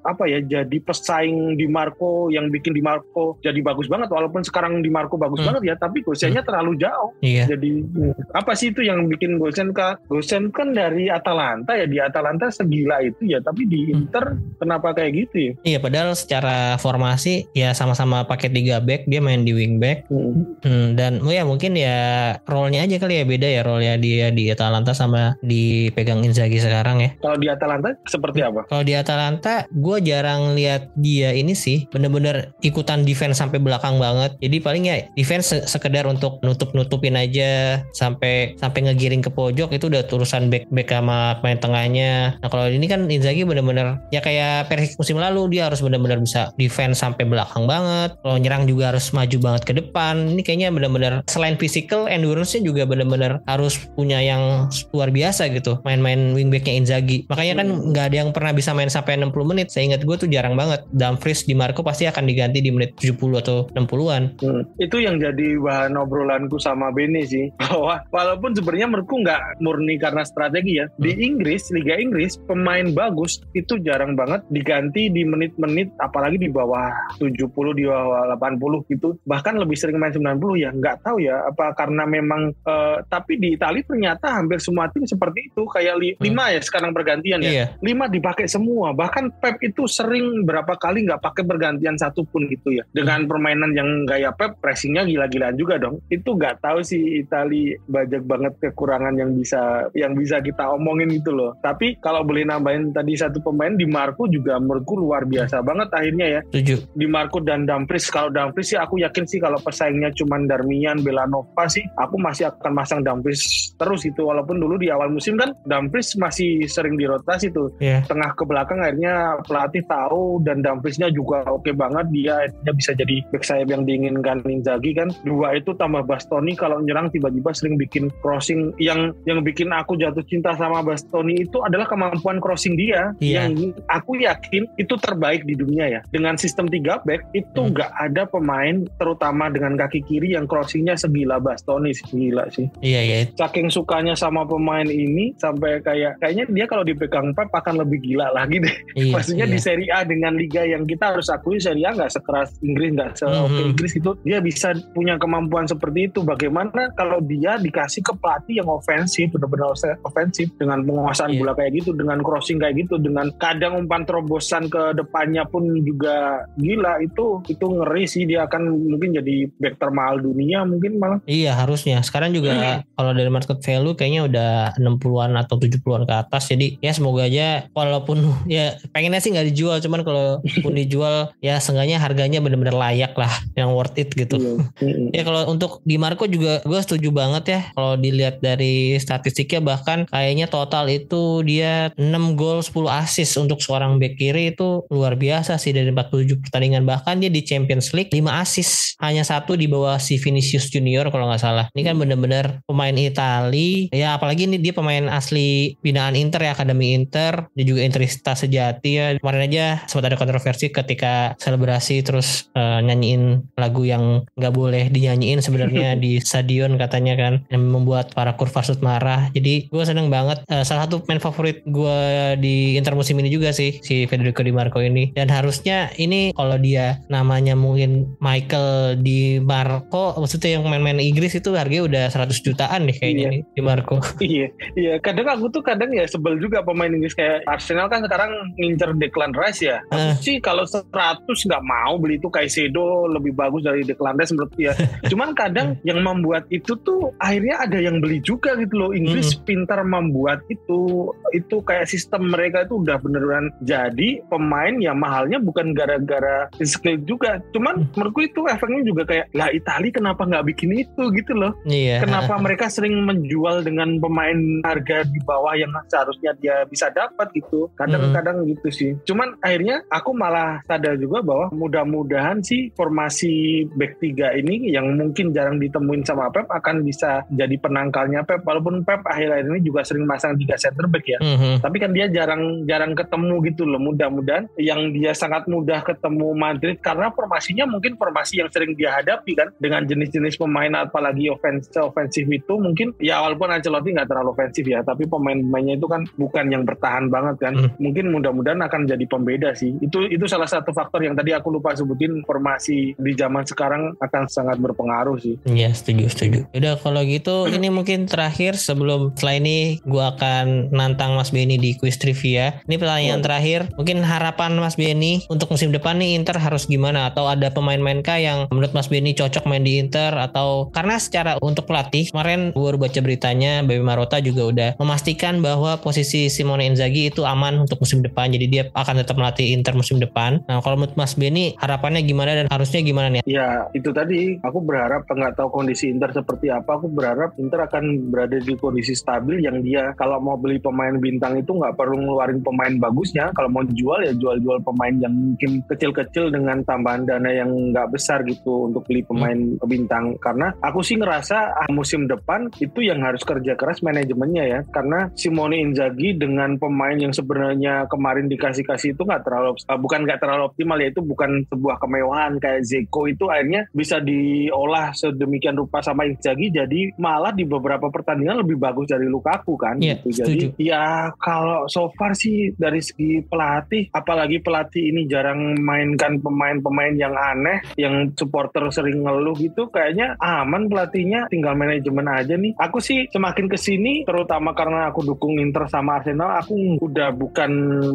apa 0.01 0.23
ya? 0.25 0.39
Jadi 0.39 0.79
pesaing 0.79 1.55
di 1.55 1.67
Marco 1.67 2.29
yang 2.29 2.47
bikin 2.47 2.71
di 2.71 2.79
Marco 2.79 2.94
jadi 3.41 3.59
bagus 3.59 3.87
banget. 3.87 4.07
Walaupun 4.07 4.41
sekarang 4.41 4.79
di 4.79 4.89
Marco 4.89 5.15
bagus 5.15 5.41
Hmm. 5.41 5.51
banget 5.51 5.73
ya, 5.73 5.75
tapi 5.75 6.01
Gosennya 6.01 6.41
terlalu 6.41 6.77
jauh. 6.77 7.11
Iya. 7.19 7.49
Jadi 7.49 7.71
hmm, 7.81 8.13
apa 8.31 8.51
sih 8.53 8.69
itu 8.69 8.81
yang 8.81 9.07
bikin 9.07 9.37
Gosen 9.37 9.71
kak? 9.71 10.05
Gosen 10.05 10.51
kan 10.51 10.71
dari 10.71 11.07
Atalanta 11.07 11.73
ya 11.73 11.85
di 11.85 11.97
Atalanta 11.97 12.49
segila 12.49 13.01
itu 13.01 13.25
ya, 13.25 13.39
tapi 13.39 13.65
di 13.65 13.79
Hmm. 13.85 14.05
Inter 14.05 14.25
kenapa 14.57 14.91
kayak 14.91 15.11
gitu 15.15 15.35
ya? 15.37 15.51
Iya, 15.65 15.77
padahal 15.79 16.11
secara 16.13 16.57
formasi 16.75 17.47
ya 17.51 17.71
sama-sama 17.71 18.23
pakai 18.23 18.49
3 18.49 18.79
back, 18.79 19.05
dia 19.05 19.19
main 19.19 19.41
di 19.41 19.51
wing 19.51 19.77
back. 19.77 20.07
Hmm. 20.07 20.57
Hmm, 20.61 20.87
dan 20.93 21.21
oh 21.21 21.31
ya 21.31 21.43
mungkin 21.43 21.73
ya 21.73 21.97
role-nya 22.43 22.83
aja 22.83 22.97
kali 22.97 23.19
ya 23.19 23.25
beda 23.25 23.47
ya 23.47 23.61
role-nya 23.61 23.95
dia 23.97 24.27
di 24.29 24.49
Atalanta 24.49 24.91
sama 24.91 25.37
dipegang 25.41 26.21
Inzaghi 26.21 26.57
sekarang 26.57 26.99
ya. 26.99 27.09
Kalau 27.19 27.37
di 27.37 27.47
Atalanta 27.47 27.93
seperti 28.05 28.39
apa? 28.41 28.65
Kalau 28.65 28.83
di 28.83 28.93
Atalanta, 28.93 29.65
gue 29.69 29.97
jarang 30.01 30.53
lihat 30.53 30.91
dia 30.95 31.31
ini 31.31 31.53
sih 31.53 31.85
bener-bener 31.87 32.51
ikutan 32.85 33.01
defense 33.01 33.41
sampai 33.41 33.57
belakang 33.57 33.97
banget. 33.97 34.37
Jadi 34.37 34.57
paling 34.61 34.83
ya 34.85 35.09
defense 35.17 35.49
se- 35.49 35.65
sekedar 35.65 36.05
untuk 36.05 36.37
nutup-nutupin 36.45 37.17
aja 37.17 37.81
sampai 37.97 38.53
sampai 38.61 38.85
ngegiring 38.85 39.25
ke 39.25 39.33
pojok 39.33 39.73
itu 39.73 39.89
udah 39.89 40.05
urusan 40.05 40.53
back 40.53 40.69
back 40.69 40.93
sama 40.93 41.41
pemain 41.41 41.57
tengahnya. 41.57 42.37
Nah 42.37 42.49
kalau 42.53 42.69
ini 42.69 42.85
kan 42.85 43.09
Inzaghi 43.09 43.41
bener-bener 43.41 43.97
ya 44.13 44.21
kayak 44.21 44.69
Persik 44.69 45.01
musim 45.01 45.17
lalu 45.17 45.57
dia 45.57 45.65
harus 45.65 45.81
bener-bener 45.81 46.21
bisa 46.21 46.53
defense 46.61 47.01
sampai 47.01 47.25
belakang 47.25 47.65
banget. 47.65 48.13
Kalau 48.21 48.37
nyerang 48.37 48.69
juga 48.69 48.93
harus 48.93 49.09
maju 49.09 49.37
banget 49.41 49.63
ke 49.65 49.73
depan. 49.73 50.37
Ini 50.37 50.41
kayaknya 50.45 50.69
bener-bener 50.69 51.25
selain 51.25 51.57
physical 51.57 52.05
endurance-nya 52.05 52.61
juga 52.61 52.85
bener-bener 52.85 53.41
harus 53.49 53.81
punya 53.97 54.21
yang 54.21 54.69
luar 54.93 55.09
biasa 55.09 55.49
gitu. 55.49 55.81
Main-main 55.81 56.37
wingbacknya 56.37 56.77
Inzaghi. 56.77 57.25
Makanya 57.25 57.53
kan 57.57 57.67
Hmm. 57.73 57.81
nggak 57.89 58.05
ada 58.13 58.17
yang 58.21 58.29
pernah 58.29 58.53
bisa 58.53 58.77
main 58.77 58.93
sampai 58.93 59.17
60 59.17 59.41
menit. 59.41 59.73
Saya 59.73 59.89
ingat 59.89 60.05
gue 60.05 60.15
tuh 60.21 60.29
jarang 60.29 60.53
banget. 60.53 60.85
Dumfries 60.93 61.49
di 61.49 61.57
Marco 61.57 61.81
pasti 61.81 62.05
akan 62.05 62.29
diganti 62.29 62.59
di 62.61 62.74
menit 62.75 62.91
70 62.99 63.39
atau 63.39 63.57
60-an. 63.71 64.23
Hmm. 64.39 64.63
Itu 64.77 64.99
yang 64.99 65.17
jadi 65.17 65.55
bahan 65.55 65.95
obrolanku 65.95 66.59
sama 66.59 66.91
Beni 66.91 67.23
sih. 67.23 67.47
Bahwa 67.61 68.03
walaupun 68.11 68.51
sebenarnya 68.51 68.87
menurutku 68.87 69.15
nggak 69.19 69.41
murni 69.59 69.95
karena 69.95 70.21
strategi 70.21 70.77
ya. 70.77 70.85
Di 70.95 71.15
Inggris, 71.15 71.71
Liga 71.71 71.95
Inggris, 71.95 72.35
pemain 72.43 72.85
bagus 72.91 73.39
itu 73.51 73.79
jarang 73.79 74.13
banget 74.13 74.43
diganti 74.49 75.07
di 75.07 75.23
menit-menit 75.23 75.95
apalagi 75.97 76.35
di 76.37 76.49
bawah 76.49 76.91
70, 77.17 77.39
di 77.73 77.83
bawah 77.85 78.35
80 78.35 78.91
gitu. 78.91 79.15
Bahkan 79.23 79.55
lebih 79.57 79.77
sering 79.77 79.97
main 79.97 80.11
90 80.11 80.35
ya. 80.57 80.69
Nggak 80.69 81.01
tahu 81.01 81.17
ya 81.19 81.45
apa 81.45 81.71
karena 81.73 82.03
memang 82.03 82.51
eh, 82.51 82.97
tapi 83.05 83.37
di 83.37 83.55
Italia 83.55 83.81
ternyata 83.81 84.35
hampir 84.35 84.59
semua 84.59 84.91
tim 84.91 85.05
seperti 85.05 85.47
itu. 85.47 85.63
Kayak 85.65 85.95
li- 85.97 86.13
Hmm. 86.15 86.31
lima 86.31 86.45
ya 86.47 86.61
sekarang 86.61 86.91
bergantian 86.91 87.39
ya 87.39 87.51
Iya. 87.51 87.65
lima 87.79 88.07
dipakai 88.07 88.47
semua 88.47 88.91
bahkan 88.91 89.27
Pep 89.35 89.59
itu 89.59 89.83
sering 89.85 90.41
berapa 90.43 90.73
kali 90.75 91.03
nggak 91.03 91.19
pakai 91.19 91.43
bergantian 91.43 91.95
satu 91.95 92.23
pun 92.23 92.47
gitu 92.47 92.54
ya. 92.71 92.83
Dengan 92.91 93.25
permainan 93.25 93.71
yang 93.75 94.03
gaya 94.05 94.31
Pep 94.35 94.59
pressingnya 94.59 95.07
gila-gilaan 95.07 95.55
juga 95.55 95.79
dong. 95.79 95.99
Itu 96.11 96.35
nggak 96.35 96.61
tahu 96.63 96.79
sih 96.81 97.23
Itali 97.23 97.75
banyak 97.87 98.23
banget 98.27 98.53
kekurangan 98.59 99.15
yang 99.15 99.33
bisa 99.35 99.87
yang 99.95 100.13
bisa 100.15 100.39
kita 100.43 100.71
omongin 100.75 101.11
gitu 101.11 101.31
loh. 101.31 101.55
Tapi 101.59 101.99
kalau 102.03 102.23
boleh 102.27 102.47
nambahin 102.47 102.91
tadi 102.91 103.15
satu 103.15 103.39
pemain 103.41 103.73
di 103.73 103.87
Marco 103.87 104.27
juga 104.27 104.59
menurutku 104.59 104.99
luar 104.99 105.23
biasa 105.27 105.61
banget 105.61 105.89
akhirnya 105.91 106.27
ya. 106.39 106.41
Setuju. 106.51 106.75
di 106.95 107.05
Marco 107.09 107.43
dan 107.43 107.67
Dumfries. 107.67 108.07
Kalau 108.09 108.29
Dumfries 108.31 108.73
sih 108.73 108.79
aku 108.79 109.01
yakin 109.01 109.25
sih 109.27 109.39
kalau 109.41 109.59
pesaingnya 109.59 110.13
cuman 110.15 110.47
Darmian 110.47 111.01
Belanova 111.01 111.65
sih 111.67 111.83
aku 111.99 112.15
masih 112.17 112.49
akan 112.49 112.71
masang 112.73 113.01
Dumfries 113.01 113.73
terus 113.75 114.05
itu. 114.07 114.25
Walaupun 114.25 114.57
dulu 114.57 114.79
di 114.79 114.89
awal 114.89 115.11
musim 115.11 115.35
kan 115.35 115.51
Dumfries 115.65 116.15
masih 116.17 116.65
sering 116.65 116.95
dirotasi 116.95 117.51
tuh. 117.51 117.67
Iya. 117.81 118.05
tengah 118.05 118.31
ke 118.37 118.43
belakang 118.47 118.79
akhirnya 118.79 119.41
pelatih 119.43 119.83
tahu 119.89 120.39
dan 120.45 120.61
Dumfriesnya 120.61 121.09
juga 121.11 121.43
oke 121.49 121.71
banget. 121.75 122.05
Dia 122.13 122.44
akhirnya 122.45 122.73
bisa 122.73 122.91
jadi 122.93 123.15
back 123.33 123.43
sayap 123.43 123.67
yang 123.69 123.83
diinginkan 123.83 124.41
Inzaghi 124.45 124.93
kan 124.93 125.09
dua 125.23 125.57
itu 125.57 125.73
tambah 125.75 126.05
Bastoni 126.05 126.53
kalau 126.53 126.79
nyerang 126.79 127.09
tiba-tiba 127.09 127.49
sering 127.51 127.75
bikin 127.75 128.13
crossing 128.21 128.71
yang 128.77 129.13
yang 129.25 129.41
bikin 129.41 129.71
aku 129.71 129.97
jatuh 129.97 130.21
cinta 130.25 130.53
sama 130.55 130.81
Bastoni 130.81 131.41
itu 131.41 131.57
adalah 131.61 131.85
kemampuan 131.85 132.37
crossing 132.37 132.77
dia 132.77 133.11
Iya. 133.17 133.47
yang 133.49 133.71
aku 133.87 134.19
yakin 134.19 134.67
itu 134.75 134.93
terbaik 134.97 135.43
di 135.43 135.55
dunia 135.55 135.87
ya 135.89 136.01
dengan 136.09 136.35
sistem 136.35 136.67
3 136.67 137.01
back 137.03 137.21
itu 137.33 137.47
Hmm. 137.55 137.71
nggak 137.71 137.91
ada 137.97 138.23
pemain 138.27 138.75
terutama 138.99 139.47
dengan 139.49 139.73
kaki 139.75 140.03
kiri 140.03 140.35
yang 140.35 140.45
crossingnya 140.45 140.93
segila 140.93 141.39
Bastoni 141.39 141.95
sih 141.95 142.05
gila 142.11 142.45
sih 142.51 142.67
Iya, 142.83 143.01
iya. 143.01 143.17
saking 143.33 143.71
sukanya 143.71 144.13
sama 144.13 144.43
pemain 144.45 144.85
ini 144.85 145.33
sampai 145.39 145.79
kayak 145.81 146.19
kayaknya 146.19 146.45
dia 146.51 146.65
kalau 146.67 146.83
dipegang 146.83 147.31
Pep 147.33 147.49
akan 147.49 147.81
lebih 147.81 148.03
gila 148.03 148.29
lagi 148.31 148.59
deh. 148.61 148.75
iya 148.95 149.11
Maksudnya 149.15 149.45
iya. 149.47 149.53
di 149.53 149.59
Serie 149.59 149.89
A 149.89 150.03
dengan 150.03 150.35
liga 150.35 150.61
yang 150.61 150.83
kita 150.83 151.15
harus 151.15 151.31
akui 151.31 151.57
Serie 151.57 151.87
A 151.87 151.95
nggak 151.95 152.11
sekeras 152.11 152.34
Inggris 152.59 152.89
nggak 152.91 153.11
se 153.15 153.25
Mhm. 153.25 153.71
Inggris 153.71 153.93
itu 153.95 154.11
dia 154.21 154.39
bisa 154.39 154.71
punya 154.91 155.15
kemampuan 155.15 155.65
seperti 155.65 156.09
itu. 156.09 156.19
Bagaimana 156.21 156.91
kalau 156.93 157.19
dia 157.19 157.55
dikasih 157.55 158.01
ke 158.01 158.13
pelatih 158.17 158.59
yang 158.59 158.69
ofensif 158.69 159.31
benar-benar 159.31 159.71
ofensif 160.01 160.51
dengan 160.55 160.81
penguasaan 160.81 161.31
Iya. 161.31 161.39
bola 161.39 161.53
kayak 161.53 161.71
gitu, 161.77 161.91
dengan 161.93 162.19
crossing 162.19 162.57
kayak 162.57 162.75
gitu, 162.85 162.95
dengan 162.97 163.31
kadang 163.37 163.77
umpan 163.77 164.03
terobosan 164.03 164.67
ke 164.67 164.93
depannya 164.93 165.45
pun 165.45 165.63
juga 165.81 166.43
gila 166.55 166.99
itu 166.99 167.39
itu 167.45 167.65
ngeri 167.65 168.05
sih 168.05 168.23
dia 168.25 168.45
akan 168.45 168.61
mungkin 168.91 169.13
jadi 169.13 169.47
back 169.55 169.77
termahal 169.77 170.17
dunia 170.17 170.63
mungkin 170.63 170.97
malah. 170.97 171.19
Iya 171.25 171.53
harusnya. 171.53 172.01
Sekarang 172.01 172.33
juga 172.33 172.81
kalau 172.95 173.11
dari 173.11 173.29
market 173.29 173.61
value 173.61 173.93
kayaknya 173.93 174.21
udah 174.25 174.51
60-an 174.77 175.31
atau 175.37 175.55
70-an 175.57 176.03
ke 176.03 176.15
atas. 176.15 176.49
Jadi 176.49 176.79
ya 176.79 176.91
semoga 176.91 177.27
aja 177.27 177.69
walaupun 177.71 178.17
ya 178.49 178.73
pengennya 178.89 179.21
sih 179.21 179.31
nggak 179.31 179.47
dijual. 179.51 179.77
Cuman 179.79 180.01
kalau 180.01 180.41
pun 180.63 180.73
dijual 180.73 181.35
ya 181.39 181.59
seenggaknya 181.59 182.01
harga 182.01 182.24
harganya 182.25 182.41
bener-bener 182.41 182.73
layak 182.73 183.13
lah, 183.13 183.29
yang 183.53 183.69
worth 183.77 184.01
it 184.01 184.09
gitu. 184.17 184.41
Iya. 184.81 185.13
Ya 185.13 185.21
kalau 185.21 185.45
untuk 185.45 185.85
Di 185.85 186.01
Marco 186.01 186.25
juga 186.25 186.65
gue 186.65 186.79
setuju 186.81 187.13
banget 187.13 187.43
ya 187.45 187.61
kalau 187.77 187.93
dilihat 187.93 188.41
dari 188.41 188.97
statistiknya. 188.97 189.61
Bahkan 189.61 190.09
kayaknya 190.09 190.49
total 190.49 190.89
itu 190.89 191.45
dia 191.45 191.93
6 191.93 192.33
gol 192.33 192.65
10 192.65 192.89
assist 192.89 193.37
untuk 193.37 193.61
seorang 193.61 194.01
back 194.01 194.17
kiri 194.17 194.57
itu 194.57 194.81
luar 194.89 195.13
biasa 195.13 195.61
sih 195.61 195.69
dari 195.69 195.93
47 195.93 196.41
pertandingan. 196.41 196.81
Bahkan 196.89 197.21
dia 197.21 197.29
di 197.29 197.45
Champions 197.45 197.93
League 197.93 198.09
5 198.09 198.25
assist. 198.41 198.97
Hanya 198.97 199.21
satu 199.21 199.53
di 199.53 199.69
bawah 199.69 200.01
si 200.01 200.17
Vinicius 200.17 200.73
Junior 200.73 201.13
kalau 201.13 201.29
nggak 201.29 201.43
salah. 201.45 201.69
Ini 201.77 201.93
kan 201.93 201.95
bener-bener 202.01 202.65
pemain 202.65 202.97
Itali. 202.97 203.93
Ya 203.93 204.17
apalagi 204.17 204.49
ini 204.49 204.57
dia 204.57 204.73
pemain 204.73 205.13
asli 205.13 205.77
binaan 205.85 206.17
Inter 206.17 206.41
ya 206.41 206.57
Akademi 206.57 206.97
Inter. 206.97 207.53
Dia 207.53 207.65
juga 207.69 207.85
Interista 207.85 208.33
sejati 208.33 208.91
ya 208.97 209.05
kemarin 209.21 209.45
aja 209.45 209.65
sempat 209.85 210.09
ada 210.09 210.17
kontroversi 210.17 210.73
ketika 210.73 211.35
selebrasi 211.37 211.99
terus 212.01 212.14
eh, 212.21 212.79
nyanyiin 212.81 213.23
lagu 213.55 213.83
yang 213.83 214.23
nggak 214.35 214.53
boleh 214.53 214.87
dinyanyiin 214.87 215.39
sebenarnya 215.39 215.95
di 216.03 216.19
stadion 216.19 216.75
katanya 216.75 217.15
kan 217.15 217.33
yang 217.49 217.63
membuat 217.63 218.11
para 218.11 218.33
kurvasut 218.33 218.79
marah 218.79 219.27
jadi 219.31 219.67
gue 219.67 219.83
seneng 219.83 220.07
banget 220.07 220.37
Eh, 220.45 220.61
salah 220.61 220.85
satu 220.85 221.01
main 221.07 221.17
favorit 221.17 221.65
gue 221.65 221.97
di 222.37 222.77
Inter 222.77 222.93
musim 222.93 223.17
ini 223.17 223.27
juga 223.27 223.49
sih 223.49 223.81
si 223.81 224.05
Federico 224.05 224.39
Di 224.39 224.53
Marco 224.53 224.77
ini 224.77 225.09
dan 225.11 225.27
harusnya 225.27 225.89
ini 225.95 226.29
kalau 226.31 226.55
dia 226.55 227.01
namanya 227.07 227.57
mungkin 227.57 228.13
Michael 228.19 228.99
Di 228.99 229.39
Marco 229.39 230.13
maksudnya 230.15 230.59
yang 230.59 230.67
main-main 230.67 230.99
Inggris 230.99 231.33
itu 231.33 231.55
harganya 231.55 231.83
udah 231.85 232.03
100 232.11 232.45
jutaan 232.45 232.85
nih 232.85 232.95
kayaknya 232.95 233.13
Iya. 233.15 233.31
nih 233.31 233.41
Di 233.55 233.61
Marco 233.61 233.97
Iya, 234.21 234.47
iya. 234.75 234.93
Kadang 234.99 235.27
aku 235.33 235.49
tuh 235.49 235.63
kadang 235.63 235.89
ya 235.89 236.05
sebel 236.05 236.37
juga 236.37 236.61
pemain 236.61 236.91
Inggris 236.91 237.15
kayak 237.15 237.41
Arsenal 237.47 237.87
kan 237.87 238.03
sekarang 238.03 238.29
ngincer 238.59 238.91
Declan 238.95 239.33
Rice 239.33 239.61
ya. 239.63 239.79
Eh. 239.89 240.13
sih 240.19 240.37
kalau 240.37 240.67
100 240.67 240.91
nggak 241.25 241.63
mau 241.63 241.95
beli 242.05 242.21
itu 242.21 242.29
Caicedo 242.29 243.09
lebih 243.09 243.33
bagus 243.33 243.65
dari 243.65 243.81
Declan 243.81 244.13
Rice 244.21 244.37
menurut 244.37 244.53
dia. 244.53 244.77
Cuman 245.11 245.33
kadang 245.33 245.81
yang 245.81 246.05
membuat 246.05 246.45
itu 246.53 246.77
tuh 246.85 247.09
akhirnya 247.17 247.65
ada 247.65 247.81
yang 247.81 247.97
beli 247.97 248.21
juga 248.21 248.53
gitu 248.61 248.77
loh. 248.77 248.91
Inggris 248.93 249.33
pintar 249.41 249.81
membuat 249.81 250.45
itu. 250.53 251.09
Itu 251.33 251.65
kayak 251.65 251.89
sistem 251.89 252.29
mereka 252.29 252.69
itu 252.69 252.85
udah 252.85 253.01
beneran 253.01 253.49
jadi 253.65 254.21
pemain 254.29 254.77
yang 254.77 255.01
mahalnya 255.01 255.41
bukan 255.41 255.73
gara-gara 255.73 256.45
skill 256.61 257.01
juga. 257.09 257.41
Cuman 257.49 257.89
menurutku 257.97 258.21
itu 258.21 258.45
efeknya 258.45 258.85
juga 258.85 259.03
kayak 259.09 259.25
lah 259.33 259.49
Itali 259.49 259.89
kenapa 259.89 260.29
nggak 260.29 260.45
bikin 260.53 260.77
itu 260.77 261.09
gitu 261.15 261.33
loh. 261.33 261.57
iya 261.65 261.97
Kenapa 262.03 262.37
mereka 262.45 262.69
sering 262.69 263.01
menjual 263.01 263.65
dengan 263.65 263.97
pemain 263.97 264.37
harga 264.61 265.07
di 265.09 265.19
bawah 265.25 265.57
yang 265.57 265.73
seharusnya 265.89 266.37
dia 266.37 266.67
bisa 266.69 266.93
dapat 266.93 267.33
gitu. 267.33 267.71
Kadang-kadang 267.73 268.45
gitu 268.45 268.69
sih. 268.69 268.91
Cuman 269.07 269.33
akhirnya 269.41 269.81
aku 269.89 270.11
malah 270.13 270.61
sadar 270.67 270.99
juga 270.99 271.23
bahwa 271.23 271.49
mudah-mudahan 271.55 271.94
sih 272.43 272.73
formasi 272.73 273.65
back 273.77 274.01
3 274.01 274.41
ini 274.41 274.73
yang 274.73 274.97
mungkin 274.97 275.31
jarang 275.31 275.61
ditemuin 275.61 276.03
sama 276.03 276.27
Pep 276.33 276.49
akan 276.49 276.83
bisa 276.83 277.23
jadi 277.31 277.55
penangkalnya 277.61 278.25
Pep. 278.27 278.43
Walaupun 278.43 278.83
Pep 278.83 279.05
akhir-akhir 279.05 279.47
ini 279.47 279.61
juga 279.63 279.85
sering 279.85 280.03
masang 280.09 280.35
tiga 280.35 280.59
center 280.59 280.89
back 280.89 281.05
ya. 281.05 281.19
Mhm. 281.21 281.63
Tapi 281.63 281.77
kan 281.79 281.91
dia 281.95 282.05
jarang 282.11 282.65
jarang 282.65 282.97
ketemu 282.97 283.35
gitu 283.47 283.63
loh. 283.63 283.79
Mudah-mudahan 283.79 284.49
yang 284.59 284.91
dia 284.91 285.15
sangat 285.15 285.47
mudah 285.47 285.85
ketemu 285.85 286.33
Madrid 286.35 286.77
karena 286.81 287.13
formasinya 287.13 287.69
mungkin 287.69 287.95
formasi 287.95 288.41
yang 288.43 288.49
sering 288.51 288.73
dia 288.75 288.91
hadapi 288.95 289.31
kan 289.37 289.53
dengan 289.61 289.85
jenis-jenis 289.85 290.35
pemain 290.39 290.71
apalagi 290.75 291.29
ofensif 291.29 291.77
ofensif 291.77 292.25
itu 292.27 292.53
mungkin 292.57 292.95
ya 292.97 293.21
walaupun 293.21 293.51
Ancelotti 293.51 293.93
nggak 293.93 294.09
terlalu 294.09 294.29
ofensif 294.33 294.65
ya, 294.65 294.81
tapi 294.81 295.05
pemain-pemainnya 295.05 295.77
itu 295.77 295.87
kan 295.87 296.07
bukan 296.17 296.45
yang 296.49 296.63
bertahan 296.65 297.07
banget 297.11 297.35
kan. 297.39 297.53
Hmm. 297.55 297.69
Mungkin 297.77 298.11
mudah-mudahan 298.11 298.61
akan 298.65 298.81
jadi 298.89 299.05
pembeda 299.05 299.53
sih. 299.53 299.75
Itu 299.79 300.07
itu 300.09 300.25
salah 300.25 300.49
satu 300.49 300.73
faktor 300.73 301.05
yang 301.05 301.13
tadi 301.13 301.31
aku 301.31 301.53
lupa 301.53 301.77
sebutin 301.85 302.25
formasi 302.25 302.97
di 302.97 303.11
zaman 303.13 303.45
sekarang 303.45 303.93
akan 304.01 304.25
sangat 304.25 304.57
berpengaruh 304.57 305.21
sih. 305.21 305.37
Iya 305.45 305.69
setuju 305.77 306.09
setuju. 306.09 306.39
Udah 306.57 306.81
kalau 306.81 307.05
gitu 307.05 307.45
ini 307.45 307.69
mungkin 307.69 308.09
terakhir 308.09 308.57
sebelum 308.57 309.13
setelah 309.13 309.37
ini 309.37 309.57
gua 309.85 310.17
akan 310.17 310.73
nantang 310.73 311.13
Mas 311.13 311.29
Benny 311.29 311.61
di 311.61 311.77
quiz 311.77 312.01
trivia. 312.01 312.57
Ini 312.65 312.81
pertanyaan 312.81 313.21
Boleh. 313.21 313.27
terakhir. 313.29 313.59
Mungkin 313.77 314.01
harapan 314.01 314.57
Mas 314.57 314.73
Benny 314.73 315.21
untuk 315.29 315.53
musim 315.53 315.69
depan 315.69 316.01
nih 316.01 316.17
Inter 316.17 316.41
harus 316.41 316.65
gimana? 316.65 317.13
Atau 317.13 317.29
ada 317.29 317.53
pemain-pemain 317.53 318.01
kah 318.01 318.17
yang 318.17 318.49
menurut 318.49 318.73
Mas 318.73 318.89
Benny 318.89 319.13
cocok 319.13 319.45
main 319.45 319.61
di 319.61 319.77
Inter? 319.77 320.09
Atau 320.17 320.73
karena 320.73 320.97
secara 320.97 321.37
untuk 321.39 321.69
pelatih 321.69 322.09
kemarin 322.09 322.49
gue 322.49 322.63
baru 322.63 322.81
baca 322.81 322.99
beritanya 323.05 323.61
Baby 323.61 323.85
Marotta 323.85 324.17
juga 324.23 324.49
udah 324.49 324.69
memastikan 324.81 325.43
bahwa 325.43 325.77
posisi 325.77 326.31
Simone 326.31 326.65
Inzaghi 326.65 327.13
itu 327.13 327.21
aman 327.27 327.61
untuk 327.61 327.77
musim 327.77 328.01
depan. 328.01 328.33
Jadi 328.33 328.45
dia 328.49 328.63
akan 328.73 329.05
tetap 329.05 329.19
melatih 329.19 329.53
Inter 329.53 329.77
musim 329.77 330.01
depan. 330.01 330.41
Nah 330.49 330.63
kalau 330.63 330.79
menurut 330.79 330.95
Mas 330.97 331.13
Benny 331.13 331.53
harapannya 331.65 332.05
gimana 332.05 332.31
dan 332.37 332.47
harusnya 332.47 332.79
gimana 332.85 333.07
nih? 333.09 333.21
Ya 333.25 333.65
itu 333.73 333.89
tadi 333.89 334.37
aku 334.39 334.61
berharap 334.61 335.09
nggak 335.09 335.35
tahu 335.35 335.49
kondisi 335.49 335.89
Inter 335.89 336.13
seperti 336.13 336.53
apa. 336.53 336.77
Aku 336.77 336.87
berharap 336.87 337.33
Inter 337.41 337.65
akan 337.65 338.13
berada 338.13 338.37
di 338.37 338.53
kondisi 338.55 338.93
stabil 338.93 339.41
yang 339.41 339.65
dia 339.65 339.91
kalau 339.97 340.21
mau 340.21 340.37
beli 340.37 340.61
pemain 340.61 340.93
bintang 340.95 341.41
itu 341.41 341.51
nggak 341.51 341.73
perlu 341.73 341.97
ngeluarin 341.97 342.39
pemain 342.45 342.73
bagusnya. 342.77 343.33
Kalau 343.33 343.49
mau 343.49 343.65
dijual 343.65 344.05
ya 344.05 344.13
jual-jual 344.13 344.61
pemain 344.61 344.93
yang 344.95 345.13
mungkin 345.13 345.65
kecil-kecil 345.65 346.29
dengan 346.29 346.61
tambahan 346.63 347.03
dana 347.09 347.29
yang 347.33 347.49
nggak 347.73 347.89
besar 347.91 348.21
gitu 348.23 348.69
untuk 348.69 348.85
beli 348.85 349.01
pemain 349.01 349.57
bintang. 349.65 350.15
Karena 350.21 350.53
aku 350.61 350.85
sih 350.85 350.95
ngerasa 351.01 351.65
ah, 351.65 351.69
musim 351.73 352.05
depan 352.05 352.47
itu 352.61 352.85
yang 352.85 353.01
harus 353.01 353.25
kerja 353.25 353.57
keras 353.57 353.81
manajemennya 353.81 354.43
ya. 354.45 354.59
Karena 354.69 355.09
Simone 355.17 355.57
Inzaghi 355.59 356.13
dengan 356.15 356.59
pemain 356.61 356.95
yang 356.95 357.11
sebenarnya 357.11 357.89
kemarin 357.89 358.29
dikasih-kasih 358.29 358.93
itu 358.93 359.01
nggak 359.01 359.23
terlalu 359.25 359.57
ah, 359.71 359.79
bukan 359.79 360.05
nggak 360.05 360.19
terlalu 360.21 360.43
optimal 360.51 360.77
ya 360.77 360.91
itu 360.91 361.01
bukan 361.01 361.47
sebuah 361.55 361.79
kemewahan 361.79 362.35
kayak 362.37 362.67
Zeko 362.67 363.07
itu 363.07 363.31
akhirnya 363.31 363.65
bisa 363.71 364.03
diolah 364.03 364.91
sedemikian 364.91 365.55
rupa 365.55 365.79
sama 365.79 366.03
Inzaghi 366.03 366.51
jadi 366.51 366.91
malah 366.99 367.31
di 367.31 367.47
beberapa 367.47 367.87
pertandingan 367.87 368.43
lebih 368.43 368.59
bagus 368.59 368.91
dari 368.91 369.07
Lukaku 369.07 369.55
kan 369.55 369.79
Iya, 369.79 370.03
gitu. 370.03 370.25
Jadi 370.25 370.51
setuju. 370.51 370.59
ya 370.59 371.09
kalau 371.15 371.65
so 371.71 371.87
far 371.95 372.11
sih 372.17 372.51
dari 372.59 372.83
segi 372.83 373.23
pelatih 373.23 373.87
apalagi 373.95 374.43
pelatih 374.43 374.91
ini 374.91 375.07
jarang 375.07 375.55
mainkan 375.61 376.19
pemain-pemain 376.19 376.93
yang 376.99 377.15
aneh 377.15 377.63
yang 377.79 378.11
supporter 378.17 378.67
sering 378.73 379.05
ngeluh 379.05 379.37
gitu 379.39 379.71
kayaknya 379.71 380.17
aman 380.19 380.67
pelatihnya 380.67 381.29
tinggal 381.31 381.53
manajemen 381.55 382.07
aja 382.09 382.35
nih. 382.35 382.57
Aku 382.59 382.81
sih 382.81 383.07
semakin 383.13 383.47
ke 383.47 383.55
sini 383.55 384.03
terutama 384.03 384.51
karena 384.57 384.89
aku 384.91 385.05
dukung 385.05 385.37
Inter 385.39 385.69
sama 385.69 386.01
Arsenal 386.01 386.41
aku 386.41 386.81
udah 386.81 387.13
bukan 387.15 387.51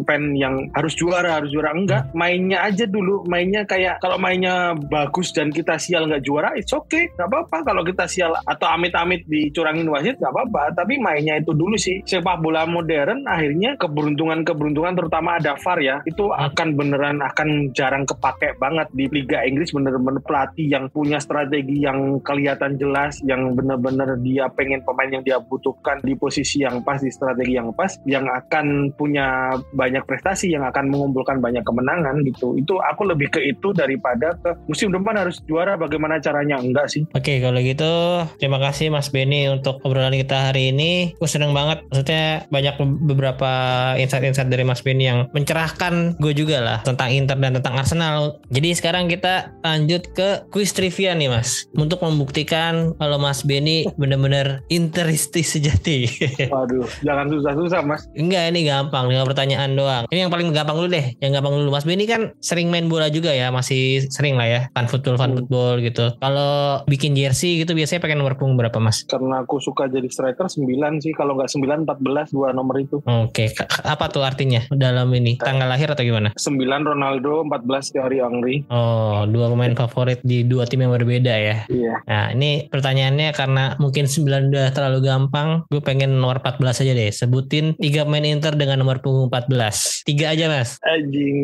fan 0.06 0.32
yang 0.38 0.70
harus 0.72 0.94
juara 0.96 1.42
harus 1.42 1.50
juara 1.50 1.74
enggak 1.74 2.08
mainnya 2.14 2.62
aja 2.64 2.86
dulu 2.86 3.26
mainnya 3.50 3.66
kayak 3.66 3.98
kalau 3.98 4.14
mainnya 4.14 4.78
bagus 4.78 5.34
dan 5.34 5.50
kita 5.50 5.74
sial 5.74 6.06
nggak 6.06 6.22
juara 6.22 6.54
it's 6.54 6.70
okay 6.70 7.10
nggak 7.18 7.26
apa-apa. 7.26 7.66
Kalau 7.66 7.82
kita 7.82 8.06
sial 8.06 8.30
atau 8.46 8.70
amit-amit 8.70 9.26
dicurangin 9.26 9.90
wasit 9.90 10.22
nggak 10.22 10.30
apa-apa. 10.30 10.70
Tapi 10.78 11.02
mainnya 11.02 11.34
itu 11.42 11.50
dulu 11.50 11.74
sih 11.74 11.98
sepak 12.06 12.38
bola 12.38 12.62
modern 12.62 13.26
akhirnya 13.26 13.74
keberuntungan-keberuntungan 13.74 14.94
terutama 14.94 15.42
ada 15.42 15.58
VAR 15.58 15.82
ya 15.82 15.96
itu 16.06 16.30
akan 16.30 16.78
beneran 16.78 17.18
akan 17.18 17.74
jarang 17.74 18.06
kepake 18.06 18.54
banget 18.62 18.86
di 18.94 19.10
Liga 19.10 19.42
Inggris. 19.42 19.74
Bener-bener 19.74 20.22
pelatih 20.22 20.70
yang 20.70 20.86
punya 20.94 21.18
strategi 21.18 21.82
yang 21.82 22.22
kelihatan 22.22 22.78
jelas 22.78 23.18
yang 23.26 23.58
bener-bener 23.58 24.14
dia 24.22 24.46
pengen 24.54 24.86
pemain 24.86 25.10
yang 25.10 25.26
dia 25.26 25.42
butuhkan 25.42 25.98
di 26.06 26.14
posisi 26.14 26.62
yang 26.62 26.86
pas 26.86 27.02
di 27.02 27.10
strategi 27.10 27.58
yang 27.58 27.74
pas 27.74 27.98
yang 28.06 28.30
akan 28.30 28.94
punya 28.94 29.58
banyak 29.74 30.06
prestasi 30.06 30.54
yang 30.54 30.62
akan 30.62 30.86
mengumpulkan 30.86 31.42
banyak 31.42 31.66
kemenangan 31.66 32.22
gitu. 32.22 32.54
Itu 32.54 32.78
aku 32.78 33.10
lebih 33.10 33.39
ke 33.39 33.39
itu 33.42 33.72
daripada 33.72 34.36
ke 34.40 34.50
musim 34.68 34.92
depan 34.92 35.16
harus 35.16 35.40
juara 35.48 35.74
bagaimana 35.76 36.20
caranya 36.20 36.60
enggak 36.60 36.88
sih 36.92 37.02
Oke 37.16 37.40
kalau 37.40 37.58
gitu 37.60 38.24
terima 38.36 38.60
kasih 38.60 38.92
Mas 38.92 39.08
Benny 39.08 39.48
untuk 39.48 39.80
obrolan 39.84 40.14
kita 40.14 40.50
hari 40.50 40.74
ini. 40.74 41.14
Gue 41.16 41.30
seneng 41.30 41.54
banget. 41.54 41.82
Maksudnya 41.88 42.46
banyak 42.48 42.74
beberapa 43.06 43.52
insight-insight 43.96 44.50
dari 44.50 44.64
Mas 44.66 44.82
Benny 44.84 45.08
yang 45.08 45.26
mencerahkan 45.32 46.18
gue 46.18 46.32
juga 46.36 46.60
lah 46.60 46.78
tentang 46.84 47.10
Inter 47.10 47.36
dan 47.38 47.56
tentang 47.58 47.74
Arsenal. 47.78 48.38
Jadi 48.52 48.74
sekarang 48.76 49.10
kita 49.10 49.54
lanjut 49.64 50.10
ke 50.12 50.46
quiz 50.50 50.74
trivia 50.74 51.14
nih 51.16 51.30
Mas. 51.30 51.66
Untuk 51.74 52.02
membuktikan 52.02 52.94
kalau 52.98 53.16
Mas 53.18 53.42
Benny 53.46 53.88
bener-bener 53.96 54.62
Interisti 54.70 55.42
sejati. 55.42 56.06
waduh 56.52 56.86
jangan 57.04 57.26
susah-susah 57.30 57.80
mas 57.86 58.02
Enggak 58.16 58.52
ini 58.52 58.66
gampang 58.66 59.08
tinggal 59.08 59.26
pertanyaan 59.26 59.70
doang. 59.74 60.04
Ini 60.10 60.26
yang 60.26 60.32
paling 60.32 60.50
gampang 60.52 60.76
dulu 60.76 60.88
deh. 60.90 61.06
Yang 61.22 61.30
gampang 61.40 61.54
dulu 61.56 61.70
Mas 61.72 61.86
Benny 61.86 62.04
kan 62.04 62.34
sering 62.42 62.68
main 62.68 62.86
bola 62.90 63.08
juga 63.08 63.29
ya, 63.30 63.48
masih 63.48 63.80
sering 64.06 64.34
lah 64.34 64.44
ya. 64.44 64.60
Fan 64.70 64.86
football, 64.86 65.14
fan 65.14 65.30
Hmm. 65.30 65.38
football 65.38 65.74
gitu. 65.78 66.06
Kalau 66.16 66.52
bikin 66.84 67.12
jersey 67.12 67.58
gitu 67.58 67.72
biasanya 67.72 67.98
pakai 67.98 68.14
nomor 68.14 68.34
punggung 68.34 68.56
berapa 68.56 68.76
Mas? 68.76 69.02
karena 69.02 69.40
aku 69.40 69.58
suka 69.58 69.86
jadi 69.86 70.06
striker 70.06 70.46
9 70.46 70.66
sih 70.98 71.10
kalau 71.10 71.34
nggak 71.34 71.48
9 71.48 71.82
14 71.84 72.30
dua 72.30 72.50
nomor 72.50 72.76
itu 72.76 73.00
Oke, 73.02 73.48
k- 73.48 73.66
apa 73.80 74.06
tuh 74.06 74.20
artinya 74.20 74.62
dalam 74.70 75.08
ini? 75.10 75.34
Tanggal 75.36 75.66
lahir 75.66 75.88
atau 75.88 76.00
gimana? 76.00 76.30
9 76.32 76.56
Ronaldo 76.84 77.42
14 77.42 77.60
Thierry 77.90 78.18
Henry 78.18 78.62
Oh, 78.66 79.24
dua 79.24 79.48
pemain 79.48 79.72
favorit 79.74 80.20
di 80.20 80.42
dua 80.42 80.64
tim 80.64 80.80
yang 80.80 80.92
berbeda 80.92 81.32
ya. 81.32 81.56
iya 81.66 81.94
Nah, 82.02 82.26
ini 82.30 82.66
pertanyaannya 82.66 83.30
karena 83.32 83.64
mungkin 83.76 84.04
9 84.04 84.20
udah 84.48 84.68
terlalu 84.70 84.98
gampang, 85.02 85.48
gue 85.66 85.80
pengen 85.80 86.14
nomor 86.14 86.38
14 86.38 86.80
aja 86.80 86.92
deh. 86.92 87.10
Sebutin 87.10 87.74
tiga 87.76 88.02
pemain 88.02 88.24
Inter 88.24 88.54
dengan 88.54 88.78
nomor 88.78 88.98
punggung 88.98 89.28
14. 89.28 90.02
Tiga 90.02 90.30
aja, 90.30 90.46
Mas. 90.46 90.78
anjing 90.82 91.36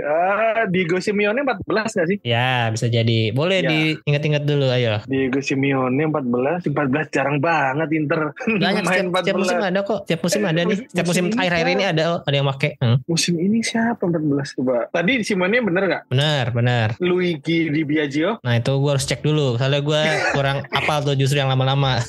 ah 0.00 0.66
Diego 0.66 0.98
Simeone 0.98 1.33
Simeone 1.34 1.58
14 1.66 1.98
gak 1.98 2.06
sih? 2.06 2.18
Ya, 2.22 2.70
bisa 2.70 2.86
jadi. 2.86 3.34
Boleh 3.34 3.58
Ya. 3.66 3.70
diingat-ingat 3.70 4.46
dulu, 4.46 4.70
ayo. 4.70 5.02
Diego 5.10 5.42
Simeone 5.42 6.04
14, 6.06 6.70
14 6.70 7.10
jarang 7.10 7.42
banget 7.42 7.90
Inter 7.90 8.30
Banyak 8.46 8.82
main 8.86 9.10
setiap, 9.10 9.18
setiap 9.26 9.36
musim 9.42 9.58
ada 9.58 9.80
kok. 9.82 10.00
Setiap 10.06 10.20
musim 10.22 10.42
ada 10.46 10.60
nih. 10.62 10.78
Setiap 10.86 11.06
musim 11.10 11.24
akhir-akhir 11.34 11.68
ini 11.74 11.84
ada 11.84 12.02
oh, 12.06 12.18
ada 12.22 12.34
yang 12.34 12.48
pakai. 12.54 12.70
Hmm. 12.78 12.96
Musim 13.10 13.34
ini 13.42 13.58
siapa 13.60 14.02
14 14.06 14.56
coba? 14.62 14.76
Tadi 14.94 15.12
Simeone 15.26 15.58
bener 15.58 15.82
gak? 15.90 16.02
Benar, 16.14 16.44
benar. 16.54 16.88
Luigi 17.02 17.66
Di 17.66 17.82
Biagio? 17.82 18.38
Nah 18.46 18.54
itu 18.54 18.70
gue 18.70 18.90
harus 18.90 19.04
cek 19.04 19.26
dulu. 19.26 19.58
Soalnya 19.58 19.82
gue 19.82 20.02
kurang 20.36 20.62
apal 20.70 21.02
tuh 21.02 21.18
justru 21.18 21.42
yang 21.42 21.50
lama-lama. 21.50 21.98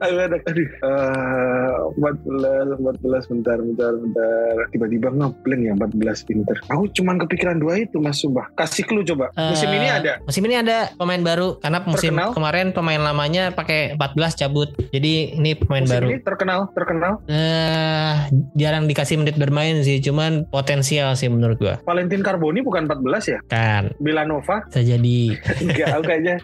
Aduh, 0.00 0.16
aduh, 0.16 0.40
aduh. 0.48 0.68
Eh, 0.80 1.76
14, 2.00 2.72
14, 2.80 3.20
bentar, 3.28 3.60
bentar, 3.60 3.92
bentar. 3.92 4.54
Tiba-tiba 4.72 5.12
ngeblank 5.12 5.60
ya 5.60 5.72
14 5.76 6.24
Inter. 6.32 6.56
Aku 6.72 6.88
cuman 6.96 7.20
kepikiran 7.20 7.60
dua 7.60 7.84
itu 7.84 8.00
Mas 8.00 8.16
Subah. 8.30 8.46
Kasih 8.54 8.86
clue 8.86 9.02
coba. 9.04 9.26
Musim 9.34 9.66
Eh, 9.66 9.76
ini 9.76 9.88
ada. 9.90 10.12
Musim 10.22 10.42
ini 10.46 10.54
ada 10.54 10.94
pemain 10.94 11.18
baru 11.18 11.58
karena 11.58 11.82
musim 11.82 12.14
Terkenal? 12.14 12.30
kemarin 12.30 12.66
pemain 12.70 13.02
lamanya 13.02 13.50
pakai 13.50 13.98
14 13.98 14.38
cabut. 14.38 14.70
Jadi 14.88 15.34
ini 15.34 15.58
pemain 15.58 15.82
Musim 15.82 15.92
baru. 15.92 16.06
ini 16.08 16.18
terkenal, 16.22 16.60
terkenal. 16.70 17.12
Eh 17.26 18.14
jarang 18.54 18.86
dikasih 18.86 19.18
menit 19.18 19.34
bermain 19.34 19.82
sih, 19.82 19.98
cuman 19.98 20.46
potensial 20.46 21.10
sih 21.12 21.26
menurut 21.26 21.58
gua. 21.58 21.82
Valentin 21.82 22.22
Carboni 22.22 22.62
bukan 22.62 22.86
14 22.86 23.02
ya? 23.26 23.38
Kan 23.44 23.90
Villanova? 23.98 24.62
bisa 24.62 24.86
jadi 24.86 25.18
Enggak, 25.64 25.88
aku 25.90 26.02
kayaknya. 26.04 26.36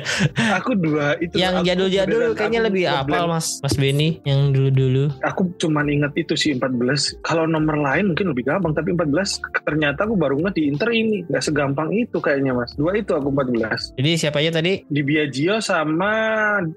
aku 0.56 0.70
dua 0.74 1.18
itu. 1.18 1.36
yang 1.36 1.60
jadul-jadul 1.60 2.32
kayaknya 2.32 2.60
lebih 2.62 2.84
apal 2.86 3.28
Mas 3.28 3.60
Mas 3.60 3.76
Benny 3.76 4.22
yang 4.22 4.52
dulu-dulu. 4.52 5.12
Aku 5.22 5.52
cuman 5.58 5.84
ingat 5.86 6.16
itu 6.16 6.32
sih 6.32 6.54
14. 6.54 7.20
Kalau 7.20 7.44
nomor 7.44 7.76
lain 7.76 8.08
mungkin 8.08 8.32
lebih 8.32 8.46
gampang, 8.46 8.72
tapi 8.72 8.94
14 8.94 9.36
ternyata 9.60 10.06
aku 10.06 10.14
baru 10.14 10.38
nggak 10.38 10.54
di 10.54 10.62
Inter 10.64 10.88
ini. 10.88 11.25
Nggak 11.26 11.42
segampang 11.42 11.88
itu 11.92 12.18
kayaknya 12.18 12.52
mas. 12.54 12.72
Dua 12.74 12.94
itu 12.94 13.12
aku 13.12 13.30
14. 13.30 13.94
Jadi 13.98 14.10
siapa 14.16 14.38
aja 14.42 14.58
tadi? 14.58 14.82
Di 14.86 15.02
Biagio 15.02 15.58
sama 15.58 16.12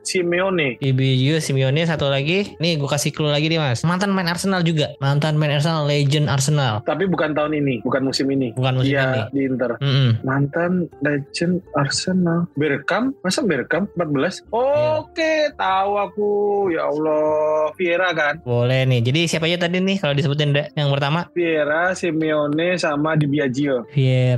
Simeone. 0.03 0.77
Ibiju, 0.79 1.41
Simeone, 1.41 1.83
satu 1.83 2.07
lagi. 2.07 2.53
Nih 2.57 2.77
gue 2.77 2.85
kasih 2.85 3.09
clue 3.09 3.29
lagi 3.29 3.49
nih 3.49 3.57
Mas. 3.57 3.81
Mantan 3.81 4.13
main 4.13 4.27
Arsenal 4.27 4.61
juga. 4.61 4.93
Mantan 4.99 5.35
main 5.35 5.53
Arsenal, 5.53 5.85
legend 5.85 6.29
Arsenal. 6.29 6.81
Tapi 6.85 7.09
bukan 7.09 7.33
tahun 7.33 7.57
ini, 7.57 7.81
bukan 7.81 8.05
musim 8.05 8.29
ini. 8.29 8.53
Bukan 8.53 8.79
musim 8.79 8.93
Dia 8.93 9.05
ini. 9.05 9.21
di 9.33 9.41
Inter. 9.49 9.71
Mm-mm. 9.79 10.09
Mantan 10.21 10.85
legend 11.01 11.63
Arsenal. 11.73 12.45
Berkam? 12.53 13.15
Masa 13.23 13.41
Berkam 13.41 13.89
14? 13.95 14.45
Oke, 14.53 15.49
tahu 15.55 15.91
aku. 15.97 16.31
Ya 16.69 16.85
Allah. 16.85 17.71
Vieira 17.75 18.09
kan? 18.13 18.41
Boleh 18.43 18.85
nih. 18.85 19.01
Jadi 19.01 19.21
siapa 19.25 19.47
aja 19.47 19.65
tadi 19.65 19.81
nih 19.81 19.97
kalau 19.97 20.13
disebutin 20.13 20.51
yang 20.75 20.89
pertama? 20.93 21.29
Vieira, 21.33 21.93
Simeone, 21.93 22.77
sama 22.77 23.15
Di 23.15 23.25
Biagio. 23.25 23.85
Vieira, 23.89 24.28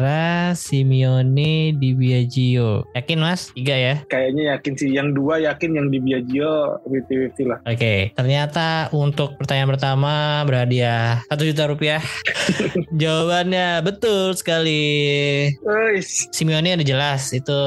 Simeone, 0.55 1.75
Di 1.75 1.89
Biagio. 1.91 2.87
Yakin 2.95 3.19
Mas? 3.19 3.51
Tiga 3.51 3.75
ya? 3.75 3.95
Kayaknya 4.07 4.55
yakin 4.55 4.73
sih. 4.77 4.89
Yang 4.95 5.07
dua 5.17 5.35
yakin 5.43 5.71
yang 5.75 5.87
di 5.91 5.99
Biagio 5.99 6.79
50-50 6.87 7.51
lah. 7.51 7.59
Oke, 7.67 8.15
ternyata 8.15 8.87
untuk 8.95 9.35
pertanyaan 9.35 9.75
pertama 9.75 10.13
berhadiah 10.47 11.19
satu 11.27 11.43
juta 11.43 11.67
rupiah. 11.67 12.01
Jawabannya 13.01 13.83
betul 13.83 14.31
sekali. 14.37 14.81
Wis. 15.63 16.31
Simeone 16.31 16.79
ada 16.79 16.85
jelas 16.85 17.33
itu 17.35 17.59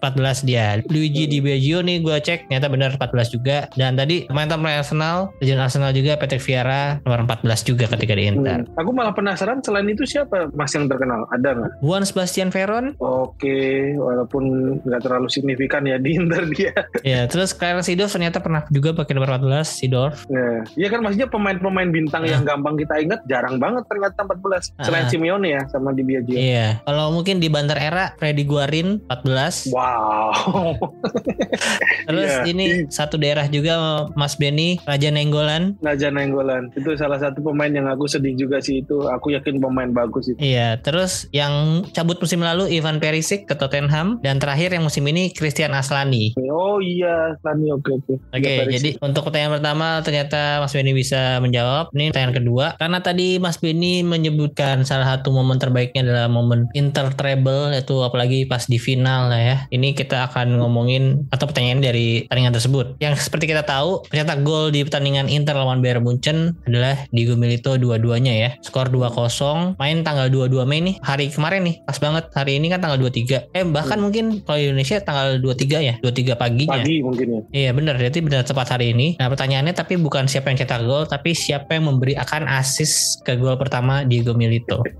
14 0.00 0.48
dia. 0.48 0.82
Luigi 0.90 1.24
Di 1.30 1.38
Biagio 1.40 1.80
nih 1.80 2.02
gue 2.04 2.16
cek 2.20 2.50
ternyata 2.50 2.68
benar 2.68 2.90
14 2.98 3.34
juga. 3.34 3.70
Dan 3.78 3.96
tadi 3.96 4.26
mantan 4.28 4.60
pemain 4.60 4.82
Arsenal, 4.82 5.32
legend 5.38 5.62
Arsenal 5.62 5.94
juga 5.94 6.18
Patrick 6.18 6.42
Vieira 6.42 6.98
nomor 7.04 7.24
14 7.24 7.62
juga 7.64 7.84
ketika 7.88 8.12
di 8.16 8.24
Inter. 8.26 8.66
Hmm. 8.66 8.80
Aku 8.80 8.90
malah 8.90 9.14
penasaran 9.14 9.62
selain 9.62 9.86
itu 9.88 10.02
siapa 10.04 10.50
mas 10.52 10.72
yang 10.74 10.90
terkenal? 10.90 11.24
Ada 11.30 11.48
nggak? 11.56 11.69
Juan 11.78 12.02
Sebastian 12.02 12.50
Veron, 12.50 12.98
Oke, 12.98 13.94
walaupun 13.94 14.42
nggak 14.80 15.00
terlalu 15.00 15.26
signifikan 15.26 15.82
ya 15.82 15.96
di 15.96 16.14
Inter 16.14 16.44
dia. 16.48 16.72
ya 17.02 17.24
terus 17.24 17.50
Clarence 17.50 17.86
Seedorf 17.86 18.10
ternyata 18.10 18.38
pernah 18.38 18.66
juga 18.68 18.90
pakai 18.92 19.12
nomor 19.12 19.30
14 19.32 19.66
Seedorf. 19.70 20.26
Nah, 20.26 20.66
Iya 20.72 20.88
kan 20.88 21.00
maksudnya 21.00 21.26
pemain-pemain 21.26 21.88
bintang 21.88 22.22
yang 22.24 22.42
gampang 22.42 22.74
kita 22.74 22.98
ingat 22.98 23.20
jarang 23.24 23.56
banget 23.56 23.84
ternyata 23.86 24.20
14. 24.20 24.72
Selain 24.78 25.04
Ah. 25.04 25.10
Simeone 25.10 25.48
ya 25.50 25.62
sama 25.66 25.90
di 25.90 26.02
Biagio. 26.02 26.34
Iya, 26.34 26.82
kalau 26.82 27.10
mungkin 27.10 27.36
di 27.36 27.46
Banter 27.46 27.76
Era 27.76 28.14
Freddy 28.16 28.42
Guarin 28.42 29.02
14. 29.06 29.70
Wow. 29.70 30.76
Terus 32.06 32.30
Iya. 32.30 32.44
ini 32.46 32.66
satu 32.88 33.16
daerah 33.16 33.46
juga 33.46 33.74
Mas 34.12 34.34
Benny 34.34 34.78
Raja 34.82 35.08
Nenggolan. 35.08 35.76
Naja 35.80 36.08
Nenggolan. 36.08 36.70
Itu 36.72 36.94
salah 36.94 37.18
satu 37.18 37.42
pemain 37.42 37.68
yang 37.68 37.86
aku 37.86 38.06
sedih 38.06 38.34
juga 38.34 38.58
sih 38.58 38.80
itu. 38.80 39.06
Aku 39.06 39.30
yakin 39.30 39.58
pemain 39.58 39.90
bagus 39.90 40.28
itu. 40.28 40.38
Iya, 40.38 40.78
terus 40.78 41.26
yang 41.30 41.59
cabut 41.90 42.18
musim 42.18 42.40
lalu 42.40 42.70
Ivan 42.72 42.98
Perisic 42.98 43.46
ke 43.46 43.54
Tottenham 43.54 44.20
dan 44.20 44.38
terakhir 44.38 44.72
yang 44.72 44.84
musim 44.84 45.04
ini 45.06 45.32
Christian 45.32 45.72
Aslani. 45.72 46.34
Oh 46.50 46.78
iya, 46.78 47.34
Lani 47.42 47.70
oke 47.70 47.90
oke. 48.02 48.14
Oke, 48.30 48.40
Iya, 48.40 48.64
Perisic. 48.64 48.76
jadi 48.76 48.90
untuk 49.00 49.22
pertanyaan 49.26 49.60
pertama 49.60 50.00
ternyata 50.00 50.60
Mas 50.60 50.72
Benny 50.72 50.92
bisa 50.92 51.38
menjawab. 51.40 51.90
Ini 51.92 52.12
pertanyaan 52.12 52.36
kedua. 52.36 52.66
Karena 52.76 52.98
tadi 53.00 53.36
Mas 53.36 53.58
Benny 53.58 54.02
menyebutkan 54.02 54.82
salah 54.84 55.16
satu 55.16 55.30
momen 55.30 55.58
terbaiknya 55.58 56.06
adalah 56.06 56.26
momen 56.26 56.70
Inter 56.72 57.12
treble 57.14 57.74
yaitu 57.74 57.98
apalagi 58.00 58.46
pas 58.46 58.64
di 58.64 58.78
final 58.78 59.28
lah 59.30 59.40
ya. 59.40 59.56
Ini 59.70 59.92
kita 59.92 60.30
akan 60.30 60.60
ngomongin 60.60 61.26
atau 61.30 61.50
pertanyaan 61.50 61.82
dari 61.82 62.24
pertandingan 62.26 62.54
tersebut. 62.54 62.86
Yang 63.02 63.26
seperti 63.26 63.50
kita 63.50 63.66
tahu, 63.66 64.06
ternyata 64.06 64.38
gol 64.38 64.70
di 64.70 64.86
pertandingan 64.86 65.26
Inter 65.26 65.58
lawan 65.58 65.82
Bayern 65.82 66.06
Munchen 66.06 66.56
adalah 66.64 66.96
Diego 67.10 67.34
Milito 67.34 67.74
dua-duanya 67.74 68.32
ya. 68.32 68.50
Skor 68.62 68.88
2-0, 68.88 69.74
main 69.76 69.98
tanggal 70.06 70.30
22 70.30 70.62
Mei 70.64 70.80
nih, 70.80 70.96
hari 71.02 71.26
kemarin 71.28 71.49
nih. 71.58 71.82
Pas 71.82 71.98
banget 71.98 72.30
hari 72.30 72.62
ini 72.62 72.70
kan 72.70 72.78
tanggal 72.78 73.02
23. 73.02 73.50
Eh 73.50 73.66
bahkan 73.66 73.98
mungkin 73.98 74.46
kalau 74.46 74.58
di 74.62 74.70
Indonesia 74.70 75.02
tanggal 75.02 75.42
23 75.42 75.82
ya, 75.82 75.94
23 75.98 76.38
paginya. 76.38 76.78
Pagi 76.78 77.02
mungkin 77.02 77.26
ya. 77.26 77.40
Iya 77.50 77.70
benar, 77.74 77.98
jadi 77.98 78.18
benar 78.22 78.46
tepat 78.46 78.78
hari 78.78 78.94
ini. 78.94 79.18
Nah 79.18 79.26
pertanyaannya 79.26 79.74
tapi 79.74 79.98
bukan 79.98 80.30
siapa 80.30 80.54
yang 80.54 80.58
cetak 80.62 80.86
gol, 80.86 81.10
tapi 81.10 81.34
siapa 81.34 81.74
yang 81.74 81.90
memberi 81.90 82.14
akan 82.14 82.46
asis 82.46 83.18
ke 83.26 83.34
gol 83.34 83.58
pertama 83.58 84.06
Diego 84.06 84.36
Milito. 84.38 84.84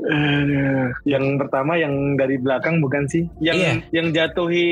Eh, 0.00 0.84
yang 1.06 1.36
pertama 1.36 1.76
yang 1.76 2.16
dari 2.16 2.36
belakang 2.36 2.80
bukan 2.80 3.06
sih? 3.06 3.26
Yang 3.38 3.56
Iya. 3.60 3.72
yang 3.92 4.06
jatuhi 4.10 4.66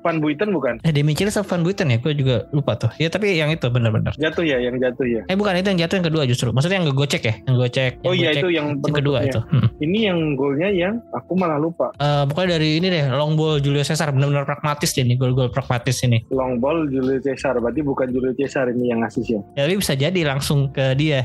Van 0.00 0.18
Buiten 0.18 0.50
bukan? 0.50 0.80
Eh 0.82 0.92
Demi 0.92 1.12
sama 1.14 1.44
Van 1.46 1.62
Buiten 1.62 1.88
ya, 1.90 1.98
gue 1.98 2.12
juga 2.14 2.44
lupa 2.50 2.76
tuh. 2.76 2.90
Ya 2.96 3.08
tapi 3.08 3.34
yang 3.34 3.50
itu 3.50 3.66
benar-benar. 3.68 4.14
Jatuh 4.16 4.44
ya, 4.44 4.60
yang 4.60 4.76
jatuh 4.78 5.06
ya. 5.06 5.22
Eh 5.26 5.36
bukan 5.36 5.56
itu 5.56 5.68
yang 5.74 5.80
jatuh 5.86 5.96
yang 6.00 6.06
kedua 6.06 6.22
justru. 6.24 6.48
Maksudnya 6.52 6.80
yang 6.82 6.88
gocek 6.92 7.22
ya, 7.24 7.34
yang 7.44 7.56
gocek. 7.56 7.92
Oh 8.04 8.12
yang 8.12 8.16
iya 8.16 8.28
gocek 8.30 8.40
itu 8.40 8.48
yang 8.52 8.66
yang 8.80 8.94
kedua 8.94 9.18
penutupnya. 9.20 9.30
itu. 9.30 9.40
Hmm. 9.54 9.66
Ini 9.80 9.98
yang 10.12 10.18
golnya 10.36 10.68
yang 10.70 10.94
aku 11.12 11.32
malah 11.36 11.58
lupa. 11.58 11.90
Eh, 11.96 12.22
pokoknya 12.28 12.58
dari 12.58 12.68
ini 12.78 12.86
deh, 12.90 13.04
long 13.10 13.34
ball 13.34 13.58
Julio 13.60 13.82
Cesar 13.82 14.10
benar-benar 14.10 14.44
pragmatis 14.44 14.90
deh 14.92 15.04
nih 15.04 15.16
gol-gol 15.16 15.48
pragmatis 15.50 16.02
ini. 16.02 16.24
Long 16.30 16.58
ball 16.58 16.86
Julio 16.88 17.18
Cesar, 17.20 17.56
berarti 17.58 17.80
bukan 17.80 18.08
Julio 18.10 18.32
Cesar 18.34 18.68
ini 18.70 18.90
yang 18.92 19.00
ngasih 19.04 19.24
ya. 19.24 19.40
Ya, 19.54 19.60
tapi 19.66 19.76
bisa 19.78 19.94
jadi 19.94 20.20
langsung 20.24 20.70
ke 20.70 20.92
dia. 20.94 21.24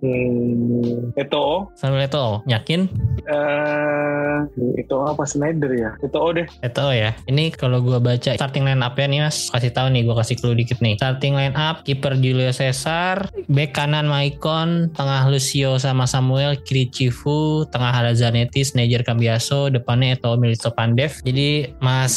Hmm, 0.00 1.12
Eto'o, 1.12 1.68
Samuel 1.76 2.08
Eto'o, 2.08 2.40
yakin? 2.50 2.90
eh 3.30 4.80
Eto'o 4.80 5.12
apa 5.12 5.24
Snyder 5.28 5.70
ya? 5.70 5.90
Eto'o 6.00 6.32
deh. 6.32 6.46
Eto'o 6.64 6.90
ya. 6.90 7.12
Ini 7.28 7.52
kalau 7.54 7.84
gua 7.84 8.00
baca 8.00 8.34
starting 8.34 8.64
line 8.64 8.80
up-nya 8.80 9.06
nih 9.06 9.20
Mas, 9.28 9.52
kasih 9.52 9.70
tahu 9.70 9.92
nih, 9.92 10.02
gua 10.08 10.24
kasih 10.24 10.40
clue 10.40 10.56
dikit 10.56 10.80
nih. 10.80 10.96
Starting 10.96 11.36
line 11.36 11.54
up, 11.54 11.84
kiper 11.84 12.16
Julio 12.16 12.50
Cesar, 12.50 13.28
back 13.46 13.76
kanan 13.76 14.08
Maicon, 14.08 14.90
tengah 14.96 15.28
Lucio 15.28 15.76
sama 15.76 16.08
Samuel, 16.08 16.58
kiri 16.64 16.88
Cifu, 16.88 17.68
tengah 17.68 17.92
ada 17.92 18.12
Zanetti, 18.16 18.64
Sneijder 18.64 19.04
Cambiaso, 19.04 19.68
depannya 19.68 20.16
Eto'o 20.16 20.40
Milito 20.40 20.72
Pandev. 20.72 21.20
Jadi 21.22 21.70
Mas 21.78 22.14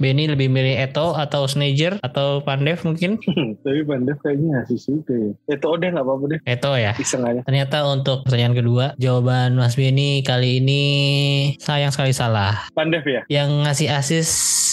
Benny 0.00 0.26
lebih 0.26 0.48
milih 0.48 0.80
Eto'o 0.80 1.14
atau 1.14 1.44
Sneijder 1.44 2.00
atau 2.00 2.40
Pandev 2.40 2.82
mungkin? 2.88 3.20
Tapi 3.64 3.80
Pandev 3.84 4.16
kayaknya 4.24 4.64
ngasih 4.64 4.78
juga 4.80 5.14
ya. 5.14 5.32
Eto'o 5.60 5.76
deh 5.76 5.88
nggak 5.92 6.04
apa-apa 6.04 6.24
deh. 6.36 6.40
Eto'o 6.48 6.76
ya. 6.80 6.92
Iseng 6.96 7.22
aja. 7.28 7.40
Ternyata 7.44 7.84
untuk 7.86 8.24
pertanyaan 8.24 8.56
kedua, 8.56 8.84
jawaban 8.96 9.59
Mas 9.60 9.76
Benny 9.76 10.24
kali 10.24 10.58
ini 10.58 10.82
sayang 11.56 11.92
sekali 11.92 12.10
salah. 12.10 12.64
Pandev 12.72 13.04
ya? 13.04 13.22
Yang 13.28 13.48
ngasih 13.60 13.88
asis 13.92 14.28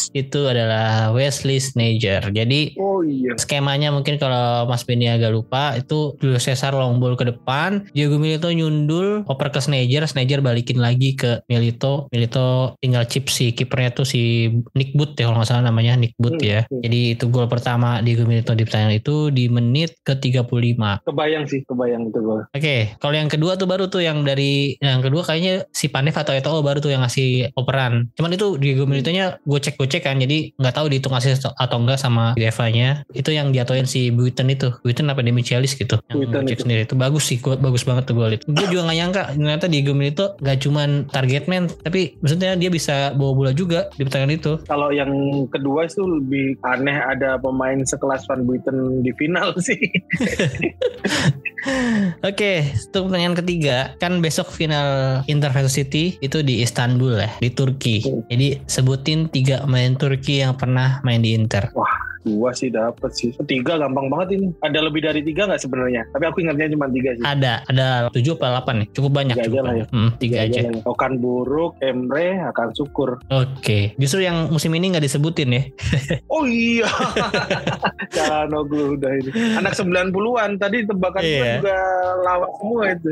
itu 0.09 0.47
adalah 0.47 1.11
Wesley 1.11 1.59
Sneijder. 1.59 2.31
Jadi 2.31 2.79
Oh 2.79 3.03
iya. 3.03 3.35
skemanya 3.35 3.91
mungkin 3.91 4.15
kalau 4.15 4.63
Mas 4.63 4.81
Benny 4.81 5.05
agak 5.05 5.29
lupa 5.29 5.75
itu 5.75 6.15
Julio 6.17 6.39
Cesar 6.39 6.71
long 6.71 6.97
ball 6.97 7.13
ke 7.13 7.27
depan, 7.27 7.83
Diego 7.91 8.15
Milito 8.15 8.47
nyundul, 8.47 9.27
oper 9.27 9.51
ke 9.51 9.59
Sneijder, 9.59 10.07
Sneijder 10.07 10.39
balikin 10.39 10.79
lagi 10.79 11.13
ke 11.13 11.43
Milito, 11.45 12.07
Milito 12.09 12.79
tinggal 12.79 13.03
chip 13.05 13.27
si 13.27 13.51
kipernya 13.51 13.91
tuh 13.91 14.07
si 14.07 14.47
Nick 14.73 14.95
Boot 14.95 15.13
ya 15.13 15.27
kalau 15.27 15.43
nggak 15.43 15.49
salah 15.49 15.67
namanya 15.67 15.99
Nick 15.99 16.15
Boot 16.15 16.37
Hmm, 16.37 16.45
ya. 16.45 16.59
hmm. 16.63 16.81
Jadi 16.81 16.99
itu 17.11 17.25
gol 17.27 17.49
pertama 17.49 17.99
Diego 17.99 18.23
Milito 18.23 18.53
di 18.53 18.63
pertandingan 18.63 18.95
itu 18.95 19.27
di 19.29 19.49
menit 19.49 19.97
ke 20.01 20.15
35. 20.15 21.03
Kebayang 21.03 21.43
sih, 21.45 21.65
kebayang 21.65 22.07
itu 22.07 22.19
gol. 22.21 22.45
Oke, 22.53 22.95
kalau 22.97 23.13
yang 23.13 23.27
kedua 23.27 23.57
tuh 23.57 23.65
baru 23.65 23.89
tuh 23.89 23.99
yang 23.99 24.21
dari 24.21 24.76
yang 24.79 24.97
yang 24.97 25.03
kedua 25.03 25.21
kayaknya 25.21 25.53
si 25.69 25.87
Pandev 25.87 26.13
atau 26.13 26.33
Eto'o 26.33 26.59
baru 26.59 26.77
tuh 26.77 26.89
yang 26.89 27.01
ngasih 27.01 27.53
operan. 27.53 28.09
Cuman 28.13 28.31
itu 28.31 28.57
Diego 28.57 28.83
Milito-nya 28.83 29.37
gue 29.39 29.59
cek 29.59 29.75
gue 29.75 29.87
cek 29.87 30.03
kan, 30.03 30.17
jadi 30.17 30.53
nggak 30.53 30.73
tahu 30.73 30.85
dihitung 30.87 31.13
asis 31.13 31.37
atau 31.43 31.77
enggak 31.77 31.97
sama 31.97 32.33
UEFA-nya. 32.33 33.05
Itu 33.11 33.29
yang 33.29 33.49
diatoin 33.49 33.85
si 33.85 34.09
Buiten 34.09 34.47
itu, 34.47 34.73
Buiten 34.81 35.05
apa 35.05 35.21
Demichelis 35.21 35.73
gitu. 35.73 35.97
Yang 36.07 36.17
Buiten 36.17 36.33
gue 36.33 36.41
cek 36.45 36.53
itu. 36.53 36.63
sendiri 36.63 36.81
itu 36.83 36.95
bagus 36.95 37.23
sih, 37.25 37.37
gua- 37.37 37.57
bagus 37.57 37.83
banget 37.83 38.03
tuh 38.05 38.15
gue 38.15 38.27
liat. 38.27 38.41
Gue 38.45 38.67
juga 38.67 38.81
nggak 38.85 38.97
nyangka 38.97 39.23
ternyata 39.33 39.65
Diego 39.67 39.93
Milito 39.93 40.25
nggak 40.37 40.57
cuman 40.59 40.89
target 41.07 41.43
man, 41.45 41.69
tapi 41.69 42.17
maksudnya 42.17 42.53
dia 42.53 42.69
bisa 42.69 42.95
bawa 43.13 43.31
bola 43.33 43.51
juga 43.51 43.89
di 43.93 44.01
pertandingan 44.01 44.33
itu. 44.35 44.53
Kalau 44.65 44.89
yang 44.89 45.11
kedua 45.47 45.85
itu 45.85 46.01
lebih 46.01 46.57
aneh 46.63 46.97
ada 46.97 47.37
pemain 47.37 47.77
sekelas 47.79 48.25
Van 48.25 48.41
Buiten 48.41 48.75
di 49.01 49.11
final 49.13 49.53
sih. 49.57 49.77
Oke, 52.23 52.63
untuk 52.87 53.11
pertanyaan 53.11 53.35
ketiga, 53.35 53.77
kan 53.97 54.19
besok 54.19 54.47
final 54.67 55.23
Inter 55.31 55.55
versus 55.55 55.79
City 55.79 56.19
itu 56.19 56.43
di 56.43 56.59
Istanbul 56.59 57.23
ya, 57.23 57.31
di 57.39 57.49
Turki. 57.55 58.03
Jadi 58.27 58.59
sebutin 58.67 59.31
tiga 59.31 59.63
pemain 59.63 59.95
Turki 59.95 60.43
yang 60.43 60.59
pernah 60.59 60.99
main 61.07 61.23
di 61.23 61.31
Inter. 61.31 61.71
Dua 62.27 62.51
sih 62.51 62.67
dapet 62.67 63.11
sih. 63.13 63.31
Tiga 63.47 63.79
gampang 63.79 64.11
banget 64.11 64.35
ini. 64.35 64.47
Ada 64.59 64.79
lebih 64.83 65.01
dari 65.01 65.23
tiga 65.23 65.47
nggak 65.47 65.61
sebenarnya? 65.61 66.03
Tapi 66.11 66.23
aku 66.25 66.43
ingatnya 66.43 66.67
cuma 66.69 66.91
tiga 66.91 67.15
sih. 67.15 67.23
Ada, 67.23 67.63
ada 67.65 67.87
tujuh 68.11 68.35
apa 68.35 68.45
delapan 68.51 68.75
nih? 68.83 68.87
Cukup 68.91 69.11
banyak. 69.13 69.35
Tiga 69.35 69.45
cukup 69.45 69.55
aja 69.55 69.61
lah 69.61 69.71
banyak. 69.71 69.87
Hmm, 69.89 70.09
tiga 70.19 70.37
aja. 70.43 70.59
lah. 70.59 70.83
Okan 70.85 71.13
Buruk, 71.17 71.71
Emre, 71.79 72.27
akan 72.43 72.67
syukur. 72.73 73.09
Oke, 73.29 73.95
justru 73.95 74.19
yang 74.21 74.51
musim 74.51 74.75
ini 74.75 74.91
nggak 74.91 75.05
disebutin 75.05 75.49
ya. 75.49 75.63
Oh 76.27 76.43
iya. 76.45 76.85
Calhanoglu 78.13 78.97
udah 78.97 79.11
ini. 79.13 79.29
Anak 79.57 79.73
90-an 79.73 80.51
tadi 80.57 80.85
tebakan 80.85 81.21
Iya. 81.23 81.59
juga 81.59 81.77
lawak 82.23 82.51
semua 82.53 82.83
itu. 82.89 83.11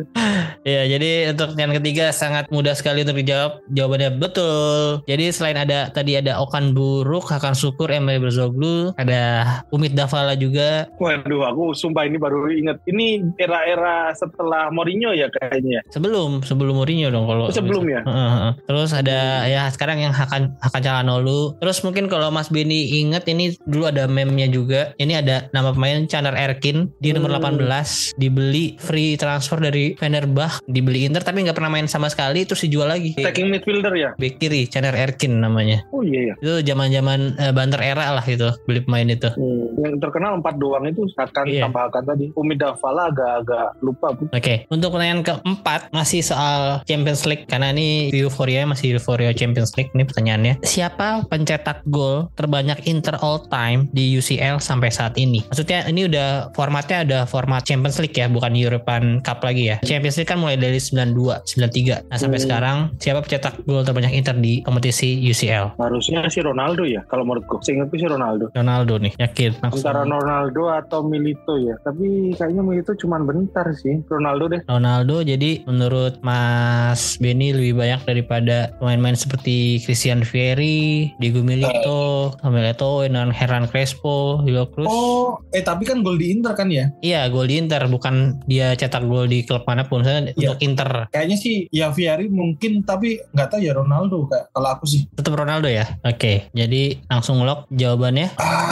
Ya, 0.61 0.81
jadi 0.87 1.11
untuk 1.31 1.49
yang 1.55 1.71
ketiga 1.73 2.05
sangat 2.09 2.45
mudah 2.49 2.73
sekali 2.73 3.01
untuk 3.01 3.17
dijawab. 3.17 3.61
Jawabannya 3.67 4.09
betul. 4.17 5.01
Jadi 5.05 5.25
selain 5.29 5.57
ada 5.57 5.89
tadi 5.89 6.17
ada 6.17 6.37
Okan 6.39 6.73
Buruk, 6.73 7.25
Hakan 7.25 7.53
Syukur, 7.53 7.89
Emre 7.89 8.17
Berzoglu, 8.17 8.93
ada 9.05 9.23
Umit 9.69 9.93
Davala 9.93 10.33
juga. 10.33 10.89
Waduh, 10.97 11.45
aku 11.45 11.71
sumpah 11.71 12.03
ini 12.03 12.17
baru 12.17 12.49
inget. 12.49 12.81
Ini 12.85 13.21
era-era 13.37 14.11
setelah 14.13 14.69
Mourinho 14.69 15.11
ya 15.11 15.29
kayaknya. 15.29 15.85
Sebelum 15.89 16.41
sebelum 16.41 16.75
Mourinho 16.75 17.09
dong 17.09 17.25
kalau 17.25 17.47
Oh, 17.47 17.53
sebelum 17.53 17.85
ya? 17.85 18.01
Heeh. 18.01 18.49
Terus 18.65 18.89
ada 18.91 19.19
ya 19.45 19.69
sekarang 19.69 19.99
yang 19.99 20.09
Hakan 20.09 20.57
Hakan 20.57 20.81
Calhanoglu. 20.81 21.57
Terus 21.59 21.83
mungkin 21.83 22.07
kalau 22.07 22.29
Mas 22.29 22.49
Beni 22.49 22.97
inget 22.97 23.27
ini 23.27 23.53
dulu 23.65 23.85
ada 23.85 24.07
meme-nya 24.07 24.47
juga. 24.47 24.95
Ini 24.95 25.21
ada 25.21 25.45
nama 25.51 25.75
pemain 25.75 26.07
Chandler 26.07 26.33
Erkin 26.33 26.89
di 26.97 27.11
nomor 27.11 27.29
Hmm. 27.35 27.59
18 27.59 28.15
dibeli 28.15 28.79
free 28.79 29.19
transfer 29.19 29.59
dari 29.59 29.91
Fenerbahce, 29.93 30.63
dibeli 30.65 31.03
Inter 31.03 31.19
tapi 31.19 31.43
nggak 31.43 31.53
pernah 31.53 31.67
main 31.69 31.85
sama 31.85 32.07
sekali 32.07 32.47
terus 32.47 32.63
dijual 32.63 32.87
lagi. 32.87 33.11
Attacking 33.13 33.51
midfielder 33.51 33.91
ya? 33.93 34.09
Bek 34.15 34.39
kiri 34.39 34.65
Chandler 34.65 34.95
Erkin 34.95 35.37
namanya. 35.37 35.83
Oh 35.91 35.99
iya 35.99 36.31
ya. 36.31 36.35
Itu 36.39 36.63
zaman-zaman 36.63 37.35
eh, 37.35 37.51
banter 37.51 37.83
era 37.83 38.15
lah 38.15 38.23
itu 38.23 38.47
beli 38.63 38.79
pemain 38.79 38.94
itu. 39.03 39.27
Hmm. 39.29 39.75
Yang 39.77 39.95
terkenal 39.99 40.39
empat 40.39 40.55
doang 40.55 40.85
itu 40.85 41.03
akan 41.11 41.45
Iya. 41.45 41.67
tambahkan 41.67 42.03
tadi. 42.05 42.25
Umi 42.33 42.55
Davala 42.55 43.09
agak-agak 43.09 43.67
lupa. 43.79 44.07
Bu. 44.11 44.23
Oke, 44.31 44.63
untuk 44.67 44.89
pertanyaan 44.89 45.21
keempat 45.21 45.91
masih 45.91 46.21
soal 46.21 46.79
Champions 46.83 47.25
League 47.25 47.45
karena 47.45 47.69
ini 47.69 48.07
euforia 48.13 48.63
masih 48.63 48.95
euforia 48.95 49.31
Champions 49.31 49.73
League 49.73 49.91
nih 49.91 50.05
pertanyaannya. 50.05 50.53
Siapa 50.61 51.25
pencetak 51.25 51.83
gol 51.85 52.29
terbanyak 52.33 52.85
Inter 52.85 53.17
all 53.19 53.43
time 53.43 53.89
di 53.91 54.13
UCL 54.13 54.59
sampai 54.59 54.89
saat 54.89 55.15
ini? 55.15 55.41
Maksudnya 55.45 55.85
ini 55.85 56.05
udah 56.05 56.53
formatnya 56.53 56.97
ada 57.01 57.19
format 57.25 57.65
Champions 57.65 57.97
League 57.97 58.13
ya, 58.13 58.27
bukan 58.27 58.53
European 58.53 59.19
Cup 59.19 59.41
lagi 59.41 59.67
ya. 59.67 59.77
Champions 59.81 60.15
League 60.15 60.29
kan 60.29 60.37
mulai 60.37 60.55
dari 60.55 60.77
92, 60.77 61.41
93. 61.43 62.05
Nah, 62.05 62.15
sampai 62.15 62.37
Hmm. 62.37 62.45
sekarang 62.45 62.77
siapa 62.97 63.19
pencetak 63.19 63.63
gol 63.63 63.81
terbanyak 63.81 64.13
Inter 64.13 64.35
di 64.35 64.61
kompetisi 64.61 65.17
UCL? 65.23 65.75
Harusnya 65.75 66.27
si 66.27 66.39
Ronaldo 66.39 66.85
ya. 66.85 67.01
Kalau 67.05 67.23
menurutku. 67.23 67.57
Seingatku 67.61 67.95
si 67.95 68.05
Ronaldo. 68.05 68.51
Ronaldo 68.51 68.84
nih, 68.95 69.13
yakin 69.17 69.51
langsung. 69.59 69.81
Antara 69.81 70.05
Ronaldo 70.05 70.63
atau 70.69 70.99
Milito 71.01 71.57
ya. 71.57 71.75
Tapi 71.79 72.33
kayaknya 72.33 72.61
Milito 72.61 72.93
cuman 72.93 73.25
bentar 73.25 73.65
sih. 73.73 74.05
Ronaldo 74.05 74.45
deh. 74.47 74.61
Ronaldo 74.65 75.21
jadi 75.21 75.65
menurut 75.65 76.21
Mas 76.21 77.17
Benny 77.17 77.49
lebih 77.49 77.73
banyak 77.75 78.05
daripada 78.05 78.75
pemain-pemain 78.77 79.15
seperti 79.15 79.55
Christian 79.81 80.21
Vieri, 80.21 81.09
Diego 81.17 81.41
Milito, 81.41 82.35
Samuel 82.37 82.69
Eto'o, 82.69 83.03
dan 83.03 83.29
Hernan 83.29 83.65
Crespo, 83.65 84.39
Hugo 84.39 84.69
Cruz. 84.69 84.85
Oh, 84.85 85.41
eh 85.49 85.61
tapi 85.61 85.83
kan 85.83 85.99
gol 85.99 86.15
di 86.15 86.29
Inter 86.29 86.53
kan 86.53 86.69
ya? 86.69 86.93
Iya, 86.99 87.27
gol 87.27 87.47
di 87.47 87.57
Inter 87.57 87.87
bukan 87.87 88.37
dia 88.45 88.73
cetak 88.73 89.03
gol 89.03 89.25
di 89.25 89.41
klub 89.41 89.63
mana 89.63 89.83
pun. 89.83 90.01
Saya 90.01 90.27
Iya. 90.27 90.51
untuk 90.51 90.59
Inter 90.61 90.89
Kayaknya 91.07 91.37
sih 91.37 91.55
ya 91.69 91.89
Vieri 91.89 92.27
mungkin 92.27 92.81
tapi 92.81 93.21
nggak 93.27 93.47
tahu 93.47 93.61
ya 93.61 93.73
Ronaldo 93.73 94.25
kayak 94.25 94.51
kalau 94.51 94.69
aku 94.69 94.85
sih. 94.85 95.01
tetap 95.11 95.33
Ronaldo 95.33 95.65
ya. 95.65 95.85
Oke, 96.03 96.49
jadi 96.51 96.97
langsung 97.07 97.41
lock 97.41 97.69
jawabannya. 97.69 98.33
Ah, 98.37 98.64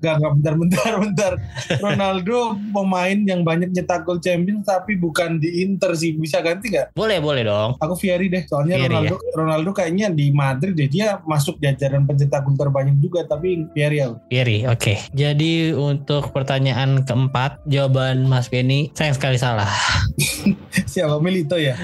gak, 0.00 0.14
gak 0.20 0.32
bentar 0.38 0.54
bentar 0.56 0.92
bentar. 1.00 1.32
Ronaldo 1.78 2.56
pemain 2.72 3.18
yang 3.18 3.42
banyak 3.42 3.72
nyetak 3.72 4.04
gol 4.04 4.20
Champions 4.22 4.66
tapi 4.66 4.96
bukan 4.96 5.40
di 5.40 5.64
Inter 5.64 5.94
sih. 5.96 6.16
Bisa 6.16 6.40
ganti 6.40 6.72
nggak? 6.72 6.96
Boleh, 6.96 7.18
boleh 7.18 7.42
dong. 7.46 7.76
Aku 7.80 7.94
Vieri 7.96 8.30
deh. 8.30 8.44
Soalnya 8.46 8.80
Vieri, 8.80 8.88
Ronaldo 8.88 9.14
Ronaldo 9.34 9.70
kayaknya 9.76 10.06
di 10.12 10.30
Madrid 10.30 10.74
deh 10.76 10.88
dia 10.90 11.18
masuk 11.24 11.58
jajaran 11.58 12.06
pencetak 12.06 12.44
gol 12.46 12.56
terbanyak 12.56 12.96
juga 13.00 13.26
tapi 13.26 13.66
Vieri 13.72 13.98
aku. 14.04 14.16
Vieri, 14.30 14.64
oke. 14.66 14.94
Jadi 15.12 15.72
untuk 15.74 16.30
pertanyaan 16.30 17.02
keempat, 17.04 17.64
jawaban 17.66 18.26
Mas 18.28 18.48
Benny 18.48 18.92
sayang 18.94 19.16
sekali 19.16 19.38
salah. 19.40 19.68
Siapa 20.90 21.22
Milito 21.22 21.54
ya? 21.54 21.78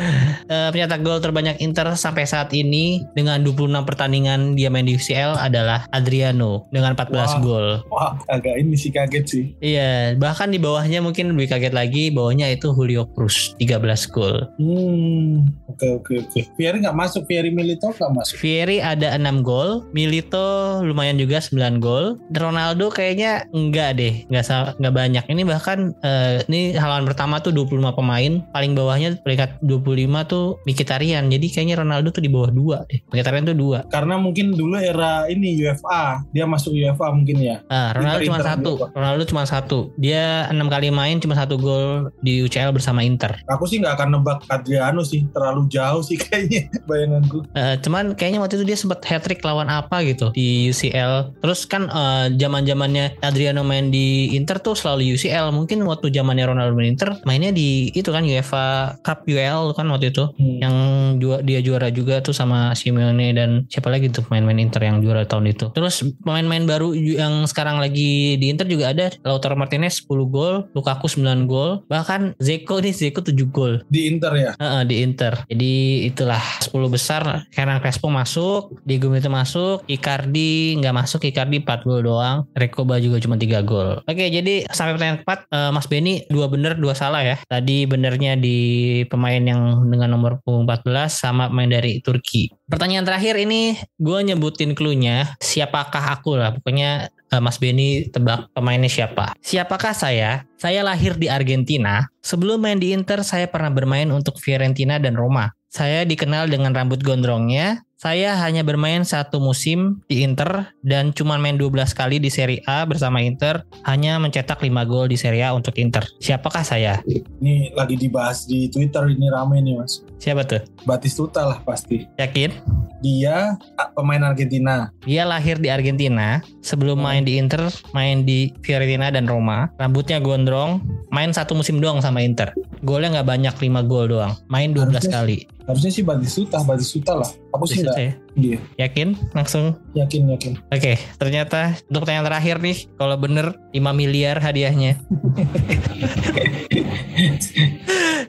Eh, 0.47 0.69
pencetak 0.75 1.07
gol 1.07 1.23
terbanyak 1.23 1.63
Inter 1.63 1.87
sampai 1.95 2.27
saat 2.27 2.51
ini 2.51 3.07
dengan 3.15 3.39
26 3.43 3.87
pertandingan 3.87 4.59
dia 4.59 4.67
main 4.67 4.83
di 4.83 4.99
UCL 4.99 5.39
adalah 5.39 5.87
Adriano 5.95 6.67
dengan 6.75 6.99
14 6.99 7.15
Wah. 7.15 7.31
gol. 7.39 7.69
Wah, 7.91 8.13
agak 8.27 8.59
ini 8.59 8.75
sih 8.75 8.91
kaget 8.91 9.25
sih. 9.27 9.45
Iya, 9.63 10.19
bahkan 10.19 10.51
di 10.51 10.59
bawahnya 10.59 10.99
mungkin 10.99 11.35
lebih 11.39 11.55
kaget 11.55 11.71
lagi, 11.71 12.11
bawahnya 12.11 12.51
itu 12.51 12.75
Julio 12.75 13.07
Cruz 13.15 13.55
13 13.63 14.11
gol. 14.11 14.51
Hmm, 14.59 15.47
oke 15.71 15.87
oke 16.03 16.13
oke. 16.27 16.41
Vieri 16.59 16.83
nggak 16.83 16.99
masuk, 16.99 17.23
Vieri 17.31 17.55
Milito 17.55 17.91
nggak 17.91 18.11
masuk. 18.11 18.35
Vieri 18.43 18.83
ada 18.83 19.15
6 19.15 19.47
gol, 19.47 19.87
Milito 19.95 20.83
lumayan 20.83 21.15
juga 21.15 21.39
9 21.39 21.79
gol. 21.79 22.19
Ronaldo 22.35 22.91
kayaknya 22.91 23.47
enggak 23.55 23.99
deh, 23.99 24.27
enggak 24.27 24.75
enggak 24.79 24.95
banyak. 24.95 25.25
Ini 25.31 25.43
bahkan 25.47 25.79
eh, 26.03 26.43
ini 26.51 26.75
halaman 26.75 27.07
pertama 27.07 27.39
tuh 27.39 27.55
25 27.55 27.95
pemain, 27.95 28.43
paling 28.51 28.73
bawahnya 28.97 29.21
peringkat 29.21 29.51
25 29.61 30.33
tuh 30.33 30.47
Mkhitaryan. 30.65 31.29
Jadi 31.29 31.47
kayaknya 31.53 31.77
Ronaldo 31.85 32.09
tuh 32.09 32.25
di 32.25 32.33
bawah 32.33 32.49
2 32.49 32.89
deh. 32.89 33.01
Mkhitaryan 33.13 33.45
tuh 33.45 33.57
2. 33.57 33.93
Karena 33.93 34.17
mungkin 34.17 34.57
dulu 34.57 34.81
era 34.81 35.29
ini 35.29 35.53
UFA, 35.61 36.25
dia 36.33 36.49
masuk 36.49 36.73
UFA 36.73 37.13
mungkin 37.13 37.37
ya. 37.45 37.61
Ah, 37.69 37.93
Ronaldo 37.93 38.25
Inter- 38.25 38.29
cuma 38.33 38.39
Inter 38.41 38.49
satu. 38.57 38.73
juga. 38.73 38.87
Ronaldo 38.97 39.23
cuma 39.29 39.43
satu. 39.45 39.79
Dia 40.01 40.49
enam 40.49 40.73
kali 40.73 40.89
main 40.89 41.21
cuma 41.21 41.37
satu 41.37 41.61
gol 41.61 42.09
di 42.25 42.41
UCL 42.41 42.73
bersama 42.73 43.05
Inter. 43.05 43.37
Aku 43.53 43.69
sih 43.69 43.77
nggak 43.77 44.01
akan 44.01 44.09
nebak 44.17 44.41
Adriano 44.49 45.05
sih, 45.05 45.29
terlalu 45.37 45.69
jauh 45.69 46.01
sih 46.01 46.17
kayaknya 46.23 46.73
bayanganku. 46.89 47.45
Eh, 47.53 47.77
cuman 47.85 48.17
kayaknya 48.17 48.41
waktu 48.41 48.57
itu 48.57 48.65
dia 48.65 48.79
sempat 48.81 49.05
hat 49.05 49.29
trick 49.29 49.45
lawan 49.45 49.69
apa 49.69 50.01
gitu 50.09 50.33
di 50.33 50.73
UCL. 50.73 51.37
Terus 51.45 51.69
kan 51.69 51.93
zaman 52.39 52.65
zamannya 52.65 53.19
Adriano 53.21 53.61
main 53.61 53.93
di 53.93 54.33
Inter 54.33 54.57
tuh 54.63 54.73
selalu 54.73 55.19
UCL. 55.19 55.53
Mungkin 55.53 55.83
waktu 55.85 56.09
zamannya 56.09 56.49
Ronaldo 56.49 56.73
main 56.73 56.97
Inter 56.97 57.19
mainnya 57.27 57.51
di 57.51 57.91
itu 57.91 58.09
kan 58.15 58.23
UEFA 58.23 58.86
Cup 59.03 59.27
UL 59.27 59.75
kan 59.75 59.87
waktu 59.91 60.15
itu. 60.15 60.25
Hmm. 60.37 60.59
Yang 60.63 60.75
ju- 61.19 61.43
dia 61.43 61.61
juara 61.61 61.89
juga 61.91 62.21
tuh 62.21 62.33
sama 62.33 62.73
Simeone 62.73 63.33
dan 63.33 63.51
siapa 63.67 63.91
lagi 63.91 64.11
tuh 64.11 64.23
pemain-pemain 64.23 64.61
Inter 64.61 64.83
yang 64.85 65.01
juara 65.01 65.27
tahun 65.27 65.51
itu. 65.51 65.73
Terus 65.73 66.05
pemain-pemain 66.23 66.65
baru 66.67 66.93
yang 66.93 67.47
sekarang 67.47 67.79
lagi 67.79 68.37
di 68.37 68.47
Inter 68.49 68.67
juga 68.67 68.93
ada 68.93 69.11
Lautaro 69.23 69.57
Martinez 69.57 70.05
10 70.05 70.27
gol, 70.29 70.69
Lukaku 70.73 71.07
9 71.09 71.47
gol, 71.47 71.83
bahkan 71.87 72.37
Zeko 72.39 72.79
nih 72.79 72.93
Zeko 72.93 73.25
7 73.25 73.33
gol. 73.49 73.81
Di 73.89 74.07
Inter 74.07 74.33
ya. 74.37 74.51
Heeh, 74.57 74.83
di 74.85 74.95
Inter. 75.01 75.47
Jadi 75.49 75.73
itulah 76.07 76.43
10 76.61 76.87
besar. 76.87 77.49
Hernan 77.53 77.81
Crespo 77.81 78.13
masuk, 78.13 78.77
Diego 78.85 79.09
Milito 79.09 79.29
masuk, 79.29 79.83
Icardi 79.87 80.77
nggak 80.79 80.95
masuk, 80.95 81.25
Icardi 81.25 81.61
4 81.61 81.83
gol 81.83 82.05
doang. 82.05 82.45
Rekoba 82.53 83.01
juga 83.01 83.19
cuma 83.19 83.37
3 83.37 83.63
gol. 83.63 84.01
Oke, 84.05 84.29
jadi 84.29 84.69
sampai 84.69 84.95
pertanyaan 84.95 85.19
keempat, 85.23 85.41
eh, 85.49 85.71
Mas 85.73 85.87
Benny 85.87 86.15
dua 86.29 86.47
bener, 86.47 86.77
dua 86.77 86.93
salah 86.93 87.23
ya. 87.23 87.37
Tadi 87.47 87.87
benernya 87.87 88.37
di 88.37 88.59
pemain 89.07 89.41
yang 89.41 89.87
dengan 89.87 90.19
nomor 90.19 90.43
punggung 90.43 90.67
14 90.67 91.09
sama 91.09 91.49
pemain 91.49 91.71
dari 91.71 92.03
Turki. 92.03 92.51
Pertanyaan 92.67 93.07
terakhir 93.07 93.39
ini 93.39 93.79
gue 93.97 94.19
nyebutin 94.27 94.75
clue-nya 94.75 95.39
siapakah 95.39 96.19
aku 96.19 96.35
lah. 96.35 96.53
Pokoknya 96.59 97.09
eh, 97.13 97.43
Mas 97.43 97.57
Benny 97.63 98.11
tebak 98.11 98.51
pemainnya 98.53 98.91
siapa. 98.91 99.39
Siapakah 99.39 99.95
saya? 99.95 100.43
Saya 100.59 100.83
lahir 100.83 101.15
di 101.15 101.31
Argentina. 101.31 102.11
Sebelum 102.27 102.59
main 102.59 102.83
di 102.83 102.91
Inter, 102.91 103.23
saya 103.23 103.47
pernah 103.47 103.71
bermain 103.71 104.11
untuk 104.11 104.43
Fiorentina 104.43 104.99
dan 104.99 105.15
Roma. 105.15 105.55
Saya 105.71 106.09
dikenal 106.09 106.49
dengan 106.49 106.73
rambut 106.73 107.05
gondrongnya, 107.05 107.86
Saya 107.97 108.37
hanya 108.45 108.61
bermain 108.61 109.09
satu 109.09 109.41
musim 109.41 110.05
di 110.05 110.21
Inter 110.21 110.69
dan 110.85 111.17
cuma 111.17 111.41
main 111.41 111.57
12 111.57 111.97
kali 111.97 112.21
di 112.21 112.29
Serie 112.29 112.61
A 112.69 112.85
bersama 112.85 113.25
Inter, 113.25 113.65
hanya 113.89 114.21
mencetak 114.21 114.61
5 114.61 114.69
gol 114.85 115.09
di 115.09 115.17
Serie 115.17 115.49
A 115.49 115.57
untuk 115.57 115.73
Inter. 115.81 116.05
Siapakah 116.21 116.61
saya? 116.61 117.01
Ini 117.09 117.73
lagi 117.73 117.97
dibahas 117.97 118.45
di 118.45 118.69
Twitter 118.69 119.09
ini 119.09 119.33
rame 119.33 119.65
nih 119.65 119.81
mas. 119.81 120.05
Siapa 120.21 120.45
tuh? 120.45 120.61
Batistuta 120.85 121.49
lah 121.49 121.65
pasti. 121.65 122.05
Yakin? 122.21 122.53
Dia 123.01 123.57
pemain 123.97 124.29
Argentina. 124.29 124.93
Dia 125.09 125.25
lahir 125.25 125.57
di 125.57 125.73
Argentina, 125.73 126.45
sebelum 126.61 127.01
main 127.01 127.25
di 127.25 127.41
Inter, 127.41 127.65
main 127.97 128.29
di 128.29 128.53
Fiorentina 128.61 129.09
dan 129.09 129.25
Roma. 129.25 129.73
Rambutnya 129.81 130.21
gondrong, 130.21 130.85
main 131.09 131.33
satu 131.33 131.57
musim 131.57 131.81
doang 131.81 132.05
sama 132.05 132.21
Inter. 132.21 132.53
Golnya 132.85 133.21
nggak 133.21 133.29
banyak, 133.33 133.55
5 133.57 133.81
gol 133.89 134.13
doang. 134.13 134.37
Main 134.53 134.77
12 134.77 135.01
Harusnya- 135.01 135.17
kali. 135.17 135.39
Harusnya 135.67 135.91
sih 135.91 136.07
Batistuta, 136.07 136.63
Batistuta 136.63 137.19
lah. 137.19 137.27
Aku 137.51 137.67
sih 137.67 137.83
enggak 137.83 137.99
saya. 137.99 138.13
dia. 138.39 138.59
Yakin? 138.79 139.19
Langsung 139.35 139.75
Yakin 139.99 140.31
yakin. 140.31 140.53
Oke, 140.71 140.95
ternyata 141.19 141.75
untuk 141.91 142.07
pertanyaan 142.07 142.31
terakhir 142.31 142.63
nih, 142.63 142.87
kalau 142.95 143.19
bener 143.19 143.59
5 143.75 143.83
miliar 143.91 144.39
hadiahnya. 144.39 144.95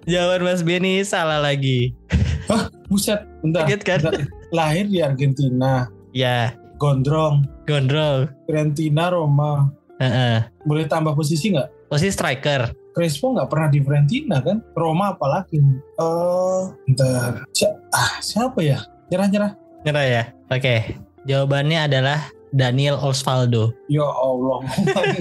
Jawaban 0.09 0.41
Mas 0.49 0.65
Benny 0.65 1.05
salah 1.05 1.37
lagi. 1.37 1.93
Buset, 2.89 3.21
bentar. 3.43 3.67
Kaget 3.67 3.81
kan? 3.85 3.99
bentar. 4.01 4.13
Lahir 4.49 4.87
di 4.87 5.03
Argentina, 5.03 5.91
Ya, 6.15 6.55
gondrong, 6.79 7.43
gondrong. 7.67 8.31
Fiorentina, 8.47 9.11
Roma. 9.11 9.69
Heeh. 9.99 10.47
Boleh 10.63 10.87
tambah 10.87 11.13
posisi 11.13 11.51
nggak? 11.53 11.91
Posisi 11.91 12.15
striker. 12.15 12.71
Crespo 12.97 13.29
nggak 13.29 13.53
pernah 13.53 13.69
di 13.69 13.77
Fiorentina 13.77 14.41
kan? 14.41 14.57
Roma 14.73 15.13
apalagi? 15.13 15.61
Eh, 15.61 16.61
bentar. 16.89 17.45
Si- 17.53 17.69
ah, 17.93 18.17
siapa 18.17 18.57
ya? 18.65 18.81
Nyerah-nyerah. 19.13 19.53
Nyerah 19.85 20.05
ya? 20.09 20.23
Oke. 20.49 20.97
Jawabannya 21.29 21.85
adalah 21.85 22.33
Daniel 22.49 22.97
Osvaldo. 22.97 23.69
Ya 23.85 24.01
Allah, 24.01 24.65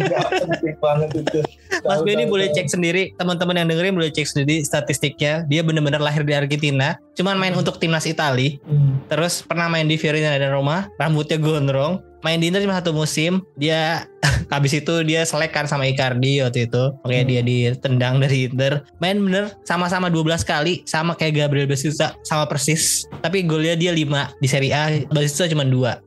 banget 0.84 1.10
itu. 1.20 1.40
Mas 1.84 2.00
Benny 2.00 2.24
boleh 2.24 2.48
cek 2.54 2.70
sendiri, 2.70 3.12
teman-teman 3.18 3.58
yang 3.60 3.68
dengerin 3.68 3.92
boleh 3.98 4.08
cek 4.08 4.24
sendiri 4.24 4.62
statistiknya. 4.62 5.44
Dia 5.50 5.60
benar-benar 5.66 6.00
lahir 6.00 6.22
di 6.22 6.32
Argentina, 6.32 6.96
cuman 7.18 7.36
main 7.36 7.52
untuk 7.58 7.76
timnas 7.82 8.06
Itali, 8.06 8.62
Hmm. 8.64 9.02
terus 9.10 9.42
pernah 9.42 9.66
main 9.66 9.84
di 9.84 9.98
Fiorentina 9.98 10.38
dan 10.38 10.54
Roma, 10.54 10.86
rambutnya 10.96 11.36
gondrong, 11.36 12.00
main 12.26 12.42
di 12.42 12.50
Inter 12.50 12.58
cuma 12.66 12.74
satu 12.74 12.90
musim, 12.90 13.38
dia 13.54 14.10
habis 14.54 14.74
itu 14.74 15.06
dia 15.06 15.22
selek 15.22 15.54
kan 15.54 15.70
sama 15.70 15.86
Icardi 15.86 16.42
waktu 16.42 16.66
itu. 16.66 16.90
Oke, 17.06 17.22
Hmm. 17.22 17.28
dia 17.30 17.40
ditendang 17.46 18.18
dari 18.18 18.50
Inter. 18.50 18.82
Main 18.98 19.22
bener 19.22 19.54
sama-sama 19.62 20.10
12 20.10 20.42
kali, 20.42 20.82
sama 20.82 21.14
kayak 21.14 21.46
Gabriel 21.46 21.70
Batista 21.70 22.18
sama 22.26 22.50
persis. 22.50 23.06
Tapi 23.22 23.46
golnya 23.46 23.78
dia 23.78 23.94
5 23.94 24.34
di 24.42 24.48
Serie 24.50 24.74
A, 24.74 24.90
Batista 25.06 25.46
cuma 25.46 25.62
2. 25.62 26.02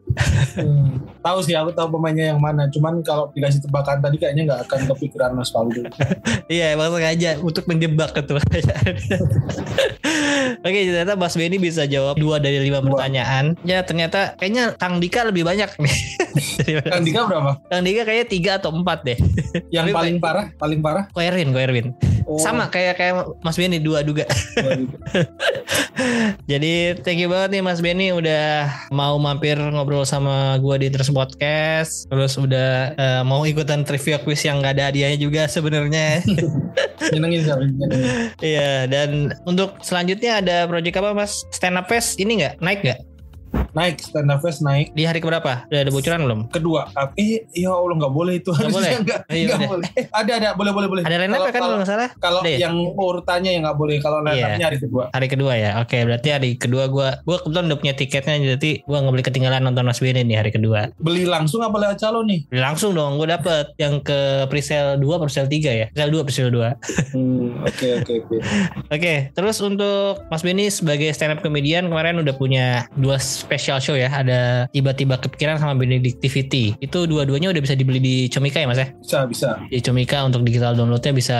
Hmm. 0.60 1.00
Tahu 1.20 1.40
sih, 1.44 1.56
aku 1.56 1.72
tahu 1.76 1.92
pemainnya 1.96 2.34
yang 2.34 2.42
mana. 2.42 2.68
Cuman 2.72 3.04
kalau 3.06 3.30
dikasih 3.36 3.62
tebakan 3.64 4.02
tadi 4.02 4.18
kayaknya 4.18 4.44
nggak 4.50 4.62
akan 4.68 4.80
kepikiran 4.96 5.36
Mas 5.36 5.52
Faldo. 5.54 5.84
Iya, 6.50 6.74
emang 6.74 6.98
sengaja 6.98 7.38
untuk 7.46 7.70
menjebak 7.70 8.10
gitu. 8.18 8.34
Oke, 10.66 10.80
ternyata 10.90 11.14
Mas 11.14 11.38
Benny 11.38 11.62
bisa 11.62 11.86
jawab 11.86 12.18
dua 12.18 12.42
dari 12.42 12.58
lima 12.58 12.82
pertanyaan. 12.82 13.54
Ya, 13.62 13.86
ternyata 13.86 14.34
kayaknya 14.42 14.74
Kang 14.82 14.98
Dika 14.98 15.30
lebih 15.30 15.46
banyak 15.46 15.70
nih. 15.78 15.96
Kang 16.90 17.06
Dika 17.06 17.30
berapa? 17.30 17.62
Kang 17.70 17.86
Dika 17.86 18.02
kayaknya 18.02 18.26
tiga 18.26 18.58
atau 18.58 18.74
empat 18.74 19.06
deh. 19.06 19.22
Yang 19.70 19.94
paling 19.94 20.18
parah, 20.18 20.50
paling 20.58 20.82
parah. 20.82 21.06
Ko 21.14 21.22
Erwin, 21.22 21.54
Ko 21.54 21.62
Erwin. 21.62 21.94
Oh, 22.30 22.38
Sama 22.38 22.70
kayak 22.70 23.02
kayak 23.02 23.26
Mas 23.42 23.58
Benny 23.58 23.82
dua 23.82 24.06
juga. 24.06 24.30
Jadi 26.52 27.02
thank 27.02 27.18
you 27.18 27.26
banget 27.26 27.58
nih 27.58 27.64
Mas 27.66 27.82
Benny 27.82 28.14
udah 28.14 28.70
mau 28.94 29.18
mampir 29.18 29.58
ngobrol 29.58 30.06
sama 30.06 30.54
gua 30.62 30.78
di 30.78 30.94
Terus 30.94 31.10
Podcast. 31.10 32.06
Terus 32.06 32.38
udah 32.38 32.94
eh, 32.94 33.22
mau 33.26 33.50
ikutan 33.50 33.82
trivia 33.82 34.22
quiz 34.22 34.46
yang 34.46 34.62
gak 34.62 34.78
ada 34.78 34.94
hadiahnya 34.94 35.18
juga 35.18 35.50
sebenarnya. 35.50 36.22
nyenengin 37.18 37.42
sih, 37.42 37.50
nyenengin. 37.50 38.10
Iya, 38.46 38.86
dan 38.86 39.34
untuk 39.50 39.82
selanjutnya 39.82 40.38
ada 40.46 40.58
project 40.70 41.02
apa 41.02 41.18
Mas? 41.18 41.42
Stand 41.50 41.82
up 41.82 41.90
fest 41.90 42.22
ini 42.22 42.46
nggak 42.46 42.62
naik 42.62 42.86
nggak? 42.86 43.09
Naik, 43.72 44.02
stand 44.02 44.28
up 44.28 44.42
fest 44.42 44.60
naik. 44.60 44.92
Di 44.92 45.04
hari 45.04 45.20
keberapa? 45.20 45.66
Udah 45.66 45.80
ada 45.80 45.92
bocoran 45.92 46.20
belum? 46.22 46.40
Kedua, 46.50 46.90
eh 47.16 47.46
ya 47.52 47.70
Allah 47.70 47.96
nggak 47.96 48.14
boleh 48.14 48.34
itu. 48.36 48.50
Nggak 48.50 48.72
boleh? 48.72 48.92
nggak, 49.00 49.20
iya, 49.30 49.56
boleh. 49.56 49.88
Eh, 49.94 50.06
ada, 50.10 50.32
ada, 50.36 50.50
boleh, 50.54 50.72
boleh, 50.72 50.88
boleh. 50.90 51.04
Ada 51.06 51.16
line 51.18 51.30
Kalau- 51.30 51.46
ya 51.46 51.52
kan 51.52 51.62
kalau- 51.62 51.78
nggak 51.78 51.90
salah? 51.90 52.10
Kalau 52.18 52.40
Ada 52.42 52.50
ya? 52.50 52.58
yang 52.66 52.76
urutannya 52.92 53.52
yang 53.52 53.64
nggak 53.64 53.78
boleh, 53.78 53.96
kalau 54.00 54.20
line 54.20 54.36
Iya. 54.36 54.46
up-nya 54.50 54.66
hari 54.68 54.80
kedua. 54.80 55.04
Hari 55.10 55.28
kedua 55.28 55.54
ya. 55.54 55.72
Oke, 55.80 55.98
berarti 56.02 56.30
hari 56.30 56.50
kedua 56.56 56.84
gua 56.88 57.10
gua 57.24 57.38
kebetulan 57.40 57.66
udah 57.68 57.80
punya 57.80 57.94
tiketnya 57.94 58.36
jadi 58.56 58.72
gua 58.84 58.98
nggak 59.00 59.14
boleh 59.14 59.26
ketinggalan 59.26 59.62
nonton 59.62 59.86
Mas 59.86 60.00
Benny 60.00 60.22
nih 60.24 60.38
hari 60.38 60.50
kedua. 60.50 60.90
Beli 60.98 61.24
langsung 61.24 61.62
apa 61.62 61.78
lewat 61.78 61.98
calo 62.00 62.24
nih? 62.24 62.50
Langsung 62.50 62.92
dong 62.92 63.16
gua 63.16 63.36
dapet 63.36 63.74
yang 63.76 64.00
ke 64.00 64.18
presale 64.48 64.98
2 64.98 65.16
presale 65.20 65.48
3 65.48 65.72
ya. 65.72 65.86
Presale 65.90 66.12
2 66.12 66.22
presale 66.24 66.50
2. 66.50 66.70
Hmm, 67.14 67.62
Oke, 67.62 67.88
oke, 67.98 68.14
oke. 68.20 68.38
Oke, 68.96 69.14
terus 69.32 69.58
untuk 69.60 70.26
Mas 70.28 70.42
Benny 70.42 70.68
sebagai 70.68 71.12
stand 71.12 71.32
up 71.32 71.40
comedian 71.40 71.86
kemarin 71.86 72.18
udah 72.18 72.34
punya 72.34 72.66
dua 72.96 73.18
special 73.18 73.59
show 73.60 73.94
ya. 74.00 74.08
Ada 74.08 74.72
tiba-tiba 74.72 75.20
kepikiran 75.20 75.60
sama 75.60 75.76
Benedictivity. 75.76 76.80
Itu 76.80 77.04
dua-duanya 77.06 77.52
udah 77.52 77.62
bisa 77.62 77.76
dibeli 77.76 78.00
di 78.00 78.16
Comika 78.32 78.64
ya 78.64 78.68
Mas 78.72 78.80
ya? 78.80 78.88
Bisa, 78.96 79.20
bisa. 79.28 79.50
Di 79.68 79.84
Comika 79.84 80.24
untuk 80.24 80.48
digital 80.48 80.80
downloadnya 80.80 81.12
bisa 81.12 81.40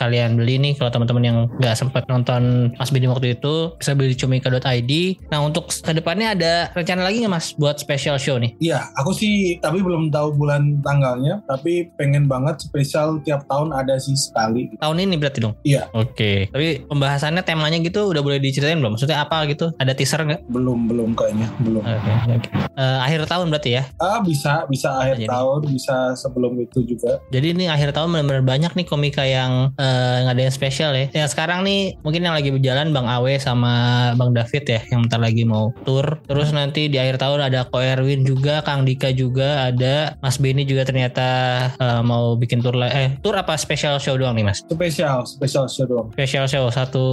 kalian 0.00 0.40
beli 0.40 0.56
nih 0.58 0.72
kalau 0.80 0.90
teman-teman 0.90 1.24
yang 1.24 1.38
nggak 1.60 1.76
sempat 1.76 2.08
nonton 2.08 2.72
Mas 2.80 2.88
Benny 2.88 3.10
waktu 3.10 3.36
itu 3.36 3.76
bisa 3.76 3.92
beli 3.92 4.14
di 4.14 4.18
comika.id. 4.18 4.92
Nah 5.28 5.38
untuk 5.44 5.68
ke 5.68 5.92
depannya 5.92 6.32
ada 6.32 6.52
rencana 6.72 7.04
lagi 7.04 7.20
nggak 7.20 7.32
Mas 7.32 7.52
buat 7.58 7.76
special 7.76 8.16
show 8.16 8.40
nih? 8.40 8.56
Iya, 8.62 8.88
aku 8.96 9.12
sih 9.12 9.58
tapi 9.60 9.82
belum 9.82 10.08
tahu 10.08 10.38
bulan 10.38 10.80
tanggalnya, 10.80 11.44
tapi 11.44 11.90
pengen 11.98 12.30
banget 12.30 12.62
spesial 12.62 13.20
tiap 13.26 13.44
tahun 13.50 13.74
ada 13.74 13.98
sih 13.98 14.14
sekali. 14.14 14.72
Tahun 14.78 14.96
ini 14.96 15.18
berarti 15.18 15.38
dong? 15.42 15.54
Iya. 15.66 15.90
Oke. 15.92 16.48
Tapi 16.54 16.86
pembahasannya 16.86 17.42
temanya 17.42 17.82
gitu 17.82 18.08
udah 18.08 18.22
boleh 18.22 18.38
diceritain 18.38 18.78
belum? 18.78 18.96
Maksudnya 18.96 19.26
apa 19.26 19.44
gitu? 19.50 19.74
Ada 19.76 19.92
teaser 19.92 20.22
nggak? 20.24 20.46
Belum, 20.48 20.86
belum 20.86 21.12
kayaknya, 21.18 21.50
belum. 21.62 21.82
Oke. 21.82 22.12
oke. 22.38 22.48
Eh, 22.78 22.98
akhir 23.02 23.26
tahun 23.26 23.46
berarti 23.50 23.70
ya? 23.74 23.82
Ah, 23.98 24.22
bisa, 24.22 24.64
bisa 24.70 24.94
akhir 24.94 25.22
Jadi. 25.22 25.28
tahun, 25.30 25.60
bisa 25.70 25.96
sebelum 26.14 26.52
itu 26.62 26.82
juga. 26.86 27.18
Jadi 27.34 27.54
ini 27.54 27.64
akhir 27.66 27.94
tahun 27.94 28.14
benar-benar 28.14 28.44
banyak 28.46 28.72
nih 28.78 28.86
komika 28.86 29.24
yang 29.26 29.74
eh, 29.78 30.16
ngadain 30.28 30.52
spesial 30.52 30.94
ya. 30.94 31.10
Yang 31.14 31.34
sekarang 31.34 31.66
nih 31.66 31.98
mungkin 32.02 32.22
yang 32.22 32.34
lagi 32.34 32.50
berjalan 32.54 32.94
Bang 32.94 33.10
Awe 33.10 33.34
sama 33.40 33.72
Bang 34.14 34.34
David 34.34 34.64
ya 34.68 34.80
yang 34.92 35.06
bentar 35.06 35.20
lagi 35.22 35.42
mau 35.42 35.74
tour. 35.82 36.20
Terus 36.26 36.54
nanti 36.54 36.86
di 36.86 36.96
akhir 37.00 37.18
tahun 37.18 37.50
ada 37.50 37.66
Ko 37.68 37.82
Erwin 37.82 38.22
juga, 38.22 38.62
Kang 38.62 38.86
Dika 38.86 39.10
juga 39.10 39.70
ada, 39.72 40.14
Mas 40.22 40.38
Benny 40.38 40.62
juga 40.68 40.84
ternyata 40.86 41.26
eh, 41.74 42.02
mau 42.04 42.34
bikin 42.38 42.62
tour 42.62 42.76
eh 42.78 43.18
tour 43.24 43.34
apa 43.34 43.56
special 43.58 43.98
show 43.98 44.14
doang 44.14 44.36
nih 44.36 44.46
Mas? 44.46 44.62
Spesial, 44.62 45.24
spesial 45.26 45.66
show 45.66 45.84
doang. 45.88 46.08
Special 46.14 46.46
show 46.46 46.64
satu 46.70 47.04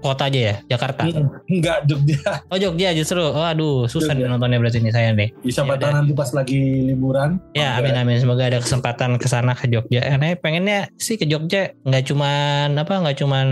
kota 0.00 0.26
aja 0.26 0.40
ya, 0.40 0.54
Jakarta. 0.76 1.06
Hmm, 1.06 1.28
Enggak, 1.46 1.84
Jogja. 1.86 2.42
Oh 2.48 2.58
Jogja 2.58 2.90
justru. 2.96 3.20
Oh 3.22 3.44
aduh, 3.44 3.75
susah 3.84 4.16
Jogja. 4.16 4.24
nih 4.24 4.32
nontonnya 4.32 4.56
berarti 4.56 4.80
nih 4.80 4.94
saya 4.96 5.12
nih. 5.12 5.28
Bisa 5.44 5.60
Ya 5.60 5.76
udah. 5.76 5.92
nanti 6.00 6.12
pas 6.16 6.30
lagi 6.32 6.60
liburan. 6.88 7.36
Ya 7.52 7.76
amin 7.76 7.92
amin 7.92 8.16
semoga 8.16 8.48
ada 8.48 8.64
kesempatan 8.64 9.20
ke 9.20 9.28
sana 9.28 9.52
ke 9.52 9.68
Jogja. 9.68 10.00
Karena 10.00 10.32
pengennya 10.40 10.88
sih 10.96 11.20
ke 11.20 11.28
Jogja 11.28 11.76
nggak 11.84 12.04
cuman 12.08 12.72
apa 12.80 12.94
nggak 13.04 13.16
cuman 13.20 13.46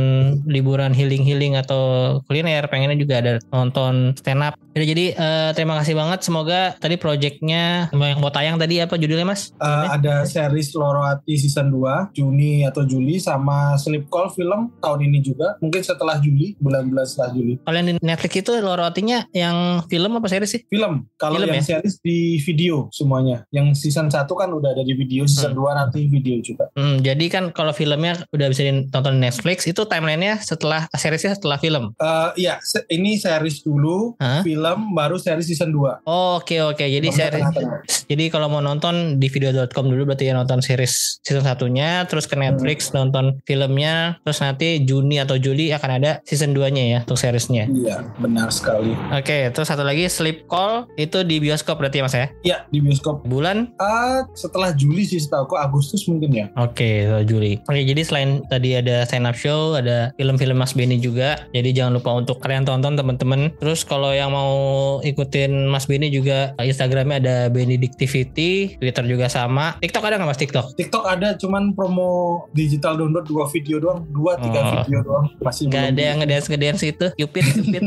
liburan 0.48 0.96
healing 0.96 1.20
healing 1.20 1.60
atau 1.60 2.18
kuliner, 2.24 2.64
pengennya 2.72 2.96
juga 2.96 3.20
ada 3.20 3.32
nonton 3.52 4.16
stand 4.16 4.40
up. 4.40 4.56
Jadi, 4.74 4.86
jadi 4.90 5.06
eh, 5.14 5.50
terima 5.54 5.78
kasih 5.78 5.94
banget. 5.94 6.26
Semoga 6.26 6.60
tadi 6.80 6.96
projectnya 6.98 7.92
yang 7.94 8.18
mau 8.18 8.32
tayang 8.32 8.58
tadi 8.58 8.82
apa 8.82 8.98
judulnya 8.98 9.26
mas? 9.26 9.54
Eh, 9.58 9.86
ada 9.90 10.26
series 10.26 10.74
Loroati 10.74 11.34
season 11.38 11.70
2 11.70 12.14
Juni 12.14 12.62
atau 12.66 12.82
Juli 12.82 13.18
sama 13.18 13.74
Sleep 13.78 14.06
Call 14.10 14.30
film 14.30 14.70
tahun 14.82 15.10
ini 15.10 15.18
juga 15.22 15.58
mungkin 15.58 15.82
setelah 15.82 16.18
Juli 16.18 16.54
bulan-bulan 16.58 17.06
setelah 17.06 17.30
Juli 17.34 17.54
Kalau 17.62 17.76
yang 17.78 17.86
di 17.90 17.94
Netflix 18.02 18.32
itu 18.38 18.52
rotinya 18.58 19.18
yang 19.30 19.86
film 19.86 20.13
apa 20.14 20.26
series 20.26 20.50
sih? 20.50 20.60
film 20.64 21.06
kalau 21.14 21.36
Film 21.36 21.50
yang 21.50 21.60
ya? 21.60 21.78
series 21.78 21.96
di 21.98 22.18
video 22.38 22.86
semuanya 22.90 23.42
yang 23.48 23.72
season 23.72 24.06
1 24.06 24.24
kan 24.26 24.48
udah 24.48 24.70
ada 24.70 24.80
di 24.80 24.92
video 24.92 25.24
season 25.24 25.52
2 25.52 25.60
nanti 25.74 26.06
video 26.06 26.38
juga 26.38 26.66
Hmm, 26.72 26.98
jadi 26.98 27.24
kan 27.28 27.44
kalau 27.50 27.70
filmnya 27.70 28.18
udah 28.28 28.46
bisa 28.46 28.62
ditonton 28.62 29.14
di 29.14 29.22
Netflix 29.22 29.64
itu 29.64 29.84
timelinenya 29.84 30.38
setelah 30.38 30.86
seriesnya 30.92 31.34
setelah 31.34 31.56
film. 31.56 31.94
Eh, 31.96 32.30
Iya 32.36 32.58
ini 32.88 33.14
series 33.14 33.60
dulu 33.60 34.14
Hah? 34.16 34.42
film 34.42 34.92
baru 34.92 35.16
series 35.16 35.46
season 35.46 35.70
2 35.70 36.02
Oh, 36.04 36.36
Oke 36.36 36.58
oke 36.60 36.82
jadi 36.82 37.02
Maksudnya 37.02 37.30
series. 37.30 38.03
Jadi 38.10 38.28
kalau 38.28 38.50
mau 38.52 38.60
nonton 38.60 39.16
di 39.16 39.26
video.com 39.30 39.86
dulu 39.88 40.12
berarti 40.12 40.28
ya 40.28 40.34
nonton 40.36 40.60
series 40.60 41.20
season 41.24 41.44
satunya, 41.44 42.04
terus 42.04 42.28
ke 42.28 42.36
Netflix 42.36 42.92
nonton 42.92 43.40
filmnya, 43.48 44.20
terus 44.22 44.38
nanti 44.44 44.82
Juni 44.84 45.20
atau 45.20 45.40
Juli 45.40 45.72
akan 45.72 45.90
ada 46.02 46.20
season 46.28 46.52
2-nya 46.52 46.84
ya 46.84 46.98
untuk 47.04 47.18
seriesnya. 47.18 47.66
Iya, 47.70 48.04
benar 48.20 48.52
sekali. 48.52 48.92
Oke, 49.10 49.48
terus 49.54 49.68
satu 49.68 49.82
lagi 49.86 50.06
Sleep 50.08 50.44
Call 50.50 50.88
itu 51.00 51.24
di 51.24 51.40
bioskop 51.40 51.80
berarti 51.80 52.00
ya 52.00 52.04
Mas 52.04 52.16
ya? 52.16 52.26
Ya, 52.44 52.56
di 52.68 52.78
bioskop. 52.84 53.24
Bulan? 53.24 53.72
Ah, 53.80 54.26
setelah 54.36 54.74
Juli 54.76 55.06
sih 55.08 55.20
setahu 55.22 55.48
aku 55.48 55.56
Agustus 55.60 56.04
mungkin 56.10 56.30
ya. 56.32 56.46
Oke, 56.60 57.08
so 57.08 57.24
Juli. 57.24 57.60
Oke, 57.64 57.82
jadi 57.84 58.02
selain 58.04 58.44
tadi 58.48 58.76
ada 58.76 59.04
stand 59.08 59.28
up 59.28 59.36
show, 59.36 59.76
ada 59.76 60.12
film-film 60.16 60.56
Mas 60.60 60.76
Benny 60.76 61.00
juga. 61.00 61.40
Jadi 61.56 61.72
jangan 61.72 61.96
lupa 62.00 62.10
untuk 62.16 62.40
kalian 62.40 62.68
tonton 62.68 62.96
teman-teman. 62.96 63.52
Terus 63.60 63.84
kalau 63.86 64.12
yang 64.12 64.32
mau 64.32 64.52
ikutin 65.00 65.68
Mas 65.68 65.86
Benny 65.88 66.10
juga 66.10 66.52
Instagramnya 66.58 67.16
ada 67.20 67.36
Benedictivity, 67.94 68.74
Twitter 68.74 69.04
juga 69.06 69.26
sama. 69.30 69.78
TikTok 69.78 70.02
ada 70.02 70.18
nggak 70.18 70.26
Mas 70.28 70.40
TikTok? 70.42 70.66
TikTok 70.74 71.04
ada 71.06 71.38
cuman 71.38 71.70
promo 71.72 72.10
digital 72.50 72.98
download 72.98 73.22
dua 73.22 73.46
video 73.46 73.78
doang, 73.78 74.02
dua 74.10 74.34
tiga 74.36 74.60
Oh. 74.60 74.70
video 74.82 74.98
doang. 75.00 75.26
Masih 75.38 75.70
Gak 75.70 75.78
belum 75.78 75.90
ada 75.94 76.02
yang 76.02 76.16
ngedance 76.18 76.46
ngedance 76.50 76.82
itu, 76.82 77.06
Cupid, 77.14 77.44
Cupid. 77.54 77.82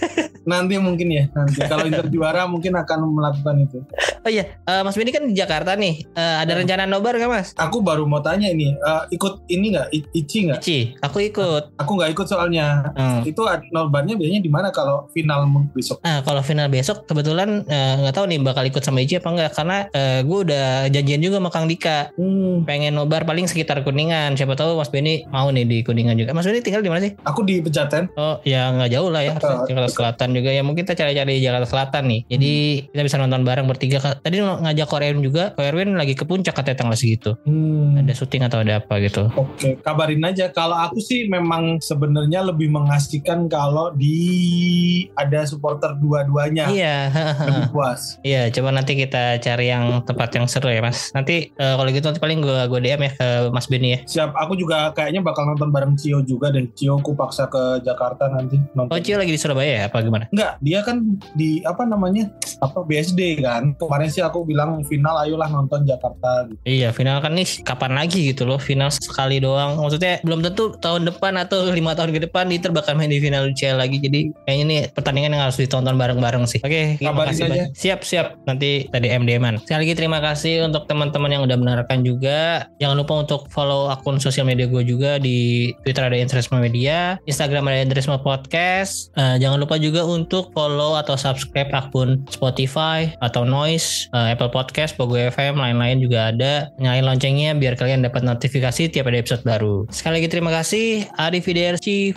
Nanti 0.50 0.74
mungkin 0.76 1.08
ya, 1.08 1.24
nanti 1.32 1.56
kalau 1.64 1.86
Inter 1.88 2.10
juara 2.10 2.44
mungkin 2.44 2.74
akan 2.74 2.98
melakukan 3.08 3.54
itu. 3.62 3.78
Oh 4.24 4.30
iya, 4.30 4.44
eh, 4.58 4.82
Mas 4.82 4.96
Benny 4.96 5.10
kan 5.10 5.24
di 5.24 5.32
Jakarta 5.32 5.76
nih. 5.76 6.00
Eh, 6.10 6.36
ada 6.40 6.52
rencana 6.52 6.84
nobar 6.84 7.14
gak 7.14 7.28
Mas? 7.28 7.48
Aku 7.54 7.80
baru 7.80 8.04
mau 8.04 8.18
tanya 8.18 8.48
ini, 8.48 8.72
eh, 8.72 9.02
ikut 9.10 9.44
ini 9.46 9.70
nggak, 9.70 9.88
I- 9.90 10.08
Ici 10.14 10.38
nggak? 10.48 10.60
Ci, 10.60 10.96
aku 10.98 11.20
ikut. 11.22 11.76
Aku 11.76 11.94
nggak 11.94 12.10
ikut 12.10 12.26
soalnya. 12.26 12.88
Hmm. 12.94 13.20
Itu 13.22 13.44
nobarnya 13.70 14.16
biasanya 14.16 14.40
di 14.40 14.48
mana 14.48 14.68
kalau 14.68 15.06
final 15.10 15.44
besok? 15.70 16.00
Nah 16.00 16.20
kalau 16.20 16.40
final 16.40 16.66
besok 16.66 17.04
kebetulan 17.04 17.62
nggak 17.64 18.14
tahu 18.14 18.24
nih 18.26 18.38
bakal 18.40 18.64
ikut 18.64 18.80
sama 18.80 19.00
Ici 19.00 19.18
apa 19.18 19.28
enggak 19.28 19.50
karena 19.52 19.78
gue 20.22 20.38
udah 20.40 20.66
janjian 20.88 21.20
juga 21.20 21.36
sama 21.38 21.50
Kang 21.50 21.66
Dika 21.66 22.14
Hmm, 22.14 22.62
pengen 22.64 22.94
nobar 22.94 23.22
paling 23.22 23.44
sekitar 23.44 23.82
Kuningan 23.82 24.34
siapa 24.34 24.54
tahu 24.54 24.76
Mas 24.76 24.88
Benny 24.88 25.26
mau 25.28 25.50
nih 25.50 25.64
di 25.64 25.78
Kuningan 25.82 26.14
juga 26.14 26.32
Mas 26.32 26.46
Benny 26.46 26.62
tinggal 26.62 26.80
di 26.80 26.88
mana 26.88 27.02
sih? 27.02 27.12
aku 27.20 27.42
di 27.42 27.60
Pejaten. 27.60 28.08
Oh 28.14 28.38
ya 28.42 28.70
nggak 28.70 28.90
jauh 28.90 29.10
lah 29.10 29.22
ya 29.22 29.34
Jakarta 29.36 29.90
Selatan 29.90 30.28
juga 30.32 30.50
ya 30.50 30.62
mungkin 30.62 30.82
kita 30.82 30.94
cari-cari 30.96 31.38
Jakarta 31.38 31.66
Selatan 31.66 32.04
nih 32.06 32.20
jadi 32.26 32.52
kita 32.88 33.02
bisa 33.02 33.16
nonton 33.18 33.42
bareng 33.42 33.66
bertiga 33.66 33.98
tadi 34.16 34.38
ngajak 34.38 34.86
Ko 34.86 34.96
Erwin 34.96 35.20
juga 35.20 35.50
Ko 35.52 35.62
Erwin 35.62 35.94
lagi 35.94 36.12
ke 36.12 36.22
puncak 36.22 36.52
katanya 36.52 36.78
tanggal 36.80 36.94
segitu 36.94 37.34
Hmm. 37.44 37.98
ada 37.98 38.12
syuting 38.12 38.44
atau 38.44 38.60
ada 38.60 38.78
apa 38.78 38.98
gitu 38.98 39.26
Oke, 39.34 39.76
kabarin 39.80 40.22
aja. 40.22 40.48
Kalau 40.48 40.76
aku 40.76 40.98
sih 40.98 41.26
memang 41.26 41.80
sebenarnya 41.80 42.44
lebih 42.44 42.68
mengasihkan 42.68 43.46
kalau 43.46 43.90
di 43.90 44.16
ada 45.14 45.44
supporter 45.44 45.96
dua-duanya 45.96 46.68
iya 46.68 47.08
lebih 47.40 47.70
puas. 47.74 48.16
Iya, 48.22 48.48
coba 48.50 48.70
nanti 48.72 48.94
kita 48.94 49.38
cari 49.38 49.68
yang 49.68 50.04
tempat 50.04 50.30
yang 50.32 50.46
seru 50.46 50.68
ya, 50.68 50.80
Mas. 50.80 51.10
Nanti 51.12 51.50
eh, 51.50 51.74
kalau 51.74 51.88
gitu 51.88 52.04
nanti 52.04 52.20
paling 52.20 52.40
gue 52.40 52.58
gue 52.66 52.80
DM 52.80 53.00
ya 53.00 53.12
ke 53.14 53.28
Mas 53.50 53.66
Benny 53.66 53.88
ya. 53.90 53.98
Siap, 54.04 54.30
aku 54.32 54.54
juga 54.54 54.92
kayaknya 54.92 55.20
bakal 55.20 55.46
nonton 55.46 55.70
bareng 55.70 55.94
Cio 55.94 56.20
juga 56.20 56.50
deh. 56.50 56.66
Cio 56.72 56.98
ku 56.98 57.14
paksa 57.14 57.46
ke 57.46 57.80
Jakarta 57.80 58.28
nanti 58.28 58.60
nonton. 58.74 58.90
Oh, 58.90 59.00
Cio 59.00 59.16
lagi 59.16 59.30
di 59.30 59.40
Surabaya 59.40 59.72
ya? 59.74 59.82
Apa 59.88 60.00
gimana? 60.00 60.26
Enggak, 60.30 60.52
dia 60.60 60.80
kan 60.80 60.96
di 61.34 61.60
apa 61.62 61.82
namanya? 61.84 62.28
Apa 62.60 62.82
BSD 62.82 63.40
kan. 63.40 63.74
Kemarin 63.76 64.03
sih 64.10 64.22
aku 64.24 64.44
bilang 64.44 64.82
final 64.86 65.16
ayolah 65.20 65.48
nonton 65.48 65.84
Jakarta 65.86 66.48
gitu. 66.48 66.60
Iya, 66.64 66.90
final 66.90 67.20
kan 67.20 67.32
nih 67.36 67.62
kapan 67.62 67.92
lagi 67.96 68.32
gitu 68.32 68.48
loh? 68.48 68.58
Final 68.58 68.90
sekali 68.90 69.38
doang. 69.38 69.78
Maksudnya 69.78 70.20
belum 70.24 70.40
tentu 70.42 70.74
tahun 70.80 71.06
depan 71.08 71.36
atau 71.40 71.70
lima 71.70 71.94
tahun 71.94 72.10
ke 72.16 72.20
depan 72.30 72.50
Inter 72.50 72.70
bakal 72.74 72.96
main 72.98 73.10
di 73.10 73.20
final 73.20 73.50
UCL 73.50 73.78
lagi. 73.78 74.00
Jadi 74.00 74.32
kayaknya 74.48 74.64
nih 74.64 74.80
pertandingan 74.92 75.30
yang 75.36 75.42
harus 75.46 75.58
ditonton 75.60 75.94
bareng-bareng 75.94 76.44
sih. 76.48 76.60
Oke, 76.64 76.98
Kabarin 76.98 77.34
aja. 77.34 77.44
banyak. 77.46 77.68
Siap, 77.76 78.00
siap. 78.02 78.26
Nanti 78.48 78.90
tadi 78.90 79.08
MD-man. 79.10 79.62
Sekali 79.62 79.88
lagi 79.88 79.94
terima 79.94 80.18
kasih 80.18 80.66
untuk 80.66 80.88
teman-teman 80.90 81.30
yang 81.30 81.42
udah 81.44 81.56
mendengarkan 81.56 82.02
juga. 82.02 82.68
Jangan 82.82 82.96
lupa 82.98 83.14
untuk 83.22 83.46
follow 83.52 83.88
akun 83.92 84.18
sosial 84.18 84.48
media 84.48 84.66
gue 84.66 84.82
juga 84.82 85.16
di 85.20 85.70
Twitter 85.86 86.04
ada 86.04 86.18
Interisme 86.18 86.58
Media, 86.58 87.16
Instagram 87.28 87.70
ada 87.70 87.84
Interisme 87.84 88.16
Podcast. 88.18 89.14
Eh, 89.14 89.36
jangan 89.38 89.60
lupa 89.60 89.78
juga 89.78 90.02
untuk 90.02 90.50
follow 90.50 90.98
atau 90.98 91.14
subscribe 91.14 91.70
akun 91.70 92.24
Spotify 92.28 93.14
atau 93.22 93.46
Noise, 93.46 93.93
eh, 94.12 94.34
Apple 94.34 94.50
Podcast, 94.52 94.94
Pogo 94.94 95.16
FM, 95.16 95.58
lain-lain 95.58 95.98
juga 96.02 96.30
ada. 96.30 96.70
Nyalain 96.78 97.06
loncengnya 97.06 97.56
biar 97.56 97.74
kalian 97.78 98.04
dapat 98.04 98.22
notifikasi 98.22 98.92
tiap 98.92 99.08
ada 99.08 99.18
episode 99.20 99.42
baru. 99.42 99.88
Sekali 99.90 100.22
lagi 100.22 100.28
terima 100.30 100.52
kasih. 100.52 101.08
Arif 101.16 101.48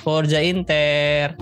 Forza 0.02 0.40
Inter. 0.44 1.38